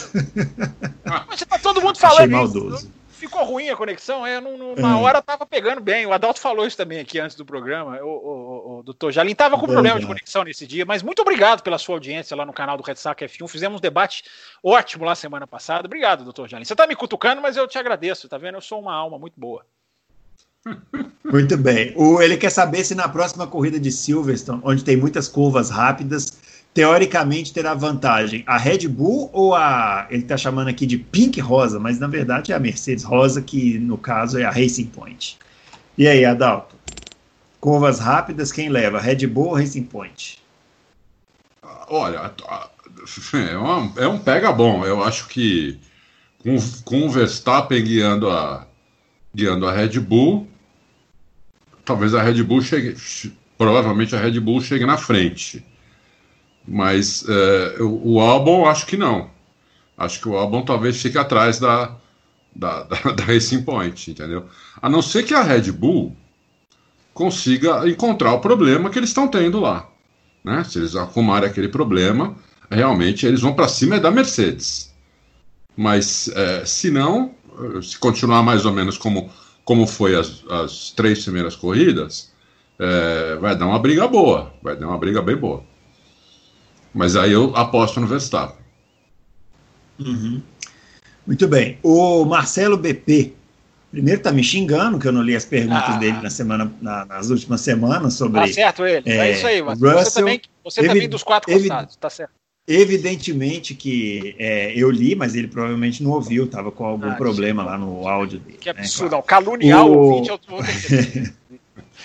[1.28, 2.76] Mas tá todo mundo falando Achei maldoso.
[2.78, 2.92] Isso.
[3.12, 6.04] ficou ruim a conexão, é, não, não, na hora tava pegando bem.
[6.04, 7.96] O Adalto falou isso também aqui antes do programa.
[8.02, 11.62] O, o, o doutor Jalim tava com problema de conexão nesse dia, mas muito obrigado
[11.62, 13.46] pela sua audiência lá no canal do Red Sack F1.
[13.46, 14.24] Fizemos um debate
[14.64, 15.86] ótimo lá semana passada.
[15.86, 16.64] Obrigado, doutor Jalim.
[16.64, 18.56] Você tá me cutucando, mas eu te agradeço, tá vendo?
[18.56, 19.64] Eu sou uma alma muito boa.
[21.24, 21.92] Muito bem.
[21.96, 26.38] O, ele quer saber se na próxima corrida de Silverstone, onde tem muitas curvas rápidas,
[26.74, 30.06] teoricamente terá vantagem a Red Bull ou a.
[30.10, 33.78] Ele está chamando aqui de Pink Rosa, mas na verdade é a Mercedes Rosa, que
[33.78, 35.38] no caso é a Racing Point.
[35.96, 36.74] E aí, Adalto?
[37.60, 39.00] Curvas rápidas, quem leva?
[39.00, 40.42] Red Bull ou Racing Point?
[41.88, 42.32] Olha,
[43.34, 44.84] é, uma, é um pega bom.
[44.84, 45.78] Eu acho que
[46.42, 48.66] com, com o Verstappen guiando a,
[49.34, 50.48] guiando a Red Bull,
[51.92, 52.96] talvez a Red Bull chegue.
[53.58, 55.64] Provavelmente a Red Bull chegue na frente.
[56.66, 59.30] Mas é, o, o álbum, acho que não.
[59.96, 61.94] Acho que o álbum talvez fique atrás da,
[62.54, 64.46] da, da, da Racing Point, entendeu?
[64.80, 66.16] A não ser que a Red Bull
[67.12, 69.86] consiga encontrar o problema que eles estão tendo lá.
[70.42, 70.64] Né?
[70.64, 72.34] Se eles arrumarem aquele problema,
[72.70, 74.94] realmente eles vão para cima da Mercedes.
[75.76, 77.34] Mas é, se não,
[77.82, 79.30] se continuar mais ou menos como,
[79.64, 82.32] como foi as, as três primeiras corridas,
[82.78, 84.52] é, vai dar uma briga boa.
[84.62, 85.62] Vai dar uma briga bem boa.
[86.92, 88.62] Mas aí eu aposto no Verstappen.
[89.98, 90.42] Uhum.
[91.26, 91.78] Muito bem.
[91.82, 93.34] O Marcelo BP.
[93.90, 95.98] Primeiro tá me xingando que eu não li as perguntas ah.
[95.98, 98.40] dele na semana, na, nas últimas semanas sobre.
[98.40, 99.08] Tá certo ele.
[99.08, 102.32] É, é isso aí, mas Russell, você também, você também dos quatro costados, tá certo.
[102.66, 107.64] Evidentemente que é, eu li, mas ele provavelmente não ouviu, estava com algum ah, problema
[107.64, 108.58] lá no áudio dele.
[108.60, 109.44] Que absurdo, né, claro.
[109.44, 110.30] caluniar o ouvinte.
[110.48, 110.60] Vou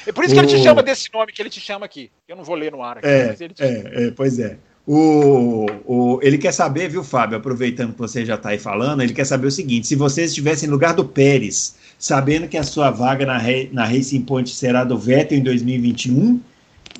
[0.05, 2.09] É por isso que ele te chama desse nome que ele te chama aqui.
[2.27, 3.07] Eu não vou ler no ar aqui.
[3.07, 4.57] É, é, é, pois é.
[4.85, 9.13] O, o, ele quer saber, viu, Fábio, aproveitando que você já está aí falando, ele
[9.13, 12.89] quer saber o seguinte: se você estivesse em lugar do Pérez, sabendo que a sua
[12.89, 13.37] vaga na,
[13.73, 16.39] na Racing Point será do Vettel em 2021,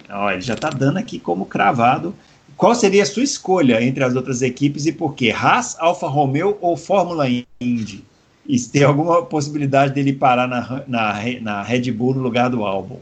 [0.09, 2.13] ó, ele já está dando aqui como cravado.
[2.57, 5.31] Qual seria a sua escolha entre as outras equipes e por quê?
[5.31, 7.27] Haas, Alfa Romeo ou Fórmula
[7.61, 8.03] Indy?
[8.47, 12.65] E se tem alguma possibilidade dele parar na, na, na Red Bull no lugar do
[12.65, 12.99] Albon?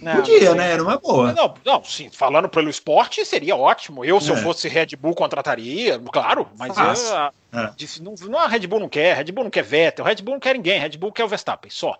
[0.00, 0.70] Não, Podia, não né?
[0.72, 1.32] Era uma boa.
[1.32, 4.04] Não, não, sim, falando pelo esporte, seria ótimo.
[4.04, 4.34] Eu, se é.
[4.34, 7.70] eu fosse Red Bull, contrataria, claro, mas eu, a, é.
[8.00, 10.40] não, não, a Red Bull não quer, Red Bull não quer Vettel, Red Bull não
[10.40, 11.96] quer ninguém, Red Bull quer o Verstappen, só.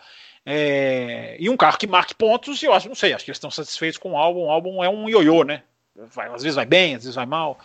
[0.46, 3.50] É, e um carro que marque pontos, eu acho, não sei, acho que eles estão
[3.50, 4.46] satisfeitos com o álbum.
[4.46, 5.62] O álbum é um ioiô, né?
[5.94, 7.58] Vai, às vezes vai bem, às vezes vai mal,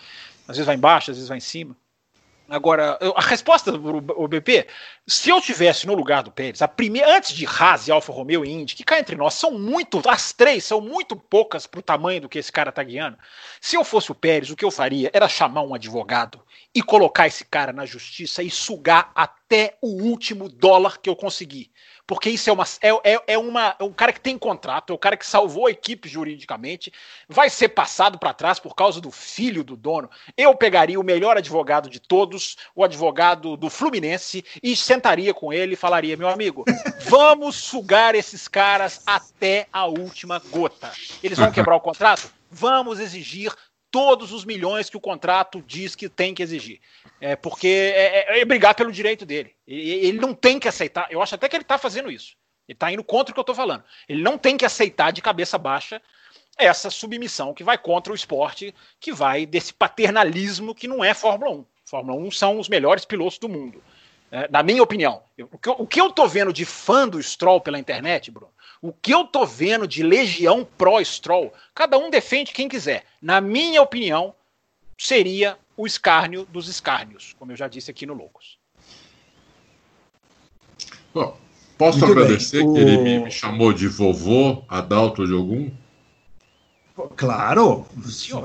[0.47, 1.75] às vezes vai embaixo, às vezes vai em cima.
[2.49, 4.67] Agora, a resposta do BP,
[5.05, 8.49] se eu tivesse no lugar do Pérez, a primeira, antes de Haas Alfa Romeo e
[8.49, 12.21] Indy, que cá entre nós são muito, as três são muito poucas para o tamanho
[12.21, 13.17] do que esse cara tá guiando.
[13.59, 16.41] Se eu fosse o Pérez, o que eu faria era chamar um advogado
[16.73, 21.69] e colocar esse cara na justiça e sugar até o último dólar que eu conseguir
[22.07, 24.95] porque isso é uma é, é, é uma é um cara que tem contrato, é
[24.95, 26.91] o cara que salvou a equipe juridicamente,
[27.27, 30.09] vai ser passado para trás por causa do filho do dono.
[30.37, 35.73] Eu pegaria o melhor advogado de todos, o advogado do Fluminense, e sentaria com ele
[35.73, 36.63] e falaria: meu amigo,
[37.05, 40.91] vamos sugar esses caras até a última gota.
[41.21, 42.31] Eles vão quebrar o contrato?
[42.49, 43.53] Vamos exigir
[43.91, 46.79] todos os milhões que o contrato diz que tem que exigir.
[47.19, 49.55] É, porque é, é, é brigar pelo direito dele.
[49.67, 51.07] Ele não tem que aceitar.
[51.09, 52.35] Eu acho até que ele está fazendo isso.
[52.67, 53.83] Ele está indo contra o que eu estou falando.
[54.07, 56.01] Ele não tem que aceitar de cabeça baixa
[56.57, 61.51] essa submissão que vai contra o esporte, que vai desse paternalismo que não é Fórmula
[61.51, 61.65] 1.
[61.85, 63.81] Fórmula 1 são os melhores pilotos do mundo.
[64.29, 65.21] É, na minha opinião.
[65.37, 68.51] Eu, o, que eu, tô vendo de fã do Stroll pela internet, Bruno,
[68.81, 73.05] o que eu tô vendo de legião pró-Stroll, cada um defende quem quiser.
[73.21, 74.33] Na minha opinião,
[74.97, 78.57] seria o escárnio dos escárnios, como eu já disse aqui no Loucos.
[81.13, 81.37] Bom,
[81.77, 82.73] posso Muito agradecer bem.
[82.73, 82.87] que o...
[82.87, 85.71] ele me chamou de vovô Adalto de algum?
[87.15, 87.85] Claro,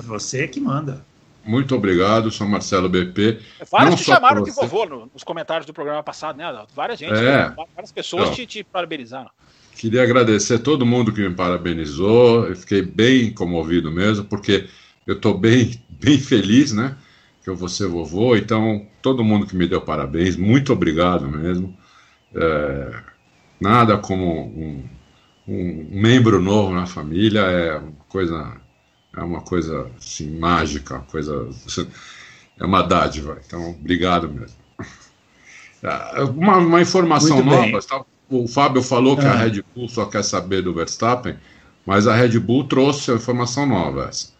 [0.02, 1.04] você é que manda.
[1.44, 3.40] Muito obrigado, sou Marcelo BP.
[3.70, 6.72] Vários te chamaram de vovô nos comentários do programa passado, né, Adalto?
[6.74, 7.48] Várias gente, é.
[7.74, 9.30] várias pessoas te, te parabenizaram.
[9.76, 12.46] Queria agradecer a todo mundo que me parabenizou.
[12.46, 14.68] Eu fiquei bem comovido mesmo, porque
[15.06, 16.96] eu estou bem, bem feliz, né?
[17.42, 18.36] que eu vou ser vovô.
[18.36, 21.76] Então, todo mundo que me deu parabéns, muito obrigado mesmo.
[22.34, 23.02] É,
[23.60, 24.84] nada como um,
[25.46, 28.56] um, membro novo na família é uma coisa,
[29.16, 31.48] é uma coisa assim, mágica, coisa,
[32.58, 33.40] é uma dádiva.
[33.44, 34.56] Então, obrigado mesmo.
[35.82, 38.04] É, uma, uma informação nova, tá?
[38.32, 39.44] O Fábio falou que a é.
[39.44, 41.36] Red Bull só quer saber do Verstappen,
[41.84, 44.08] mas a Red Bull trouxe a informação nova.
[44.08, 44.32] Essa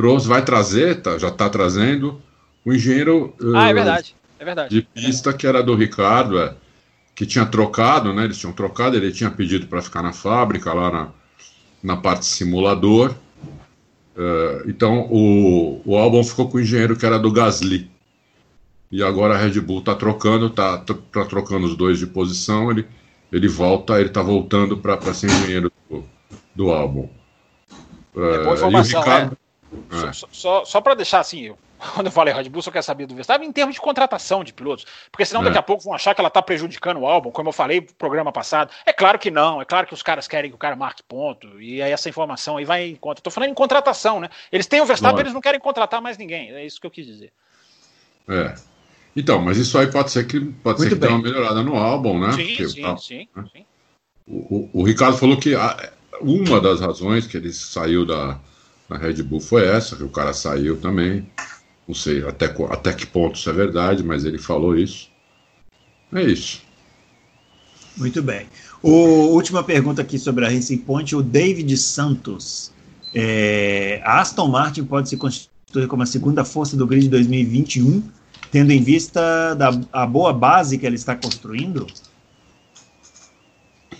[0.00, 2.22] trouxe, vai trazer, tá, já está trazendo,
[2.64, 4.74] o engenheiro ah, é verdade, é verdade.
[4.74, 6.54] de pista que era do Ricardo, é,
[7.14, 8.24] que tinha trocado, né?
[8.24, 11.08] Eles tinham trocado, ele tinha pedido para ficar na fábrica, lá na,
[11.82, 13.14] na parte simulador.
[14.16, 17.90] Uh, então o, o álbum ficou com o engenheiro que era do Gasly.
[18.90, 22.70] E agora a Red Bull está trocando, está tá trocando os dois de posição.
[22.70, 22.86] Ele,
[23.32, 26.04] ele volta, ele está voltando para ser engenheiro do,
[26.54, 27.08] do álbum.
[28.14, 29.38] Uh, é informação, Ricardo,
[29.72, 30.08] né?
[30.08, 30.12] é.
[30.12, 31.54] Só, só, só para deixar assim,
[31.94, 34.52] quando eu falei Red Bull, só quer saber do Verstappen em termos de contratação de
[34.52, 34.84] pilotos.
[35.10, 35.62] Porque senão daqui a é.
[35.62, 38.70] pouco vão achar que ela está prejudicando o álbum, como eu falei no programa passado.
[38.84, 41.60] É claro que não, é claro que os caras querem que o cara marque ponto,
[41.60, 43.20] e aí essa informação aí vai em conta.
[43.20, 44.28] Estou falando em contratação, né?
[44.50, 46.50] Eles têm o Verstappen, eles não querem contratar mais ninguém.
[46.52, 47.32] É isso que eu quis dizer.
[48.28, 48.54] É.
[49.14, 52.18] Então, mas isso aí pode ser que pode ser que dê uma melhorada no álbum,
[52.18, 52.32] né?
[52.32, 53.44] Sim, Porque, sim, ah, sim, né?
[53.52, 53.64] sim.
[54.26, 58.38] O, o, o, Ricardo falou que a, uma das razões que ele saiu da,
[58.88, 61.28] da Red Bull foi essa, que o cara saiu também.
[61.88, 65.08] Não sei até, até que ponto isso é verdade, mas ele falou isso.
[66.12, 66.62] É isso.
[67.96, 68.46] Muito bem.
[68.82, 68.90] O,
[69.34, 72.72] última pergunta aqui sobre a Racing Point, o David Santos.
[73.12, 78.02] É, a Aston Martin pode se constituir como a segunda força do grid 2021,
[78.50, 81.86] tendo em vista da, a boa base que ela está construindo?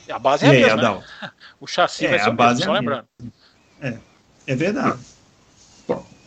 [0.09, 1.31] A base é a mesma, né?
[1.61, 3.07] O chassi é, vai ser a base mesmo, é só lembrando.
[3.81, 3.99] É,
[4.47, 4.99] é verdade.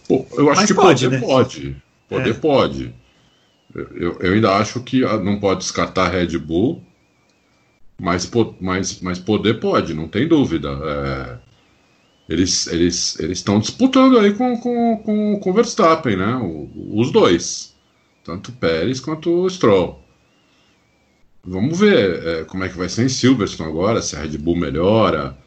[0.08, 1.28] Pô, eu acho Mas que pode, poder né?
[1.28, 1.84] pode.
[2.10, 2.34] Poder é.
[2.34, 2.96] pode.
[3.74, 6.84] Eu, eu ainda acho que não pode descartar Red Bull,
[8.00, 8.30] mas,
[8.60, 10.70] mas, mas poder pode, não tem dúvida.
[10.70, 11.38] É,
[12.30, 16.36] eles eles eles estão disputando aí com com, com, com Verstappen, né?
[16.36, 17.73] O, os dois,
[18.24, 20.02] tanto Pérez quanto o Stroll.
[21.46, 24.56] Vamos ver é, como é que vai ser em Silverstone agora, se a Red Bull
[24.56, 25.38] melhora.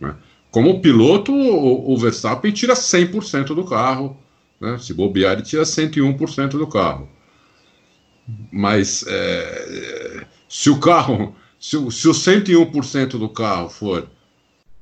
[0.00, 0.14] Né?
[0.50, 4.16] Como piloto, o, o Verstappen tira 100% do carro.
[4.60, 4.78] Né?
[4.78, 7.08] Se bobear, ele tira 101% do carro.
[8.50, 14.08] Mas é, se o carro, se, o, se o 101% do carro for,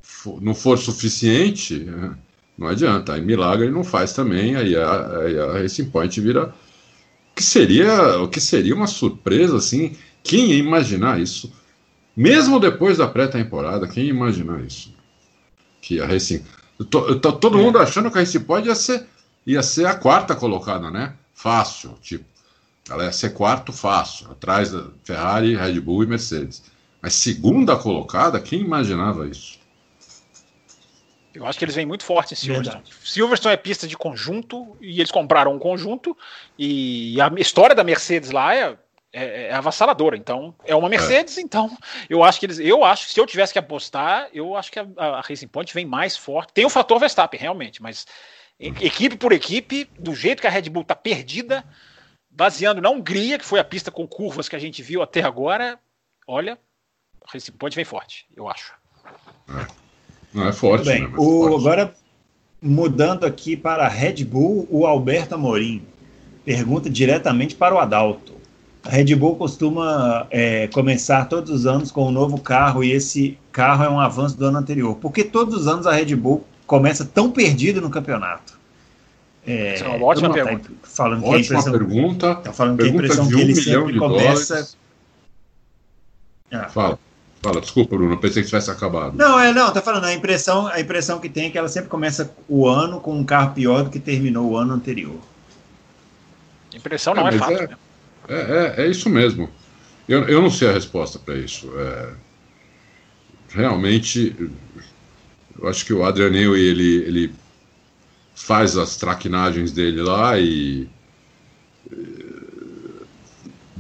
[0.00, 2.16] for, não for suficiente, né?
[2.56, 3.14] não adianta.
[3.14, 4.56] Aí milagre não faz também.
[4.56, 6.54] Aí a, aí a Racing Point vira.
[7.34, 9.96] Que seria, o que seria uma surpresa assim.
[10.22, 11.52] Quem ia imaginar isso?
[12.16, 14.92] Mesmo depois da pré-temporada, quem ia imaginar isso?
[15.82, 16.42] que a Racing.
[16.88, 17.62] Todo é.
[17.62, 19.06] mundo achando que a Racing pode ia ser,
[19.44, 21.14] ia ser a quarta colocada, né?
[21.34, 22.24] Fácil, tipo.
[22.88, 26.62] Ela ia ser quarto fácil, atrás da Ferrari, Red Bull e Mercedes.
[27.00, 29.59] Mas segunda colocada, quem imaginava isso?
[31.34, 32.82] Eu acho que eles vêm muito fortes em Silverstone.
[32.82, 33.09] Verdade.
[33.09, 36.16] Silverstone é pista de conjunto e eles compraram um conjunto
[36.59, 38.76] e a história da Mercedes lá é
[39.12, 40.16] é, é, avassaladora.
[40.16, 41.42] Então, é uma Mercedes, é.
[41.42, 41.76] então
[42.09, 42.59] eu acho que eles.
[42.59, 45.72] Eu acho que se eu tivesse que apostar, eu acho que a, a Racing Point
[45.74, 46.52] vem mais forte.
[46.52, 48.06] Tem o fator Verstappen, realmente, mas
[48.59, 51.64] equipe por equipe, do jeito que a Red Bull está perdida,
[52.30, 55.78] baseando na Hungria, que foi a pista com curvas que a gente viu até agora,
[56.26, 56.59] olha,
[57.26, 58.72] a Racing Point vem forte, eu acho.
[59.48, 59.81] É.
[60.32, 60.86] Não é forte.
[60.86, 61.02] bem.
[61.02, 61.10] Né?
[61.16, 61.56] O, forte.
[61.56, 61.94] Agora,
[62.60, 65.82] mudando aqui para a Red Bull, o Alberto Amorim
[66.44, 68.32] pergunta diretamente para o Adalto.
[68.84, 73.38] A Red Bull costuma é, começar todos os anos com um novo carro e esse
[73.52, 74.96] carro é um avanço do ano anterior.
[74.96, 78.60] Por que todos os anos a Red Bull começa tão perdida no campeonato?
[79.46, 80.68] É, Essa é uma ótima pergunta.
[80.68, 82.34] Tá falando ótima que a impressão, pergunta.
[82.36, 84.76] Tá falando pergunta que a impressão de um que ele sempre começa.
[86.50, 86.68] Ah.
[86.68, 86.98] Fala.
[87.43, 89.16] Fala, desculpa, Bruno, pensei que tivesse acabado.
[89.16, 91.89] Não, é, não, tá falando, a impressão, a impressão que tem é que ela sempre
[91.89, 95.19] começa o ano com um carro pior do que terminou o ano anterior.
[96.73, 97.77] Impressão não é, é fato, é, né?
[98.28, 98.35] É,
[98.81, 99.51] é, é isso mesmo.
[100.09, 101.69] Eu, eu não sei a resposta para isso.
[101.77, 102.10] É,
[103.48, 104.36] realmente,
[105.60, 107.35] eu acho que o Adrian Newey, ele, ele
[108.36, 110.89] faz as traquinagens dele lá e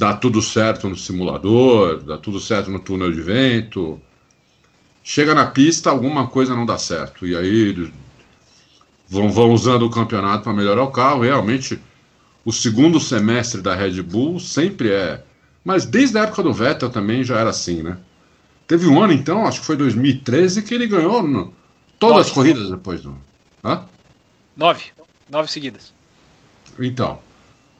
[0.02, 4.02] dá tudo certo no simulador, dá tudo certo no túnel de vento.
[5.04, 7.24] Chega na pista, alguma coisa não dá certo.
[7.24, 7.92] E aí
[9.08, 11.22] vão, vão usando o campeonato para melhorar o carro.
[11.22, 11.80] Realmente
[12.44, 15.22] o segundo semestre da Red Bull sempre é.
[15.64, 17.96] Mas desde a época do Vettel também já era assim, né?
[18.66, 21.54] Teve um ano, então, acho que foi 2013, que ele ganhou no,
[22.00, 22.28] todas Nove.
[22.28, 23.16] as corridas depois do.
[23.62, 23.84] Hã?
[24.56, 24.86] Nove.
[25.30, 25.94] Nove seguidas.
[26.80, 27.20] Então.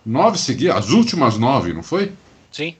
[0.04, 2.12] Nove seguidas, as últimas nove, não foi?
[2.50, 2.76] Sim.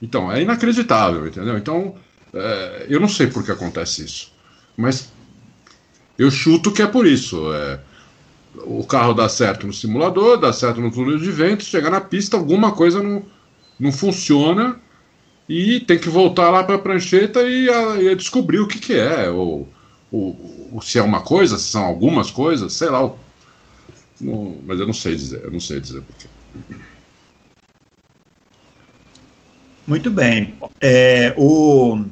[0.00, 1.56] Então, é inacreditável, entendeu?
[1.56, 1.94] Então,
[2.34, 4.32] é, eu não sei por que acontece isso.
[4.76, 5.12] Mas
[6.18, 7.52] eu chuto que é por isso.
[7.52, 7.80] É,
[8.56, 12.36] o carro dá certo no simulador, dá certo no túnel de vento, chega na pista,
[12.36, 13.22] alguma coisa não,
[13.78, 14.78] não funciona
[15.48, 18.94] e tem que voltar lá para a prancheta e, a, e descobrir o que, que
[18.94, 19.68] é, ou,
[20.10, 23.10] ou, ou, se é uma coisa, se são algumas coisas, sei lá.
[24.22, 26.28] Não, mas eu não sei dizer, eu não sei dizer porquê.
[29.86, 30.54] Muito bem.
[30.80, 32.04] É, o,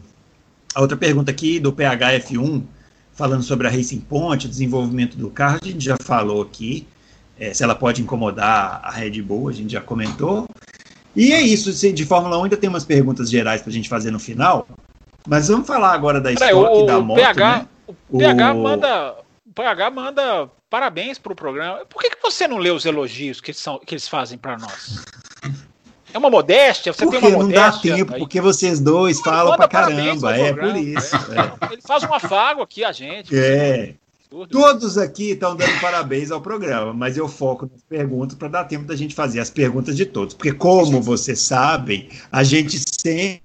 [0.74, 2.64] a outra pergunta aqui do PHF1,
[3.12, 6.86] falando sobre a Racing Point, o desenvolvimento do carro, a gente já falou aqui.
[7.38, 10.48] É, se ela pode incomodar a Red Bull, a gente já comentou.
[11.14, 14.10] E é isso, de Fórmula 1 ainda tem umas perguntas gerais para a gente fazer
[14.10, 14.66] no final,
[15.26, 17.68] mas vamos falar agora da história o, da moto, PH, né?
[18.08, 18.62] O PH o...
[18.62, 19.14] manda,
[19.46, 21.84] o PH manda parabéns para o programa.
[21.86, 25.04] Por que, que você não lê os elogios que, são, que eles fazem para nós?
[26.14, 26.92] É uma modéstia?
[26.92, 27.60] Você porque tem uma modéstia?
[27.62, 28.18] Não dá tempo, aí.
[28.20, 30.36] porque vocês dois não, falam pra caramba.
[30.36, 31.16] É por isso.
[31.16, 31.72] É.
[31.72, 33.36] Ele faz um afago aqui a gente.
[33.36, 33.94] É.
[34.48, 38.84] Todos aqui estão dando parabéns ao programa, mas eu foco nas perguntas para dar tempo
[38.84, 40.34] da gente fazer as perguntas de todos.
[40.34, 43.42] Porque, como vocês sabem, a gente sempre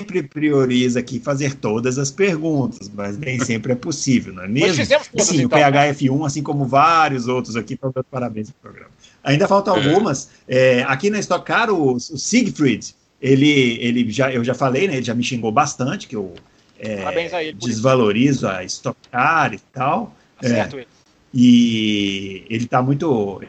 [0.00, 4.84] sempre prioriza aqui fazer todas as perguntas, mas nem sempre é possível, não é mesmo?
[4.84, 6.26] Sim, então, o PHF1, né?
[6.26, 8.90] assim como vários outros aqui, estão dando parabéns ao programa.
[9.22, 9.84] Ainda faltam é.
[9.84, 10.30] algumas.
[10.48, 14.96] É, aqui na Stock Car, o, o Siegfried, ele, ele já, eu já falei, né?
[14.96, 16.34] Ele já me xingou bastante, que eu
[16.78, 20.14] é, desvalorizo a Stock Car e tal.
[20.40, 20.88] Tá certo, ele.
[21.32, 23.42] E ele está muito.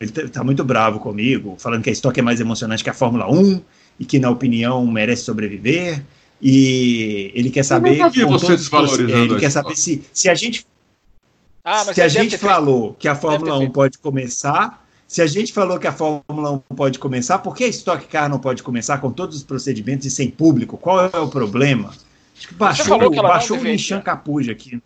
[0.00, 2.94] Ele tá, tá muito bravo comigo, falando que a Stock é mais emocionante que a
[2.94, 3.62] Fórmula 1
[4.02, 6.02] e que, na opinião, merece sobreviver.
[6.40, 8.00] E ele quer saber.
[8.00, 9.34] Eu vi você desvalorizando.
[9.34, 10.66] Ele quer saber se, se a gente.
[11.64, 15.78] Ah, se a gente falou que a Fórmula 1 pode começar, se a gente falou
[15.78, 19.12] que a Fórmula 1 pode começar, por que a Stock Car não pode começar com
[19.12, 20.76] todos os procedimentos e sem público?
[20.76, 21.94] Qual é o problema?
[22.42, 24.82] Acho que baixou, que baixou o Nishan Capuja aqui.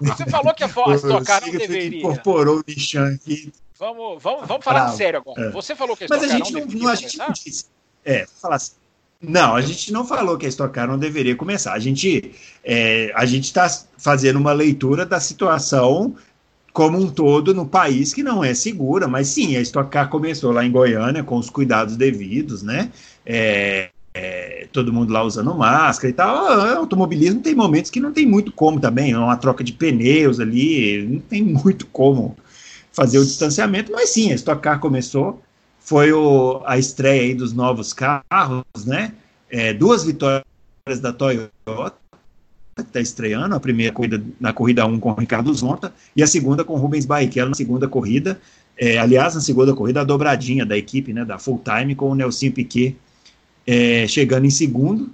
[0.00, 1.98] Você falou que a Stock Car não deveria.
[1.98, 3.52] incorporou o Nishan aqui.
[3.78, 4.96] Vamos, vamos, vamos falar Bravo.
[4.96, 5.46] sério agora.
[5.46, 5.50] É.
[5.50, 7.66] Você falou que a Mas a gente não, não, a gente não disse.
[8.04, 8.72] É, falar assim.
[9.20, 11.72] Não, a gente não falou que a Stock Car não deveria começar.
[11.72, 12.34] A gente
[12.64, 16.16] é, a gente está fazendo uma leitura da situação
[16.72, 20.50] como um todo no país que não é segura, mas sim, a Stock Car começou
[20.50, 22.90] lá em Goiânia com os cuidados devidos, né?
[23.24, 26.46] É, é, todo mundo lá usando máscara e tal.
[26.46, 30.38] O automobilismo tem momentos que não tem muito como também, é uma troca de pneus
[30.38, 32.36] ali, não tem muito como
[32.92, 35.42] fazer o distanciamento, mas sim, a Stock Car começou,
[35.80, 39.12] foi o, a estreia aí dos novos carros, né?
[39.50, 40.44] É, duas vitórias
[41.00, 41.96] da Toyota,
[42.76, 46.26] que está estreando, a primeira corrida na corrida 1 com o Ricardo Zonta, e a
[46.26, 48.40] segunda com o Rubens Barrichello na segunda corrida,
[48.76, 52.14] é, aliás, na segunda corrida, a dobradinha da equipe, né, da full time, com o
[52.14, 52.96] Nelson Piquet
[53.66, 55.10] é, chegando em segundo.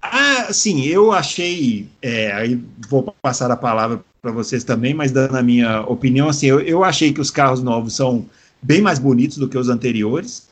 [0.00, 5.36] Ah, sim, eu achei, é, aí vou passar a palavra para vocês também, mas dando
[5.36, 8.26] a minha opinião, assim, eu, eu achei que os carros novos são
[8.62, 10.48] bem mais bonitos do que os anteriores.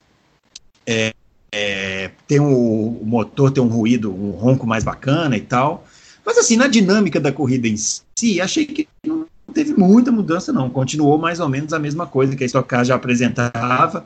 [0.87, 1.13] É,
[1.53, 5.87] é, tem um, o motor tem um ruído, um ronco mais bacana e tal.
[6.25, 10.69] Mas assim, na dinâmica da corrida em si, achei que não teve muita mudança, não.
[10.69, 14.05] Continuou mais ou menos a mesma coisa que a Stock Car já apresentava.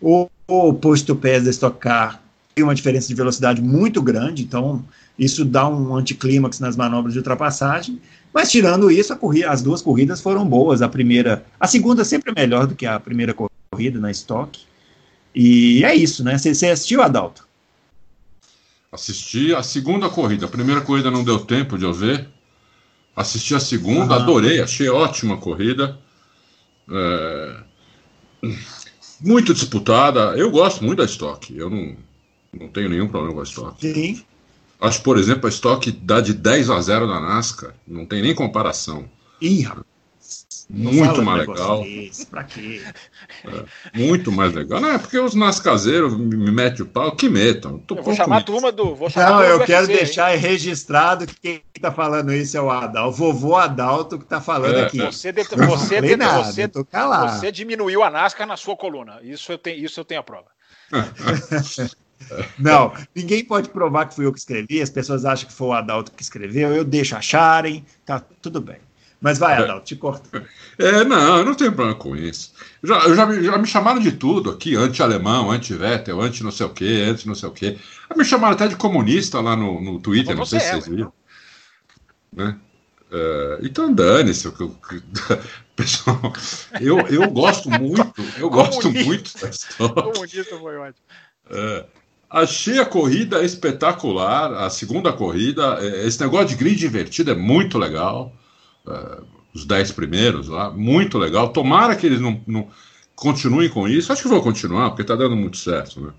[0.00, 2.22] O, o posto pés da Stock Car
[2.54, 4.84] tem uma diferença de velocidade muito grande, então
[5.18, 8.00] isso dá um anticlímax nas manobras de ultrapassagem.
[8.32, 10.82] Mas tirando isso, corrida, as duas corridas foram boas.
[10.82, 14.62] A primeira, a segunda sempre é melhor do que a primeira corrida na estoque.
[15.34, 16.36] E é isso, né?
[16.38, 17.46] Você, assistiu, Adalto?
[18.90, 20.46] Assisti a segunda corrida.
[20.46, 22.28] A primeira corrida não deu tempo de eu ver.
[23.16, 25.98] Assisti a segunda, adorei, achei ótima corrida.
[26.90, 27.56] É...
[29.20, 30.36] Muito disputada.
[30.36, 31.56] Eu gosto muito da estoque.
[31.56, 31.96] Eu não,
[32.52, 33.92] não tenho nenhum problema com a estoque.
[33.92, 34.24] Sim.
[34.80, 37.74] Acho, por exemplo, a estoque dá de 10 a 0 na NASCAR.
[37.86, 39.08] Não tem nem comparação.
[39.40, 39.93] Ih, rapaz.
[40.68, 41.82] Muito mais legal.
[41.82, 42.82] Desse, pra quê?
[43.44, 43.64] É,
[43.98, 44.80] muito mais legal.
[44.80, 47.78] Não, é porque os nascazeiros me metem o pau, que metam.
[47.80, 48.94] Tô vou chamar a turma do.
[48.94, 50.40] Vou chamar Não, eu quero deixar hein?
[50.40, 53.08] registrado que quem está falando isso é o Adalto.
[53.08, 54.98] O vovô Adalto que está falando é, aqui.
[54.98, 59.18] Você, de, você, de, nada, você, você diminuiu a NASCAR na sua coluna.
[59.22, 60.46] Isso eu tenho, isso eu tenho a prova.
[62.58, 65.72] Não, ninguém pode provar que fui eu que escrevi, as pessoas acham que foi o
[65.74, 68.78] Adalto que escreveu, eu deixo acharem, tá tudo bem.
[69.20, 70.28] Mas vai, Adalto, te corto.
[70.78, 72.52] É, não, eu não tenho problema com isso.
[72.82, 77.34] Já, já, já me chamaram de tudo aqui, anti-alemão, anti-Vettel, anti-não sei o quê, anti-não
[77.34, 77.78] sei o quê.
[78.16, 81.12] Me chamaram até de comunista lá no, no Twitter, não sei se vocês viram.
[82.32, 82.56] Né?
[83.10, 84.52] É, então dane-se.
[85.76, 86.32] Pessoal,
[86.80, 90.02] eu, eu gosto muito, eu gosto muito da história.
[90.02, 91.04] Comunista foi ótimo.
[91.50, 91.86] É,
[92.34, 95.78] Achei a corrida espetacular, a segunda corrida.
[95.80, 98.34] É, esse negócio de grid invertido é muito legal.
[98.86, 99.18] É,
[99.54, 101.50] os dez primeiros lá, muito legal.
[101.50, 102.68] Tomara que eles não, não
[103.14, 104.12] continuem com isso.
[104.12, 106.00] Acho que vão continuar, porque está dando muito certo.
[106.00, 106.12] Né?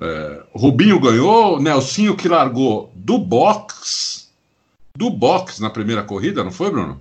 [0.00, 4.28] É, Rubinho ganhou, Nelsinho que largou do box.
[4.96, 7.00] Do box na primeira corrida, não foi, Bruno?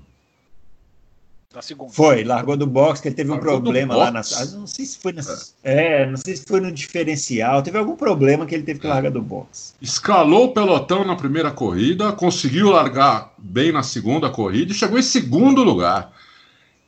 [1.53, 1.91] Da segunda.
[1.91, 4.21] Foi, largou do box, que ele teve largou um problema lá na.
[4.53, 5.21] Não sei se foi na,
[5.63, 6.01] é.
[6.01, 6.05] é.
[6.05, 7.63] não sei se foi no diferencial.
[7.63, 8.89] Teve algum problema que ele teve que é.
[8.89, 9.73] largar do box.
[9.81, 15.03] Escalou o pelotão na primeira corrida, conseguiu largar bem na segunda corrida e chegou em
[15.03, 16.11] segundo lugar.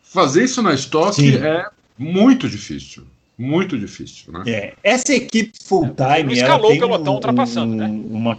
[0.04, 1.66] Fazer isso na estoque é
[1.98, 3.04] muito difícil.
[3.38, 4.44] Muito difícil, né?
[4.46, 4.74] É.
[4.84, 6.34] Essa equipe full time.
[6.34, 7.88] escalou o pelotão um, ultrapassando, né?
[7.88, 8.38] Uma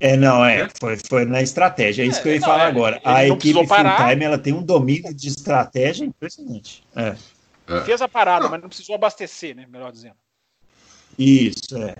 [0.00, 2.64] é, não, é, foi, foi na estratégia, é isso é, que eu ia não, falar
[2.64, 3.00] é, agora.
[3.04, 6.82] A equipe full-time, ela tem um domínio de estratégia impressionante.
[6.94, 7.14] É.
[7.68, 7.80] é.
[7.82, 10.16] Fez a parada, mas não precisou abastecer, né, melhor dizendo.
[11.18, 11.96] Isso, é.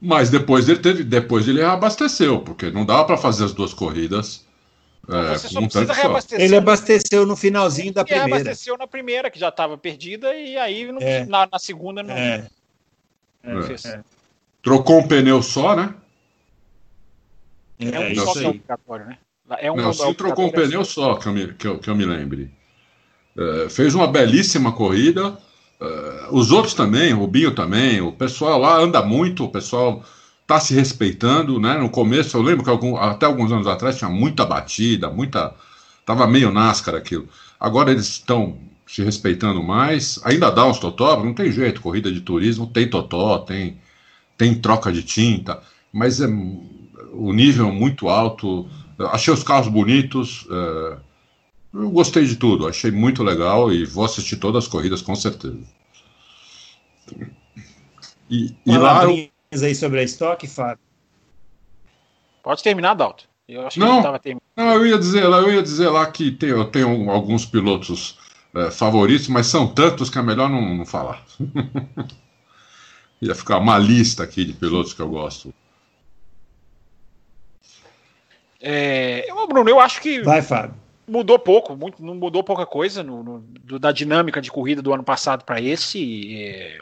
[0.00, 4.44] Mas depois ele teve, depois ele abasteceu, porque não dava para fazer as duas corridas.
[5.08, 6.44] É, você só precisa reabastecer.
[6.44, 8.28] Ele abasteceu no finalzinho da primeira.
[8.28, 11.24] Ele abasteceu na primeira, que já estava perdida, e aí no, é.
[11.24, 12.14] na, na, segunda não.
[12.14, 12.46] É.
[14.62, 15.94] Trocou um pneu só, né?
[17.78, 19.18] É, um só que é obrigatório, né?
[19.58, 22.04] É um Nelson trocou um pneu só, que eu me, que eu, que eu me
[22.04, 22.50] lembre.
[23.36, 25.36] É, fez uma belíssima corrida.
[25.80, 28.00] É, os outros também, o Rubinho também.
[28.00, 30.04] O pessoal lá anda muito, o pessoal
[30.42, 31.76] está se respeitando, né?
[31.78, 35.54] No começo, eu lembro que algum, até alguns anos atrás tinha muita batida, muita.
[36.06, 37.28] Tava meio NASCAR aquilo.
[37.58, 40.20] Agora eles estão se respeitando mais.
[40.24, 41.80] Ainda dá uns totó, não tem jeito.
[41.80, 43.78] Corrida de turismo tem totó, tem,
[44.36, 45.60] tem troca de tinta,
[45.92, 46.26] mas é
[47.14, 48.68] o nível muito alto.
[48.98, 50.46] Achei os carros bonitos.
[50.50, 50.96] É,
[51.74, 55.58] eu gostei de tudo, achei muito legal e vou assistir todas as corridas com certeza.
[58.30, 59.30] E, e lá eu...
[59.62, 60.78] aí sobre a estoque, Fábio.
[62.42, 63.24] Pode terminar, Dalton.
[63.48, 66.48] Eu acho não, que não, eu ia dizer lá, eu ia dizer lá que tem,
[66.48, 68.18] eu tenho alguns pilotos
[68.54, 71.22] é, favoritos, mas são tantos que é melhor não, não falar.
[73.20, 75.52] ia ficar uma lista aqui de pilotos que eu gosto.
[78.66, 80.22] É, Bruno, eu acho que.
[80.22, 80.74] Vai, Fábio.
[81.06, 84.92] Mudou pouco, muito, não mudou pouca coisa no, no do, da dinâmica de corrida do
[84.92, 86.34] ano passado para esse.
[86.34, 86.78] É,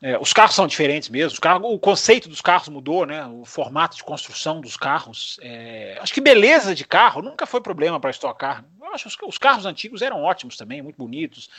[0.00, 3.26] é, os carros são diferentes mesmo, carros, o conceito dos carros mudou, né?
[3.26, 5.36] O formato de construção dos carros.
[5.42, 8.64] É, acho que beleza de carro nunca foi problema para estocar.
[8.80, 11.50] Eu acho que os, os carros antigos eram ótimos também, muito bonitos.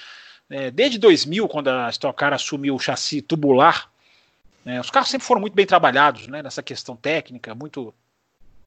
[0.50, 3.92] É, desde 2000, quando a Stock Car assumiu o chassi tubular,
[4.64, 7.94] né, os carros sempre foram muito bem trabalhados né, nessa questão técnica, muito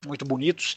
[0.07, 0.77] muito bonitos.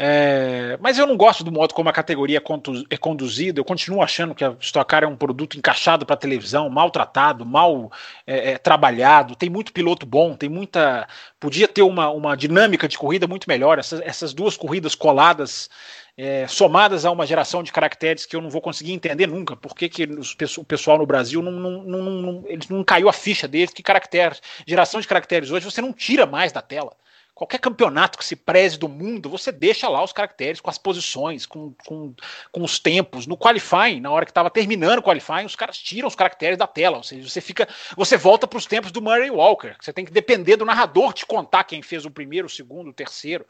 [0.00, 2.40] É, mas eu não gosto do modo como a categoria
[2.88, 3.58] é conduzida.
[3.58, 7.90] Eu continuo achando que a Stock Car é um produto encaixado para televisão, maltratado, mal
[8.24, 9.34] é, é, trabalhado.
[9.34, 11.08] Tem muito piloto bom, tem muita.
[11.40, 13.76] Podia ter uma, uma dinâmica de corrida muito melhor.
[13.80, 15.68] Essas, essas duas corridas coladas,
[16.16, 19.56] é, somadas a uma geração de caracteres que eu não vou conseguir entender nunca.
[19.56, 23.08] Por que, que os, o pessoal no Brasil não, não, não, não, eles não caiu
[23.08, 23.74] a ficha deles?
[23.74, 26.92] Que caracteres, geração de caracteres hoje você não tira mais da tela
[27.38, 31.46] qualquer campeonato que se preze do mundo, você deixa lá os caracteres com as posições,
[31.46, 32.12] com, com,
[32.50, 33.28] com os tempos.
[33.28, 36.66] No qualifying, na hora que estava terminando o qualifying, os caras tiram os caracteres da
[36.66, 36.96] tela.
[36.96, 37.68] Ou seja, você fica.
[37.96, 39.76] Você volta para os tempos do Murray Walker.
[39.80, 42.92] Você tem que depender do narrador te contar quem fez o primeiro, o segundo, o
[42.92, 43.46] terceiro.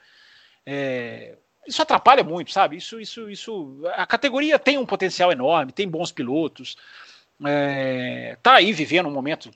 [0.67, 2.77] É, isso atrapalha muito, sabe?
[2.77, 3.81] Isso, isso, isso.
[3.95, 6.77] A categoria tem um potencial enorme, tem bons pilotos
[7.45, 9.51] é, tá aí vivendo um momento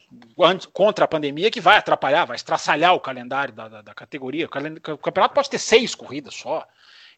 [0.73, 4.47] contra a pandemia que vai atrapalhar, vai estraçalhar o calendário da, da, da categoria.
[4.47, 6.67] O, campeonato pode ter seis corridas só.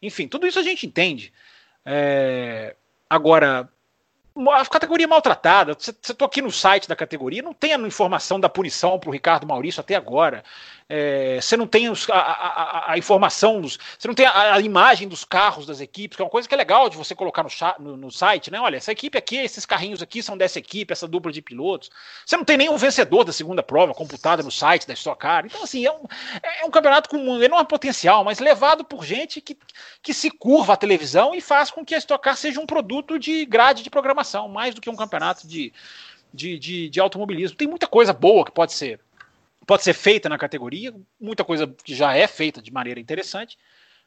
[0.01, 1.31] Enfim, tudo isso a gente entende.
[1.85, 2.75] É,
[3.09, 3.69] agora,
[4.51, 5.73] a categoria maltratada.
[5.73, 9.13] Você estou aqui no site da categoria, não tem a informação da punição para o
[9.13, 10.43] Ricardo Maurício até agora.
[10.87, 15.07] É, você não tem os, a, a, a, informação, você não tem a, a, imagem
[15.07, 17.49] dos carros das equipes, que é uma coisa que é legal de você colocar no,
[17.79, 18.59] no, no, site, né?
[18.59, 21.89] Olha, essa equipe aqui, esses carrinhos aqui são dessa equipe, essa dupla de pilotos.
[22.23, 25.47] Você não tem nem o vencedor da segunda prova computada no site da Stock Car.
[25.47, 26.03] Então, assim, é um,
[26.43, 29.57] é um campeonato com um enorme potencial, mas levado por gente que,
[30.03, 33.17] que se curva a televisão e faz com que a Stock Car seja um produto
[33.17, 35.71] de grade de programação, mais do que um campeonato de,
[36.33, 37.57] de, de, de automobilismo.
[37.57, 38.99] Tem muita coisa boa que pode ser
[39.65, 43.57] pode ser feita na categoria, muita coisa que já é feita de maneira interessante,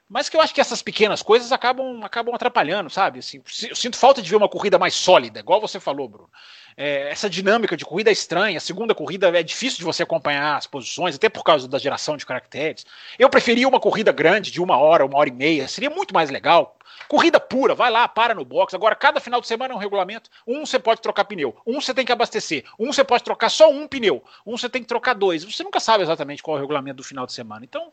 [0.08, 3.18] mas que eu acho que essas pequenas coisas acabam, acabam atrapalhando, sabe?
[3.18, 6.30] Assim, eu sinto falta de ver uma corrida mais sólida, igual você falou, Bruno.
[6.76, 10.56] É, essa dinâmica de corrida é estranha, a segunda corrida é difícil de você acompanhar
[10.56, 12.86] as posições, até por causa da geração de caracteres.
[13.18, 16.30] Eu preferia uma corrida grande, de uma hora, uma hora e meia, seria muito mais
[16.30, 16.76] legal.
[17.08, 18.74] Corrida pura, vai lá, para no box.
[18.74, 20.30] Agora, cada final de semana é um regulamento.
[20.46, 23.70] Um você pode trocar pneu, um você tem que abastecer, um você pode trocar só
[23.70, 25.44] um pneu, um você tem que trocar dois.
[25.44, 27.64] Você nunca sabe exatamente qual é o regulamento do final de semana.
[27.64, 27.90] Então,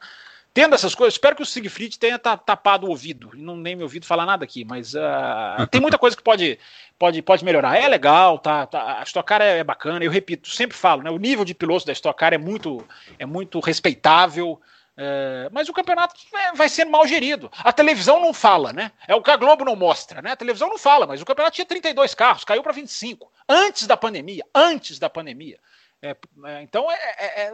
[0.56, 3.84] tendo essas coisas, espero que o Siegfried tenha tapado o ouvido, e não nem me
[3.84, 6.58] ouvido falar nada aqui, mas uh, tem muita coisa que pode,
[6.98, 7.76] pode, pode melhorar.
[7.76, 11.10] É legal, tá, tá a Stock Car é, é, bacana, eu repito, sempre falo, né,
[11.12, 12.88] o nível de pilotos da Stock Car é muito,
[13.20, 14.60] é muito respeitável,
[14.98, 17.52] É, mas o campeonato é, vai sendo mal gerido.
[17.58, 18.94] A televisão não fala, né?
[19.06, 20.32] É o que a Globo não mostra, né?
[20.32, 23.30] A televisão não fala, mas o campeonato tinha 32 carros, caiu para 25.
[23.46, 24.46] Antes da pandemia.
[24.56, 25.60] Antes da pandemia.
[26.02, 26.16] É,
[26.46, 27.52] é então, é, é, é,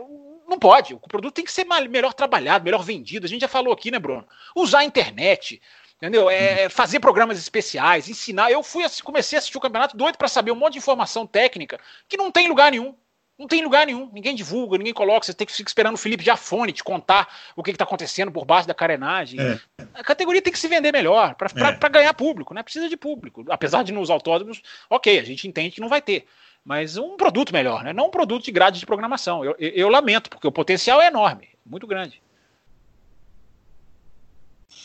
[0.48, 0.94] não pode.
[0.94, 3.26] O produto tem que ser melhor trabalhado, melhor vendido.
[3.26, 4.28] A gente já falou aqui, né, Bruno?
[4.56, 5.62] Usar a internet,
[5.98, 6.30] entendeu?
[6.30, 8.52] É, fazer programas especiais, ensinar.
[8.52, 11.80] Eu fui comecei a assistir o campeonato doido para saber um monte de informação técnica
[12.08, 12.96] que não tem lugar nenhum.
[13.42, 15.26] Não tem lugar nenhum, ninguém divulga, ninguém coloca.
[15.26, 18.46] Você tem que ficar esperando o Felipe Jafone te contar o que está acontecendo por
[18.46, 19.40] baixo da carenagem.
[19.42, 19.60] É.
[19.96, 21.90] A categoria tem que se vender melhor para é.
[21.90, 22.62] ganhar público, né?
[22.62, 23.44] Precisa de público.
[23.50, 26.28] Apesar de nos autódromos, ok, a gente entende que não vai ter.
[26.64, 27.92] Mas um produto melhor, né?
[27.92, 29.44] Não um produto de grade de programação.
[29.44, 32.22] Eu, eu, eu lamento, porque o potencial é enorme, muito grande.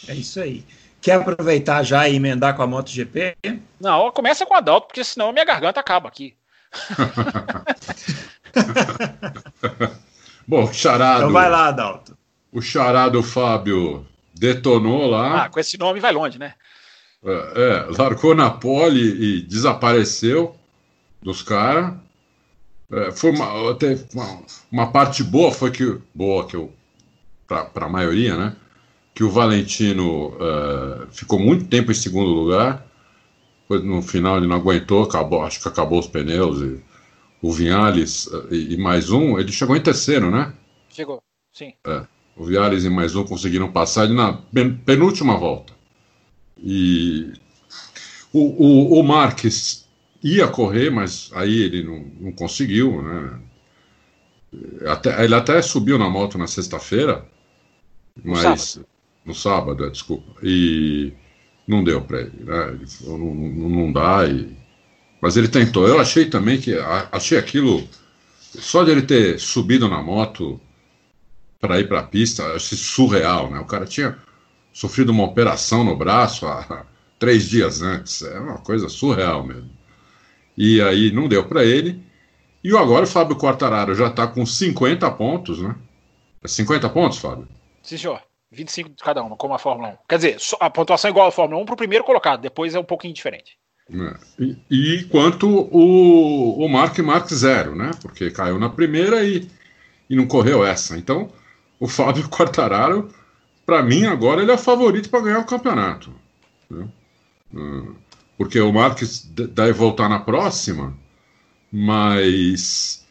[0.09, 0.65] É isso aí.
[1.01, 3.37] Quer aproveitar já e emendar com a MotoGP?
[3.81, 6.35] Não, começa com a Adalto, porque senão minha garganta acaba aqui.
[10.49, 11.19] Bom, o charado.
[11.19, 12.17] Então vai lá, Adalto.
[12.53, 14.05] O charado Fábio
[14.35, 15.45] detonou lá.
[15.45, 16.55] Ah, com esse nome vai longe, né?
[17.25, 20.57] É, é largou na pole e desapareceu
[21.23, 21.95] dos caras.
[22.91, 25.99] É, foi uma, até uma, uma, parte boa, foi que.
[26.15, 26.73] Boa, que eu.
[27.47, 28.57] Para a maioria, né?
[29.15, 32.85] Que o Valentino uh, ficou muito tempo em segundo lugar.
[33.63, 36.81] Depois, no final ele não aguentou, acabou, acho que acabou os pneus e
[37.43, 40.53] o Vinales eh, e, e, mais um, ele chegou em terceiro, né?
[40.89, 41.23] Chegou,
[41.53, 41.73] sim.
[41.85, 42.07] É,
[42.37, 44.41] o Vinales e mais um conseguiram passar ele na
[44.85, 45.73] penúltima volta.
[46.59, 47.33] E
[48.33, 49.86] o, o, o Marques
[50.35, 53.41] ia correr, mas aí ele não, não conseguiu, né?
[54.87, 57.27] Até, ele até subiu na moto na sexta-feira,
[58.25, 58.89] mas sábado.
[59.25, 61.13] no sábado, é, desculpa, e
[61.67, 62.69] não deu para ele, né?
[62.69, 64.57] Ele falou, não, não, não dá e
[65.21, 65.89] mas ele tentou.
[65.89, 66.75] Eu achei também que.
[67.11, 67.87] Achei aquilo.
[68.39, 70.61] Só de ele ter subido na moto
[71.61, 73.59] para ir para a pista, achei surreal, né?
[73.59, 74.17] O cara tinha
[74.73, 76.87] sofrido uma operação no braço há
[77.19, 78.23] três dias antes.
[78.23, 79.76] É uma coisa surreal mesmo.
[80.57, 82.03] E aí não deu para ele.
[82.65, 85.75] E agora o Fábio Quartararo já está com 50 pontos, né?
[86.45, 87.47] 50 pontos, Fábio?
[87.83, 88.23] Sim, senhor.
[88.51, 89.97] 25 de cada uma, como a Fórmula 1.
[90.09, 92.79] Quer dizer, a pontuação é igual à Fórmula 1 para o primeiro colocado, depois é
[92.79, 93.59] um pouquinho diferente.
[93.91, 94.17] É.
[94.39, 97.91] E, e quanto o, o Mark Mark zero, né?
[98.03, 99.49] Porque caiu na primeira e,
[100.09, 100.97] e não correu essa.
[100.97, 101.31] Então,
[101.79, 103.09] o Fábio Quartararo,
[103.65, 106.13] para mim, agora ele é o favorito para ganhar o campeonato.
[106.71, 106.89] Né?
[108.37, 110.95] Porque o Marques deve voltar na próxima,
[111.73, 113.07] mas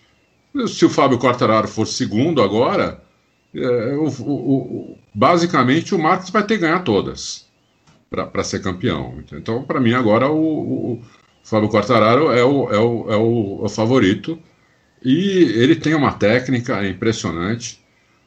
[0.68, 3.02] se o Fábio Quartararo for segundo agora,
[3.53, 7.45] é, o, o, basicamente o Marques vai ter que ganhar todas
[8.10, 9.23] para ser campeão.
[9.34, 11.02] Então, para mim, agora o, o
[11.43, 14.39] Fábio Quartararo é o, é, o, é o, favorito.
[15.03, 15.19] E
[15.56, 17.80] ele tem uma técnica impressionante.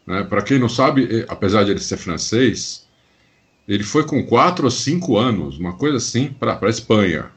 [0.07, 0.23] Né?
[0.25, 2.88] Para quem não sabe, apesar de ele ser francês,
[3.69, 7.31] ele foi com 4 ou 5 anos, uma coisa assim, para a Espanha.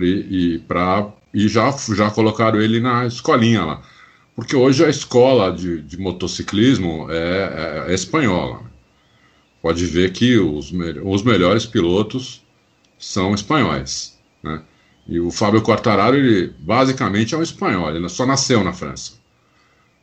[0.00, 3.82] E, e, pra, e já, já colocaram ele na escolinha lá.
[4.36, 8.62] Porque hoje a escola de, de motociclismo é, é, é espanhola
[9.60, 10.72] pode ver que os,
[11.04, 12.42] os melhores pilotos
[12.98, 14.18] são espanhóis.
[14.42, 14.62] Né?
[15.06, 19.14] E o Fábio Quartararo, ele basicamente é um espanhol, ele só nasceu na França.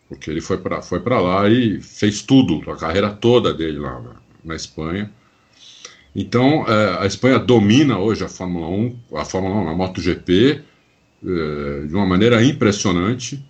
[0.09, 4.26] Porque ele foi para foi lá e fez tudo, a carreira toda dele lá na,
[4.43, 5.11] na Espanha.
[6.15, 10.63] Então, é, a Espanha domina hoje a Fórmula 1, a Fórmula 1, a MotoGP,
[11.23, 13.43] é, de uma maneira impressionante.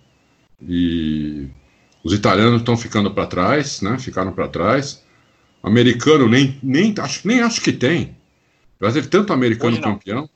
[0.60, 1.48] E
[2.02, 3.98] os italianos estão ficando para trás, né?
[3.98, 5.04] Ficaram para trás.
[5.62, 8.16] Americano nem, nem, acho, nem acho que tem.
[8.78, 10.28] Mas teve tanto americano campeão.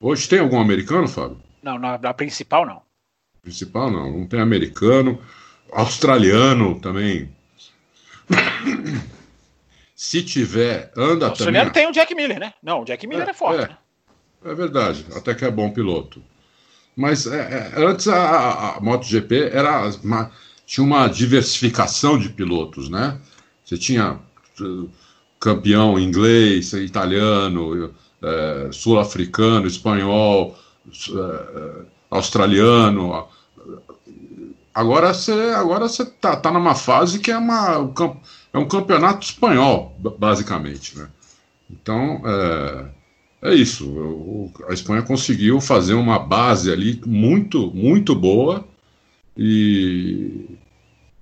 [0.00, 1.38] Hoje tem algum americano, Fábio?
[1.62, 2.82] Não, na, na, principal não.
[3.42, 5.20] Principal não, não tem americano.
[5.72, 7.30] Australiano também.
[9.98, 11.70] Se tiver, anda o também.
[11.70, 12.54] tem o Jack Miller, né?
[12.62, 13.64] Não, o Jack Miller é, é forte.
[13.64, 13.76] É, né?
[14.44, 16.22] é, verdade, até que é bom piloto.
[16.94, 20.30] Mas é, é antes a, a, MotoGP era uma,
[20.64, 23.18] tinha uma diversificação de pilotos, né?
[23.64, 24.20] Você tinha
[25.40, 27.92] campeão inglês, italiano,
[28.22, 30.56] é, sul-africano, espanhol,
[30.86, 33.26] é, australiano.
[34.72, 37.92] Agora você agora você tá, tá numa fase que é, uma,
[38.52, 40.98] é um campeonato espanhol, basicamente.
[40.98, 41.08] Né?
[41.70, 43.88] Então, é, é isso.
[43.88, 48.66] O, a Espanha conseguiu fazer uma base ali muito, muito boa
[49.36, 50.58] e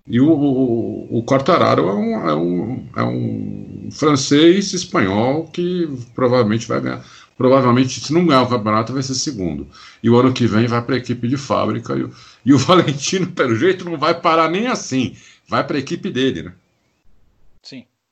[0.08, 6.68] e o, o, o Quartararo é um, é, um, é um francês espanhol que provavelmente
[6.68, 7.04] vai ganhar.
[7.36, 9.66] Provavelmente, se não ganhar o campeonato, vai ser segundo.
[10.02, 11.94] E o ano que vem vai para a equipe de fábrica.
[11.94, 12.10] E o,
[12.44, 15.16] e o Valentino, pelo jeito, não vai parar nem assim.
[15.48, 16.52] Vai para a equipe dele, né?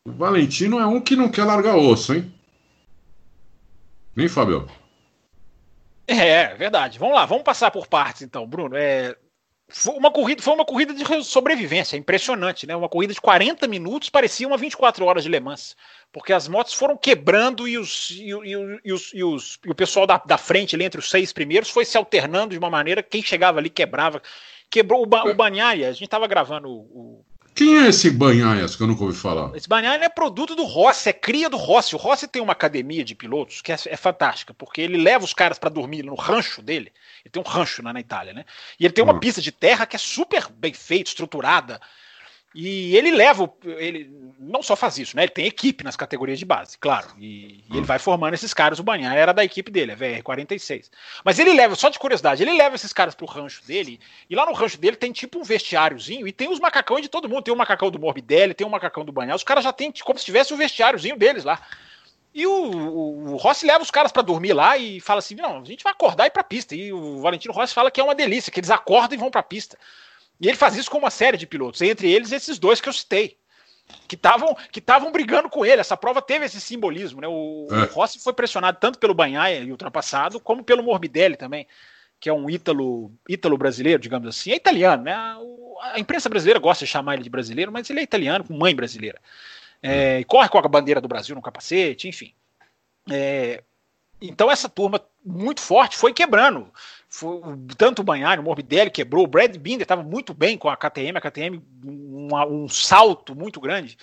[0.07, 2.31] O Valentino é um que não quer largar osso, hein?
[4.15, 4.69] Nem Fábio.
[6.07, 6.99] É, é, verdade.
[6.99, 8.77] Vamos lá, vamos passar por partes então, Bruno.
[8.77, 9.17] É,
[9.67, 12.77] foi uma corrida, foi uma corrida de sobrevivência, impressionante, né?
[12.77, 15.75] Uma corrida de 40 minutos parecia uma 24 horas de Le Mans,
[16.13, 19.75] porque as motos foram quebrando e, os, e, e, e os, e, os, e o
[19.75, 23.03] pessoal da, da frente, ali entre os seis primeiros, foi se alternando de uma maneira,
[23.03, 24.21] quem chegava ali quebrava.
[24.69, 27.25] Quebrou o, ba, o Banhaia, a gente estava gravando o,
[27.55, 29.55] quem é esse Banhaias que eu nunca ouvi falar?
[29.55, 31.95] Esse Banhaias é produto do Rossi, é cria do Rossi.
[31.95, 35.33] O Rossi tem uma academia de pilotos que é, é fantástica, porque ele leva os
[35.33, 36.93] caras para dormir no rancho dele.
[37.25, 38.45] Ele tem um rancho na Itália, né?
[38.79, 39.21] E ele tem uma hum.
[39.21, 41.81] pista de terra que é super bem feita, estruturada.
[42.55, 44.09] E ele leva, ele
[44.39, 45.25] não só faz isso, né?
[45.25, 47.09] Ele tem equipe nas categorias de base, claro.
[47.19, 48.79] E, e ele vai formando esses caras.
[48.79, 50.89] O Banhar era da equipe dele, a VR46.
[51.25, 53.99] Mas ele leva, só de curiosidade, ele leva esses caras pro rancho dele.
[54.31, 56.29] E lá no rancho dele tem tipo um vestiáriozinho.
[56.29, 57.43] E tem os macacões de todo mundo.
[57.43, 59.35] Tem o macacão do Morbidelli, tem o macacão do Banhar.
[59.35, 61.61] Os caras já tem como se tivesse o vestiáriozinho deles lá.
[62.33, 65.61] E o, o, o Rossi leva os caras para dormir lá e fala assim: não,
[65.61, 66.75] a gente vai acordar e ir pra pista.
[66.75, 69.43] E o Valentino Rossi fala que é uma delícia, que eles acordam e vão pra
[69.43, 69.77] pista.
[70.45, 72.93] E ele faz isso com uma série de pilotos, entre eles esses dois que eu
[72.93, 73.39] citei,
[74.07, 75.81] que estavam que estavam brigando com ele.
[75.81, 77.27] Essa prova teve esse simbolismo, né?
[77.27, 77.85] O, é.
[77.85, 81.67] o Rossi foi pressionado tanto pelo Banhaia e ultrapassado, como pelo Morbidelli também,
[82.21, 84.51] que é um ítalo, ítalo brasileiro, digamos assim.
[84.51, 85.15] É italiano, né?
[85.15, 88.77] A, imprensa brasileira gosta de chamar ele de brasileiro, mas ele é italiano com mãe
[88.77, 89.19] brasileira.
[89.83, 92.35] É, e corre com a bandeira do Brasil no capacete, enfim.
[93.11, 93.63] É,
[94.29, 96.71] então essa turma muito forte foi quebrando
[97.15, 97.41] foi,
[97.77, 101.17] tanto o Banhari, o Morbidelli quebrou, o Brad Binder estava muito bem com a KTM,
[101.17, 103.97] a KTM um, um salto muito grande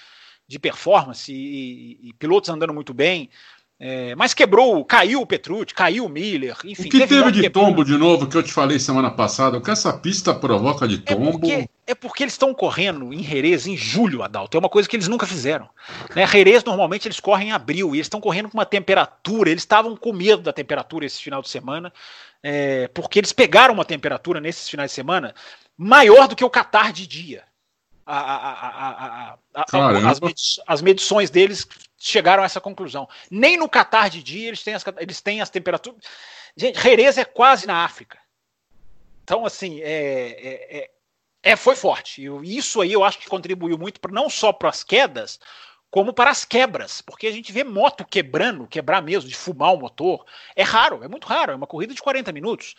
[0.48, 3.30] de performance e, e pilotos andando muito bem.
[3.84, 6.84] É, mas quebrou, caiu o Petrucci, caiu o Miller, enfim.
[6.84, 7.65] O que teve, teve de quebrou.
[7.65, 9.57] tombo de novo que eu te falei semana passada?
[9.57, 11.30] O que essa pista provoca de tombo?
[11.30, 14.55] É porque, é porque eles estão correndo em Jerez em julho, Adalto.
[14.55, 15.69] É uma coisa que eles nunca fizeram.
[16.15, 16.26] Né?
[16.26, 19.49] Jerez normalmente eles correm em abril e eles estão correndo com uma temperatura.
[19.49, 21.91] Eles estavam com medo da temperatura esse final de semana,
[22.41, 25.35] é, porque eles pegaram uma temperatura nesses finais de semana
[25.77, 27.43] maior do que o Qatar de dia.
[28.05, 30.19] A, a, a, as,
[30.68, 33.07] as medições deles chegaram a essa conclusão.
[33.30, 36.01] Nem no Catar de dia eles têm as, eles têm as temperaturas.
[36.57, 38.18] Gente, Jerez é quase na África.
[39.23, 40.91] Então, assim, é, é,
[41.43, 42.22] é, foi forte.
[42.43, 45.39] E isso aí eu acho que contribuiu muito pra, não só para as quedas,
[45.89, 47.01] como para as quebras.
[47.01, 50.26] Porque a gente vê moto quebrando, quebrar mesmo, de fumar o motor.
[50.55, 51.51] É raro, é muito raro.
[51.51, 52.76] É uma corrida de 40 minutos.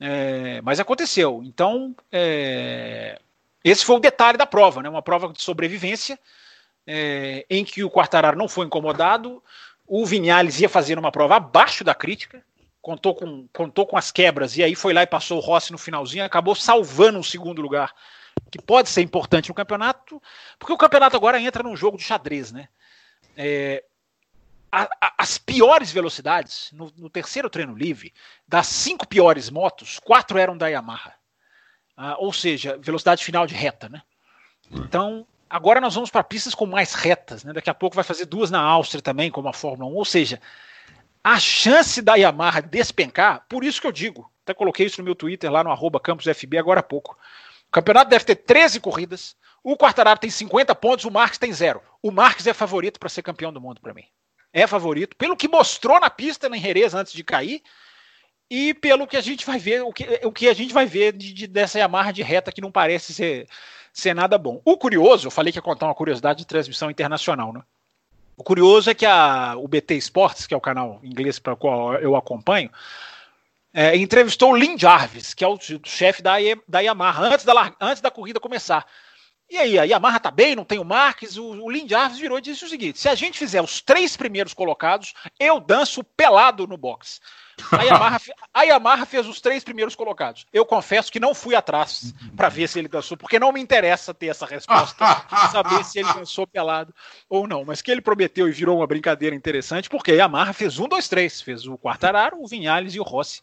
[0.00, 1.42] É, mas aconteceu.
[1.44, 3.20] Então, é,
[3.62, 4.88] esse foi o detalhe da prova, né?
[4.88, 6.18] Uma prova de sobrevivência
[6.86, 9.42] é, em que o Quartararo não foi incomodado,
[9.86, 12.42] o Vinhales ia fazer uma prova abaixo da crítica,
[12.80, 15.78] contou com, contou com as quebras e aí foi lá e passou o Rossi no
[15.78, 17.94] finalzinho, acabou salvando o segundo lugar,
[18.50, 20.22] que pode ser importante no campeonato,
[20.58, 22.68] porque o campeonato agora entra num jogo de xadrez, né?
[23.36, 23.84] É,
[24.72, 28.12] a, a, as piores velocidades no, no, terceiro treino livre,
[28.46, 31.14] das cinco piores motos, quatro eram da Yamaha.
[31.96, 34.02] Ah, ou seja, velocidade final de reta, né?
[34.70, 37.52] Então, Agora nós vamos para pistas com mais retas, né?
[37.52, 39.94] Daqui a pouco vai fazer duas na Áustria também, como a Fórmula 1.
[39.96, 40.40] Ou seja,
[41.22, 45.14] a chance da Yamaha despencar, por isso que eu digo, até coloquei isso no meu
[45.14, 46.00] Twitter lá no arroba
[46.58, 47.16] agora há pouco.
[47.68, 51.80] O campeonato deve ter 13 corridas, o Quartararo tem 50 pontos, o Marques tem zero.
[52.02, 54.04] O Marques é favorito para ser campeão do mundo para mim.
[54.52, 57.62] É favorito, pelo que mostrou na pista na Jerez antes de cair,
[58.50, 61.12] e pelo que a gente vai ver, o que, o que a gente vai ver
[61.12, 63.46] de, de, dessa Yamaha de reta que não parece ser
[63.92, 64.60] ser nada bom.
[64.64, 67.62] O curioso, eu falei que ia contar uma curiosidade de transmissão internacional, né?
[68.40, 71.56] O curioso é que a, o BT Sports, que é o canal inglês para o
[71.58, 72.70] qual eu acompanho,
[73.70, 76.36] é, entrevistou o Lin Jarvis, que é o chefe da,
[76.66, 78.86] da Yamaha, antes da, antes da corrida começar.
[79.50, 82.38] E aí, a Yamaha tá bem, não tem o Marques, o, o Lin Jarvis virou
[82.38, 86.68] e disse o seguinte: se a gente fizer os três primeiros colocados, eu danço pelado
[86.68, 87.20] no box.
[87.72, 88.20] A Yamaha,
[88.54, 90.46] a Yamaha fez os três primeiros colocados.
[90.52, 94.14] Eu confesso que não fui atrás para ver se ele dançou, porque não me interessa
[94.14, 95.04] ter essa resposta,
[95.52, 96.94] saber se ele dançou pelado
[97.28, 97.64] ou não.
[97.64, 101.08] Mas que ele prometeu e virou uma brincadeira interessante, porque a Yamaha fez um, dois,
[101.08, 101.42] três.
[101.42, 103.42] Fez o Quartararo, o Vinhales e o Rossi.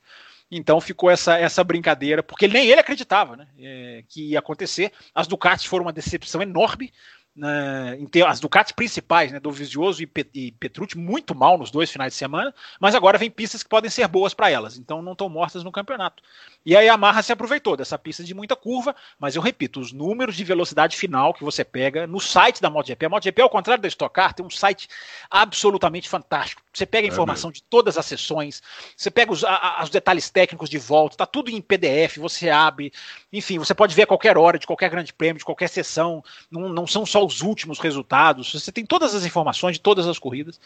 [0.49, 4.91] Então ficou essa, essa brincadeira, porque nem ele acreditava né, é, que ia acontecer.
[5.13, 6.91] As Ducatis foram uma decepção enorme
[7.37, 7.95] né,
[8.25, 12.53] as Ducatis principais, né, Dovizioso e, e Petrucci, muito mal nos dois finais de semana,
[12.79, 15.71] mas agora vem pistas que podem ser boas para elas, então não estão mortas no
[15.71, 16.23] campeonato.
[16.67, 20.35] E a Yamaha se aproveitou dessa pista de muita curva, mas eu repito, os números
[20.35, 23.87] de velocidade final que você pega no site da MotoGP, a MotoGP, ao contrário da
[23.87, 24.89] Stock Car, tem um site
[25.31, 26.61] absolutamente fantástico.
[26.73, 28.61] Você pega a informação é de todas as sessões,
[28.97, 32.91] você pega os, a, os detalhes técnicos de volta, está tudo em PDF, você abre,
[33.31, 36.21] enfim, você pode ver a qualquer hora, de qualquer grande prêmio, de qualquer sessão,
[36.51, 40.19] não, não são só os últimos resultados, você tem todas as informações de todas as
[40.19, 40.59] corridas.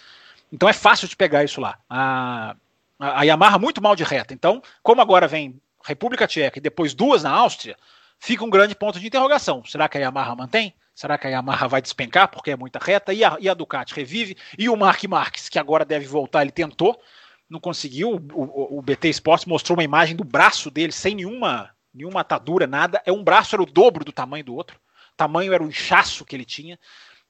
[0.52, 1.78] Então é fácil de pegar isso lá.
[1.88, 2.56] A,
[3.00, 4.34] a, Yamaha muito mal de reta.
[4.34, 7.78] Então, como agora vem República Tcheca e depois duas na Áustria,
[8.20, 9.64] fica um grande ponto de interrogação.
[9.66, 10.74] Será que a Yamaha mantém?
[10.94, 13.14] Será que a Yamaha vai despencar porque é muita reta?
[13.14, 14.38] E a, e a Ducati revive?
[14.58, 17.02] E o Mark Marques, que agora deve voltar, ele tentou,
[17.50, 18.12] não conseguiu.
[18.34, 22.68] O, o, o BT Sports mostrou uma imagem do braço dele sem nenhuma, nenhuma atadura,
[22.68, 23.02] nada.
[23.06, 24.78] É um braço era o dobro do tamanho do outro.
[25.14, 26.78] O tamanho era o inchaço que ele tinha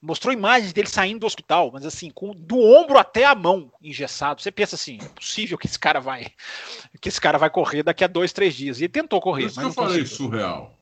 [0.02, 4.42] mostrou imagens dele saindo do hospital, mas assim, com do ombro até a mão engessado.
[4.42, 6.32] Você pensa assim, é possível que esse cara vai
[7.00, 8.80] que esse cara vai correr daqui a dois, três dias.
[8.80, 9.44] E ele tentou correr.
[9.44, 10.18] Por isso que eu falei conseguiu.
[10.18, 10.74] surreal.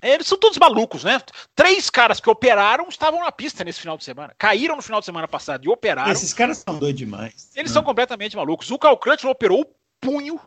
[0.00, 1.20] É, eles são todos malucos, né?
[1.54, 4.34] Três caras que operaram estavam na pista nesse final de semana.
[4.36, 6.10] Caíram no final de semana passado e operaram.
[6.10, 7.50] Esses caras são doidos demais.
[7.54, 7.74] Eles né?
[7.74, 8.70] são completamente malucos.
[8.70, 9.66] O Calcrante operou o
[10.00, 10.40] punho,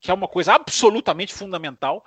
[0.00, 2.02] que é uma coisa absolutamente fundamental.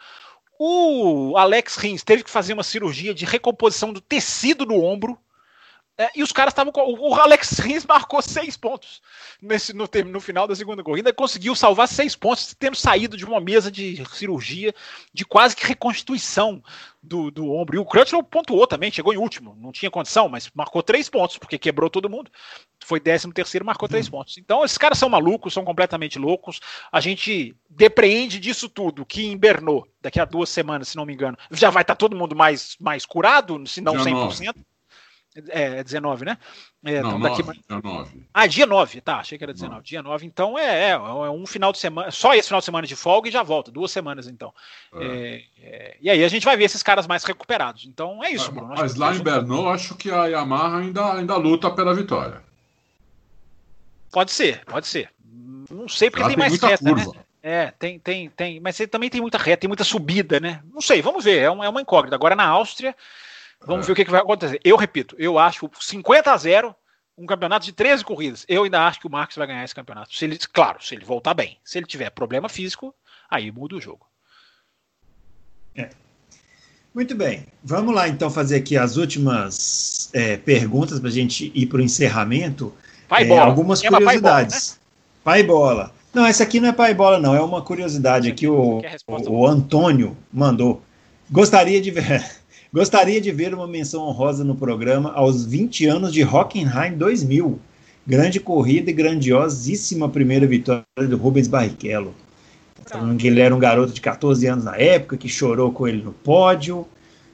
[0.58, 5.18] O Alex Rins teve que fazer uma cirurgia de recomposição do tecido do ombro
[6.00, 6.72] é, e os caras estavam.
[6.74, 9.02] O Alex Rins marcou seis pontos
[9.42, 11.12] nesse, no, no final da segunda corrida.
[11.12, 14.74] Conseguiu salvar seis pontos, tendo saído de uma mesa de cirurgia
[15.14, 16.64] de quase que reconstituição
[17.04, 17.76] do, do ombro.
[17.76, 19.58] E o Crutchlow pontuou também, chegou em último.
[19.60, 22.32] Não tinha condição, mas marcou três pontos, porque quebrou todo mundo.
[22.82, 24.12] Foi décimo terceiro, marcou três uhum.
[24.12, 24.38] pontos.
[24.38, 26.62] Então, esses caras são malucos, são completamente loucos.
[26.90, 31.14] A gente depreende disso tudo, que em Bernô, daqui a duas semanas, se não me
[31.14, 34.56] engano, já vai estar todo mundo mais, mais curado, se não 100%.
[35.50, 36.38] É, 19, é né?
[36.84, 37.44] É, Não, então daqui...
[37.44, 38.22] 9, dia 9.
[38.34, 39.76] Ah, dia 9, tá, achei que era 19.
[39.76, 39.88] 9.
[39.88, 42.88] Dia 9, então é, é, é, um final de semana, só esse final de semana
[42.88, 44.54] de folga e já volta, duas semanas então.
[44.96, 45.06] É.
[45.06, 45.44] é.
[45.62, 47.86] É, e aí a gente vai ver esses caras mais recuperados.
[47.86, 48.74] Então é isso, Bruno.
[48.78, 52.42] Mas lá em Bernou, acho que a Yamaha ainda, ainda luta pela vitória.
[54.12, 55.10] Pode ser, pode ser.
[55.70, 56.92] Não sei porque tem, tem, mais reta, né?
[56.92, 57.18] curva.
[57.18, 57.24] né?
[57.42, 58.60] É, tem, tem, tem.
[58.60, 60.62] Mas também tem muita reta, tem muita subida, né?
[60.74, 61.40] Não sei, vamos ver.
[61.40, 62.16] É uma, é uma incógnita.
[62.16, 62.96] Agora na Áustria
[63.66, 63.88] Vamos é.
[63.88, 64.60] ver o que, que, vai acontecer.
[64.64, 66.76] Eu repito, eu acho 50 a 0
[67.18, 68.46] um campeonato de 13 corridas.
[68.48, 70.16] Eu ainda acho que o Marcos vai ganhar esse campeonato.
[70.16, 71.58] Se ele, claro, se ele voltar bem.
[71.66, 72.96] Se ele tiver problema físico,
[73.30, 74.06] aí muda o jogo.
[75.76, 75.90] É.
[76.96, 77.46] Muito bem.
[77.64, 81.82] Vamos lá então fazer aqui as últimas é, perguntas para a gente ir para o
[81.82, 82.74] encerramento.
[83.08, 83.42] Pai é, bola.
[83.44, 84.80] Algumas curiosidades.
[85.24, 85.90] Pai bola, né?
[85.90, 86.00] pai bola.
[86.14, 87.36] Não, essa aqui não é pai bola, não.
[87.36, 88.48] É uma curiosidade aqui.
[88.48, 90.82] O, o, o Antônio mandou.
[91.30, 92.39] Gostaria de ver.
[92.72, 97.60] Gostaria de ver uma menção honrosa no programa aos 20 anos de Hockenheim 2000.
[98.06, 102.14] Grande corrida e grandiosíssima primeira vitória do Rubens Barrichello.
[102.86, 106.04] Falando que ele era um garoto de 14 anos na época, que chorou com ele
[106.04, 106.88] no pódio.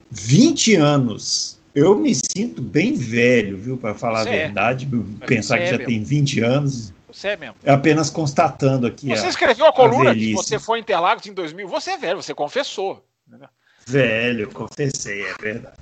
[0.09, 1.59] 20 anos.
[1.73, 4.37] Eu me sinto bem velho, viu, para falar Você a é.
[4.45, 4.87] verdade.
[5.19, 5.25] É.
[5.25, 6.93] Pensar que já tem 20 anos.
[7.11, 7.55] Você é mesmo.
[7.61, 9.09] É apenas constatando aqui.
[9.09, 11.67] Você a, escreveu a coluna a que você foi em Interlagos em 2000.
[11.67, 13.05] Você é velho, você confessou.
[13.87, 15.77] Velho, confessei, é verdade.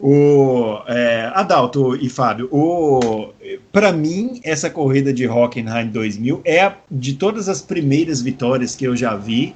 [0.00, 3.34] O é, Adalto e Fábio, o
[3.72, 8.84] para mim essa corrida de Hockenheim 2000 é a, de todas as primeiras vitórias que
[8.84, 9.54] eu já vi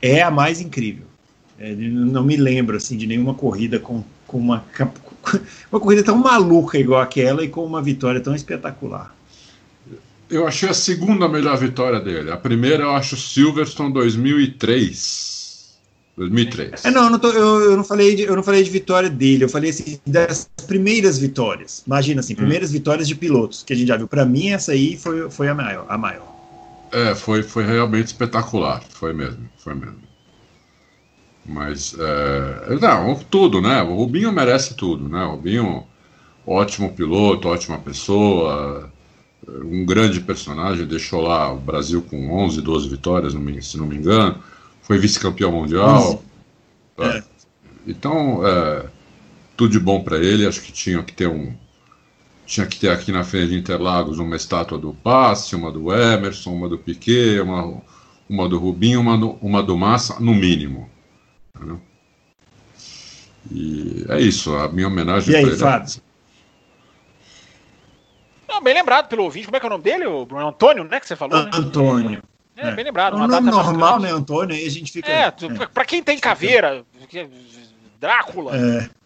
[0.00, 1.04] é a mais incrível.
[1.60, 4.64] É, não me lembro assim de nenhuma corrida com, com uma
[5.70, 9.14] uma corrida tão maluca igual aquela e com uma vitória tão espetacular.
[10.28, 12.32] Eu achei a segunda melhor vitória dele.
[12.32, 15.31] A primeira eu acho Silverstone 2003
[16.16, 16.84] 2003.
[16.84, 19.08] É, não, eu não, tô, eu, eu, não falei de, eu não falei de vitória
[19.08, 21.82] dele, eu falei assim, das primeiras vitórias.
[21.86, 22.36] Imagina assim, hum.
[22.36, 22.74] primeiras hum.
[22.74, 24.06] vitórias de pilotos que a gente já viu.
[24.06, 25.86] Para mim, essa aí foi, foi a maior.
[25.88, 26.30] A maior.
[26.92, 28.82] É, foi, foi realmente espetacular.
[28.90, 30.02] Foi mesmo, foi mesmo.
[31.44, 33.82] Mas, é, não, tudo, né?
[33.82, 35.24] O Rubinho merece tudo, né?
[35.24, 35.84] O Rubinho,
[36.46, 38.92] ótimo piloto, ótima pessoa,
[39.48, 43.32] um grande personagem, deixou lá o Brasil com 11, 12 vitórias,
[43.62, 44.38] se não me engano
[44.82, 46.22] foi vice-campeão mundial.
[46.98, 47.22] É.
[47.86, 48.86] Então, é,
[49.56, 50.46] tudo de bom para ele.
[50.46, 51.54] Acho que tinha que ter um.
[52.44, 56.52] Tinha que ter aqui na frente de Interlagos uma estátua do Passe, uma do Emerson,
[56.52, 57.80] uma do Piquet, uma,
[58.28, 60.90] uma do Rubinho, uma do, uma do Massa, no mínimo.
[61.58, 61.78] Né?
[63.50, 65.56] E é isso, a minha homenagem e aí, ele.
[65.56, 66.02] Fábio?
[68.48, 69.46] Não, bem lembrado pelo ouvinte.
[69.46, 70.06] Como é que é o nome dele?
[70.06, 71.00] O Bruno Antônio, né?
[71.00, 71.44] Que você falou?
[71.44, 71.50] Né?
[71.54, 72.22] Antônio.
[72.56, 73.16] É, é, bem lembrado.
[73.16, 74.54] Uma data normal, né, Antônio?
[74.54, 75.10] Aí a gente fica.
[75.10, 75.66] É, é.
[75.72, 76.84] pra quem tem caveira,
[77.98, 78.52] Drácula.
[78.56, 79.02] É.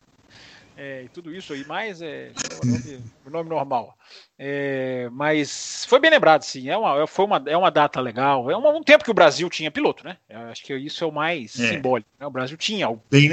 [0.78, 2.32] É, e tudo isso aí, mas é, é
[2.62, 3.96] o, nome, o nome normal.
[4.38, 6.68] É, mas foi bem lembrado, sim.
[6.68, 8.50] É uma, foi uma, é uma data legal.
[8.50, 10.18] É uma, um tempo que o Brasil tinha piloto, né?
[10.28, 11.70] Eu acho que isso é o mais é.
[11.70, 12.10] simbólico.
[12.20, 12.26] Né?
[12.26, 12.88] O Brasil tinha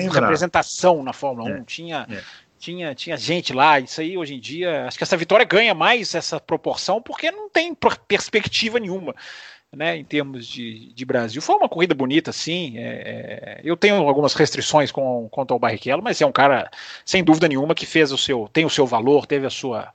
[0.09, 2.07] representação na Fórmula 1, tinha,
[2.57, 3.77] tinha, tinha gente lá.
[3.77, 7.49] Isso aí, hoje em dia, acho que essa vitória ganha mais essa proporção porque não
[7.49, 7.75] tem
[8.07, 9.13] perspectiva nenhuma
[9.75, 11.41] né, em termos de, de Brasil.
[11.41, 12.77] Foi uma corrida bonita, sim.
[12.77, 16.69] É, é, eu tenho algumas restrições com, quanto ao Barrichello, mas é um cara,
[17.03, 19.91] sem dúvida nenhuma, que fez o seu, tem o seu valor, teve a sua,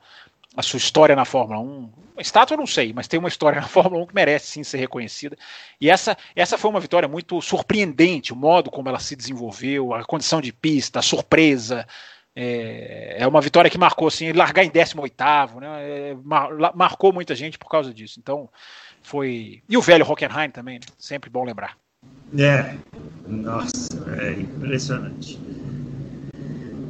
[0.57, 1.65] a sua história na Fórmula 1.
[1.65, 4.65] Uma estátua eu não sei, mas tem uma história na Fórmula 1 que merece sim
[4.65, 5.39] ser reconhecida.
[5.81, 10.05] E essa, essa foi uma vitória muito surpreendente, o modo como ela se desenvolveu, a
[10.05, 11.87] condição de pista, a surpresa.
[12.41, 15.17] É, é uma vitória que marcou assim, largar em 18
[15.61, 15.69] né?
[15.81, 18.21] É, mar, marcou muita gente por causa disso.
[18.21, 18.49] Então,
[19.09, 19.63] foi.
[19.69, 20.87] E o velho Hockenheim também, né?
[20.99, 21.77] sempre bom lembrar.
[22.39, 22.75] É,
[23.27, 23.89] nossa,
[24.21, 25.39] é impressionante.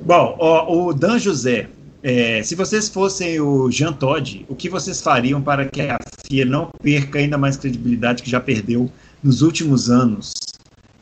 [0.05, 1.69] Bom, ó, o Dan José,
[2.03, 6.45] é, se vocês fossem o Jean Todt, o que vocês fariam para que a FIA
[6.45, 8.91] não perca ainda mais credibilidade que já perdeu
[9.23, 10.33] nos últimos anos?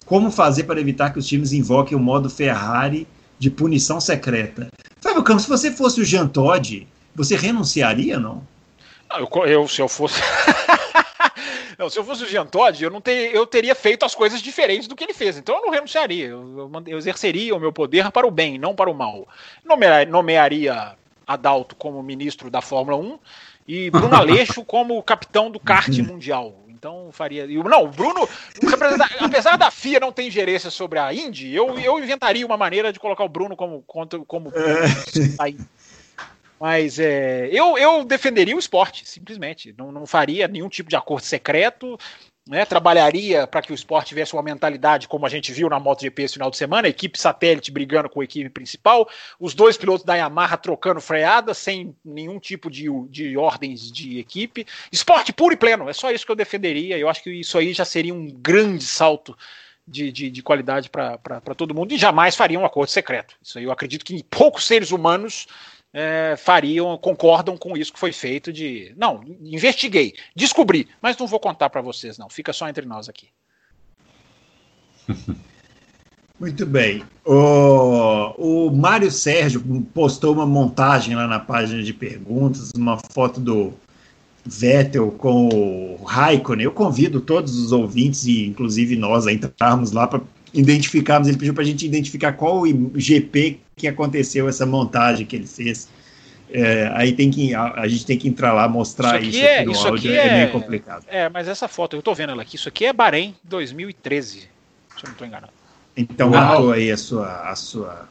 [0.04, 3.06] Como fazer para evitar que os times invoquem o modo Ferrari
[3.38, 4.68] de punição secreta?
[5.00, 8.42] Fábio Campos, se você fosse o Jean Todt, você renunciaria, não?
[9.14, 10.20] Eu, eu se eu fosse.
[11.78, 14.40] Não, se eu fosse o Jean Todt, eu, não ter, eu teria feito as coisas
[14.40, 15.36] diferentes do que ele fez.
[15.36, 16.28] Então eu não renunciaria.
[16.28, 19.28] Eu, eu exerceria o meu poder para o bem, não para o mal.
[19.64, 20.96] Nomearia, nomearia
[21.26, 23.18] Adalto como ministro da Fórmula 1
[23.66, 26.54] e Bruno Aleixo como capitão do kart mundial.
[26.68, 27.46] Então faria.
[27.46, 28.28] Não, o Bruno,
[29.24, 33.00] apesar da FIA não ter ingerência sobre a Indy, eu, eu inventaria uma maneira de
[33.00, 33.82] colocar o Bruno como.
[33.82, 35.52] como, como é.
[36.58, 39.74] Mas é, eu, eu defenderia o esporte, simplesmente.
[39.76, 41.98] Não, não faria nenhum tipo de acordo secreto.
[42.48, 46.22] Né, trabalharia para que o esporte tivesse uma mentalidade como a gente viu na MotoGP
[46.22, 49.08] esse final de semana, equipe satélite brigando com a equipe principal,
[49.40, 54.64] os dois pilotos da Yamaha trocando freada sem nenhum tipo de, de ordens de equipe.
[54.92, 56.96] Esporte puro e pleno, é só isso que eu defenderia.
[56.96, 59.36] Eu acho que isso aí já seria um grande salto
[59.84, 63.34] de, de, de qualidade para todo mundo e jamais faria um acordo secreto.
[63.42, 65.48] Isso aí eu acredito que poucos seres humanos
[65.92, 68.94] é, fariam, concordam com isso que foi feito de.
[68.96, 72.28] Não, investiguei, descobri, mas não vou contar para vocês, não.
[72.28, 73.28] Fica só entre nós aqui.
[76.38, 77.02] Muito bem.
[77.24, 79.62] O, o Mário Sérgio
[79.94, 83.72] postou uma montagem lá na página de perguntas, uma foto do
[84.44, 86.64] Vettel com o Raikkonen.
[86.64, 90.20] Eu convido todos os ouvintes, e inclusive nós, a entrarmos lá para
[90.60, 91.28] identificarmos.
[91.28, 95.46] Ele pediu para a gente identificar qual o GP que aconteceu essa montagem que ele
[95.46, 95.88] fez.
[96.50, 99.46] É, aí tem que a, a, gente tem que entrar lá mostrar isso, isso aqui,
[99.46, 101.04] é, no isso áudio, aqui é, é meio complicado.
[101.08, 104.46] É, mas essa foto, eu estou vendo ela aqui, isso aqui é Bahrein 2013, se
[104.46, 104.48] eu
[105.04, 105.52] não estou enganado.
[105.96, 106.40] Então Uau.
[106.40, 107.50] matou aí a sua.
[107.50, 108.08] A, sua...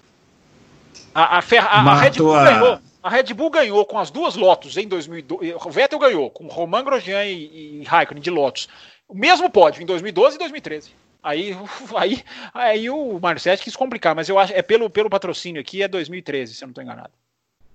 [1.14, 2.80] a, a, a, a Red Bull ganhou.
[3.02, 5.54] A Red Bull ganhou com as duas Lotus em 2012.
[5.64, 8.68] O Vettel ganhou com Romain Grosjean e, e Raikkonen de Lotus.
[9.08, 10.92] O mesmo pódio em 2012 e 2013.
[11.26, 11.58] Aí,
[11.98, 12.24] aí,
[12.54, 16.54] aí o Marcelo quis complicar, mas eu acho é pelo, pelo patrocínio aqui, é 2013,
[16.54, 17.12] se eu não estou enganado.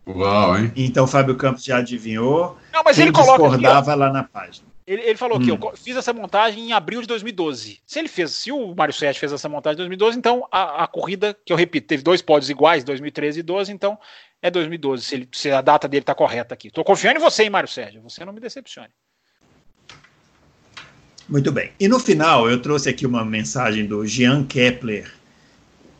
[0.06, 0.72] Uau, hein?
[0.76, 2.56] Então o Fábio Campos já adivinhou.
[2.72, 4.66] Não, mas Quem ele coloca discordava aqui, lá na página.
[4.86, 5.42] Ele, ele falou hum.
[5.42, 7.80] que eu fiz essa montagem em abril de 2012.
[7.84, 10.86] Se ele fez, se o Mário Sete fez essa montagem em 2012, então a, a,
[10.86, 13.98] corrida, que eu repito, teve dois pódios iguais, 2013 e 12, então
[14.40, 16.68] é 2012, se, ele, se a data dele está correta aqui.
[16.68, 18.02] Estou confiando em você, hein, Mário Sérgio.
[18.02, 18.90] Você não me decepcione.
[21.30, 21.70] Muito bem.
[21.78, 25.08] E no final, eu trouxe aqui uma mensagem do Jean Kepler,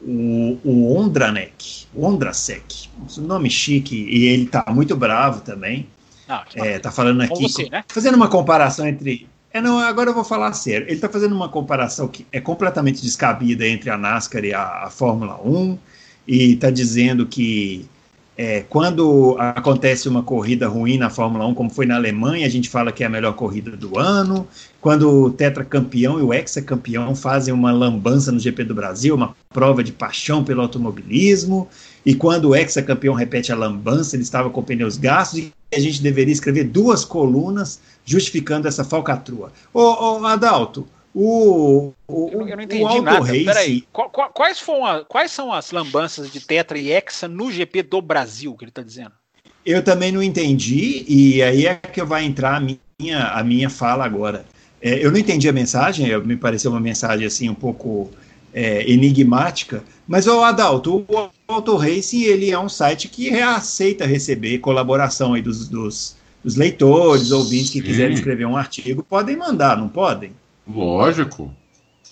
[0.03, 2.89] o, o Ondranek, Ondrasek,
[3.19, 5.87] nome chique, e ele tá muito bravo também.
[6.29, 7.85] Ah, é, tá falando aqui, você, né?
[7.89, 9.29] fazendo uma comparação entre.
[9.53, 10.87] É, não, agora eu vou falar sério.
[10.89, 14.91] Ele tá fazendo uma comparação que é completamente descabida entre a NASCAR e a, a
[14.91, 15.79] Fórmula 1,
[16.27, 17.89] e tá dizendo que
[18.37, 22.69] é, quando acontece uma corrida ruim na Fórmula 1, como foi na Alemanha, a gente
[22.69, 24.49] fala que é a melhor corrida do ano.
[24.81, 29.85] Quando o tetracampeão e o hexacampeão fazem uma lambança no GP do Brasil, uma prova
[29.85, 31.69] de paixão pelo automobilismo.
[32.05, 36.03] E quando o hexacampeão repete a lambança, ele estava com pneus gastos e a gente
[36.03, 39.53] deveria escrever duas colunas justificando essa falcatrua.
[39.75, 39.81] Ô,
[40.19, 43.25] ô Adalto, o, o, eu, eu não entendi nada.
[43.25, 43.45] Race...
[43.45, 43.85] Peraí,
[44.33, 48.65] quais, foram quais são as lambanças de Tetra e Hexa no GP do Brasil que
[48.65, 49.13] ele está dizendo?
[49.67, 54.05] Eu também não entendi, e aí é que vai entrar a minha, a minha fala
[54.07, 54.47] agora.
[54.83, 58.11] É, eu não entendi a mensagem, me pareceu uma mensagem assim um pouco
[58.53, 64.59] é, enigmática, mas o Adalto, o Auto Racing ele é um site que aceita receber
[64.59, 67.85] colaboração aí dos, dos, dos leitores, ouvintes que Sim.
[67.85, 70.33] quiserem escrever um artigo, podem mandar, não podem?
[70.67, 71.55] Lógico.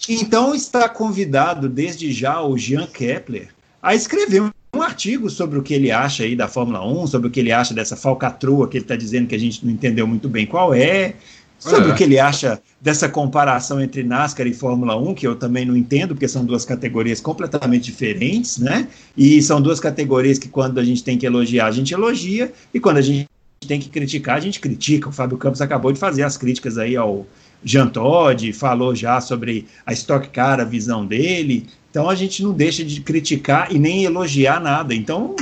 [0.09, 3.49] Então está convidado desde já o Jean Kepler
[3.83, 7.31] a escrever um artigo sobre o que ele acha aí da Fórmula 1, sobre o
[7.31, 10.29] que ele acha dessa falcatrua que ele está dizendo que a gente não entendeu muito
[10.29, 11.15] bem qual é,
[11.59, 11.93] sobre é.
[11.93, 15.77] o que ele acha dessa comparação entre NASCAR e Fórmula 1, que eu também não
[15.77, 18.89] entendo, porque são duas categorias completamente diferentes, né?
[19.17, 22.79] E são duas categorias que quando a gente tem que elogiar, a gente elogia, e
[22.79, 23.29] quando a gente
[23.67, 25.09] tem que criticar, a gente critica.
[25.09, 27.27] O Fábio Campos acabou de fazer as críticas aí ao,
[27.63, 31.67] Jean Todt, falou já sobre a Stock Car, a visão dele.
[31.91, 34.95] Então a gente não deixa de criticar e nem elogiar nada.
[34.95, 35.35] Então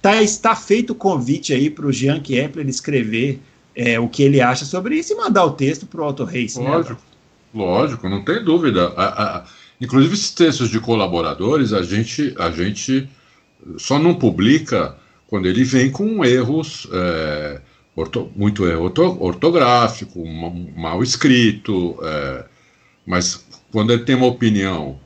[0.00, 3.40] tá, está feito o convite aí para o Jean Kepler escrever
[3.74, 6.58] é, o que ele acha sobre isso e mandar o texto para o Auto Race.
[6.58, 6.98] Né, lógico, né?
[7.54, 8.92] lógico, não tem dúvida.
[8.96, 9.44] A, a,
[9.80, 13.08] inclusive esses textos de colaboradores, a gente, a gente
[13.78, 14.96] só não publica
[15.26, 17.60] quando ele vem com erros, é,
[17.96, 20.24] orto, muito erro ortográfico,
[20.76, 22.44] mal escrito, é,
[23.06, 24.98] mas quando ele tem uma opinião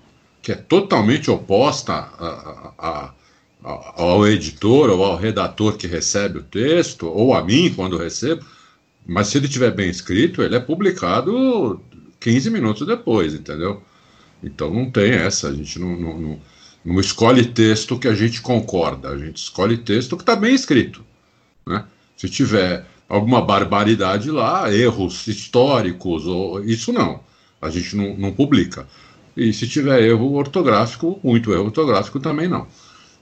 [0.43, 3.15] que é totalmente oposta a, a,
[3.65, 8.45] a, ao editor ou ao redator que recebe o texto, ou a mim quando recebo,
[9.09, 11.81] mas se ele tiver bem escrito, ele é publicado
[12.21, 13.83] 15 minutos depois, entendeu?
[14.43, 16.41] Então não tem essa, a gente não, não, não,
[16.85, 21.03] não escolhe texto que a gente concorda, a gente escolhe texto que está bem escrito.
[21.67, 21.87] Né?
[22.19, 27.21] Se tiver alguma barbaridade lá, erros históricos, ou, isso não,
[27.63, 28.87] a gente não, não publica.
[29.35, 32.67] E se tiver erro ortográfico, muito erro ortográfico também não.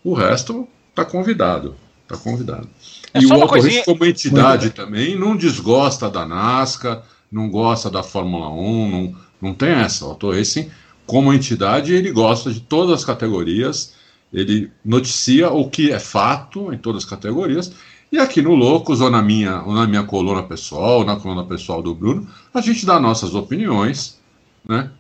[0.03, 1.77] O resto está convidado,
[2.07, 2.69] está convidado.
[3.13, 8.49] É e o Autorrace, como entidade também, não desgosta da NASCAR, não gosta da Fórmula
[8.49, 10.05] 1, não, não tem essa.
[10.05, 10.71] O Autoracing,
[11.05, 13.95] como entidade, ele gosta de todas as categorias,
[14.33, 17.73] ele noticia o que é fato em todas as categorias.
[18.11, 21.45] E aqui no Loucos, ou na minha, ou na minha coluna pessoal, ou na coluna
[21.45, 24.21] pessoal do Bruno, a gente dá nossas opiniões,
[24.67, 24.91] né,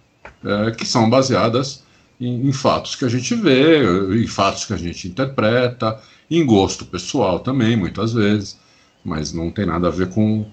[0.45, 1.86] é, que são baseadas
[2.21, 3.83] em, em fatos que a gente vê,
[4.15, 8.59] em fatos que a gente interpreta, em gosto pessoal também, muitas vezes,
[9.05, 10.47] mas não tem nada a ver com,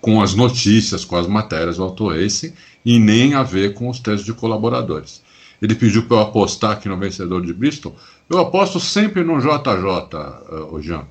[0.00, 2.52] com as notícias, com as matérias do Auto Racing
[2.84, 5.22] e nem a ver com os textos de colaboradores.
[5.62, 7.96] Ele pediu para eu apostar aqui no vencedor de Bristol.
[8.28, 10.16] Eu aposto sempre no JJ,
[10.74, 11.06] uh, Jean.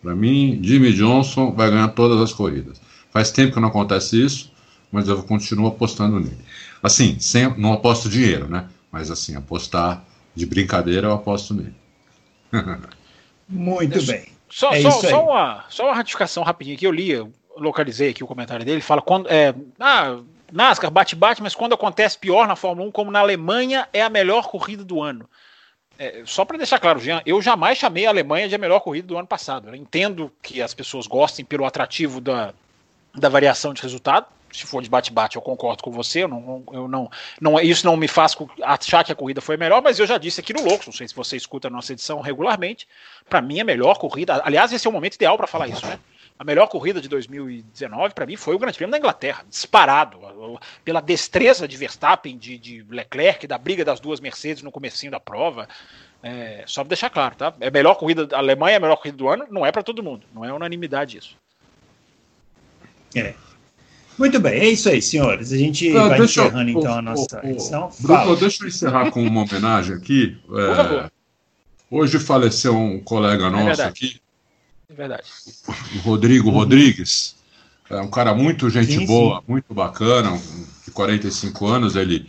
[0.00, 2.80] Para mim, Jimmy Johnson vai ganhar todas as corridas.
[3.10, 4.52] Faz tempo que não acontece isso,
[4.92, 6.38] mas eu continuo apostando nele.
[6.80, 8.68] Assim, sem, não aposto dinheiro, né?
[8.96, 10.02] Mas assim, apostar
[10.34, 11.74] de brincadeira eu aposto nele.
[13.46, 14.24] Muito bem.
[14.48, 16.86] Só, é só, só, uma, só uma ratificação rapidinho aqui.
[16.86, 18.80] Eu li, eu localizei aqui o comentário dele.
[18.80, 19.28] Fala quando.
[19.28, 20.18] É, ah,
[20.50, 24.48] NASCAR bate-bate, mas quando acontece pior na Fórmula 1, como na Alemanha, é a melhor
[24.48, 25.28] corrida do ano.
[25.98, 29.08] É, só para deixar claro, Jean, eu jamais chamei a Alemanha de a melhor corrida
[29.08, 29.68] do ano passado.
[29.68, 32.54] Eu entendo que as pessoas gostem pelo atrativo da,
[33.14, 34.26] da variação de resultado
[34.56, 36.24] se for de bate-bate, eu concordo com você.
[36.24, 37.10] Eu não, eu não,
[37.40, 40.40] não, isso não me faz achar que a corrida foi melhor, mas eu já disse
[40.40, 42.88] aqui no Loucos, não sei se você escuta a nossa edição regularmente.
[43.28, 45.98] Para mim, a melhor corrida, aliás, esse é o momento ideal para falar isso, né?
[46.38, 50.18] A melhor corrida de 2019, para mim, foi o Grande Prêmio da Inglaterra, disparado,
[50.84, 55.20] pela destreza de Verstappen, de, de Leclerc, da briga das duas Mercedes no comecinho da
[55.20, 55.66] prova.
[56.22, 57.54] É, só para deixar claro, tá?
[57.58, 59.82] É a melhor corrida, a Alemanha é a melhor corrida do ano, não é para
[59.82, 61.36] todo mundo, não é unanimidade isso.
[63.14, 63.34] É,
[64.18, 65.52] muito bem, é isso aí, senhores.
[65.52, 67.90] A gente ah, vai encerrando eu, então a nossa oh, edição.
[68.00, 70.36] Bruno, deixa eu encerrar com uma homenagem aqui.
[70.50, 71.10] É,
[71.90, 74.20] hoje faleceu um colega é nosso é aqui.
[74.88, 75.24] É verdade.
[75.96, 76.54] O Rodrigo uhum.
[76.54, 77.36] Rodrigues.
[77.90, 79.44] É um cara muito gente sim, boa, sim.
[79.46, 80.40] muito bacana,
[80.84, 81.96] de 45 anos.
[81.96, 82.26] Ele,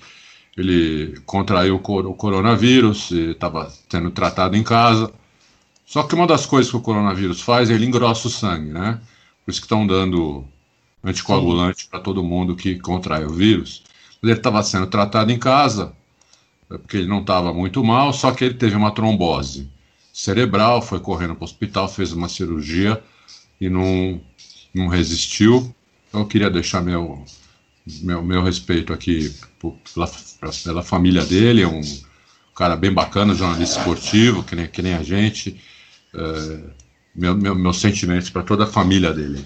[0.56, 5.12] ele contraiu o coronavírus, estava sendo tratado em casa.
[5.86, 9.00] Só que uma das coisas que o coronavírus faz é ele engrossa o sangue, né?
[9.46, 10.46] Por isso que estão dando
[11.04, 13.84] anticoagulante para todo mundo que contrai o vírus.
[14.22, 15.94] Ele estava sendo tratado em casa,
[16.70, 19.70] é, porque ele não estava muito mal, só que ele teve uma trombose
[20.18, 23.02] cerebral, foi correndo para o hospital, fez uma cirurgia
[23.62, 24.20] e não,
[24.74, 25.74] não resistiu.
[26.10, 27.24] Então eu queria deixar meu,
[28.02, 29.32] meu, meu respeito aqui
[29.94, 30.10] pela,
[30.64, 31.82] pela família dele, é um
[32.56, 35.62] cara bem bacana, jornalista esportivo, que nem, que nem a gente.
[36.16, 36.60] É,
[37.16, 39.46] meu, meu, meus sentimentos para toda a família dele.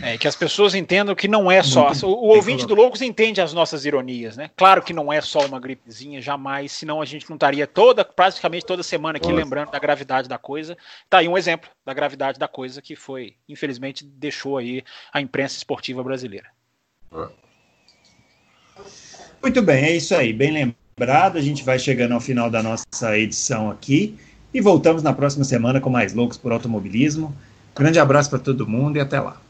[0.00, 1.92] É, que as pessoas entendam que não é só.
[2.04, 4.50] O, ouvinte do Loucos entende as nossas ironias, né?
[4.56, 8.64] Claro que não é só uma gripezinha, jamais, senão a gente não estaria toda, praticamente
[8.64, 9.42] toda semana aqui Nossa.
[9.42, 10.76] lembrando da gravidade da coisa.
[11.10, 14.82] Tá aí um exemplo da gravidade da coisa que foi, infelizmente, deixou aí
[15.12, 16.46] a imprensa esportiva brasileira.
[19.42, 20.32] Muito bem, é isso aí.
[20.32, 24.16] Bem lembrado, a gente vai chegando ao final da nossa edição aqui
[24.54, 27.34] e voltamos na próxima semana com mais Loucos por Automobilismo.
[27.74, 29.40] Grande abraço para todo mundo e até lá.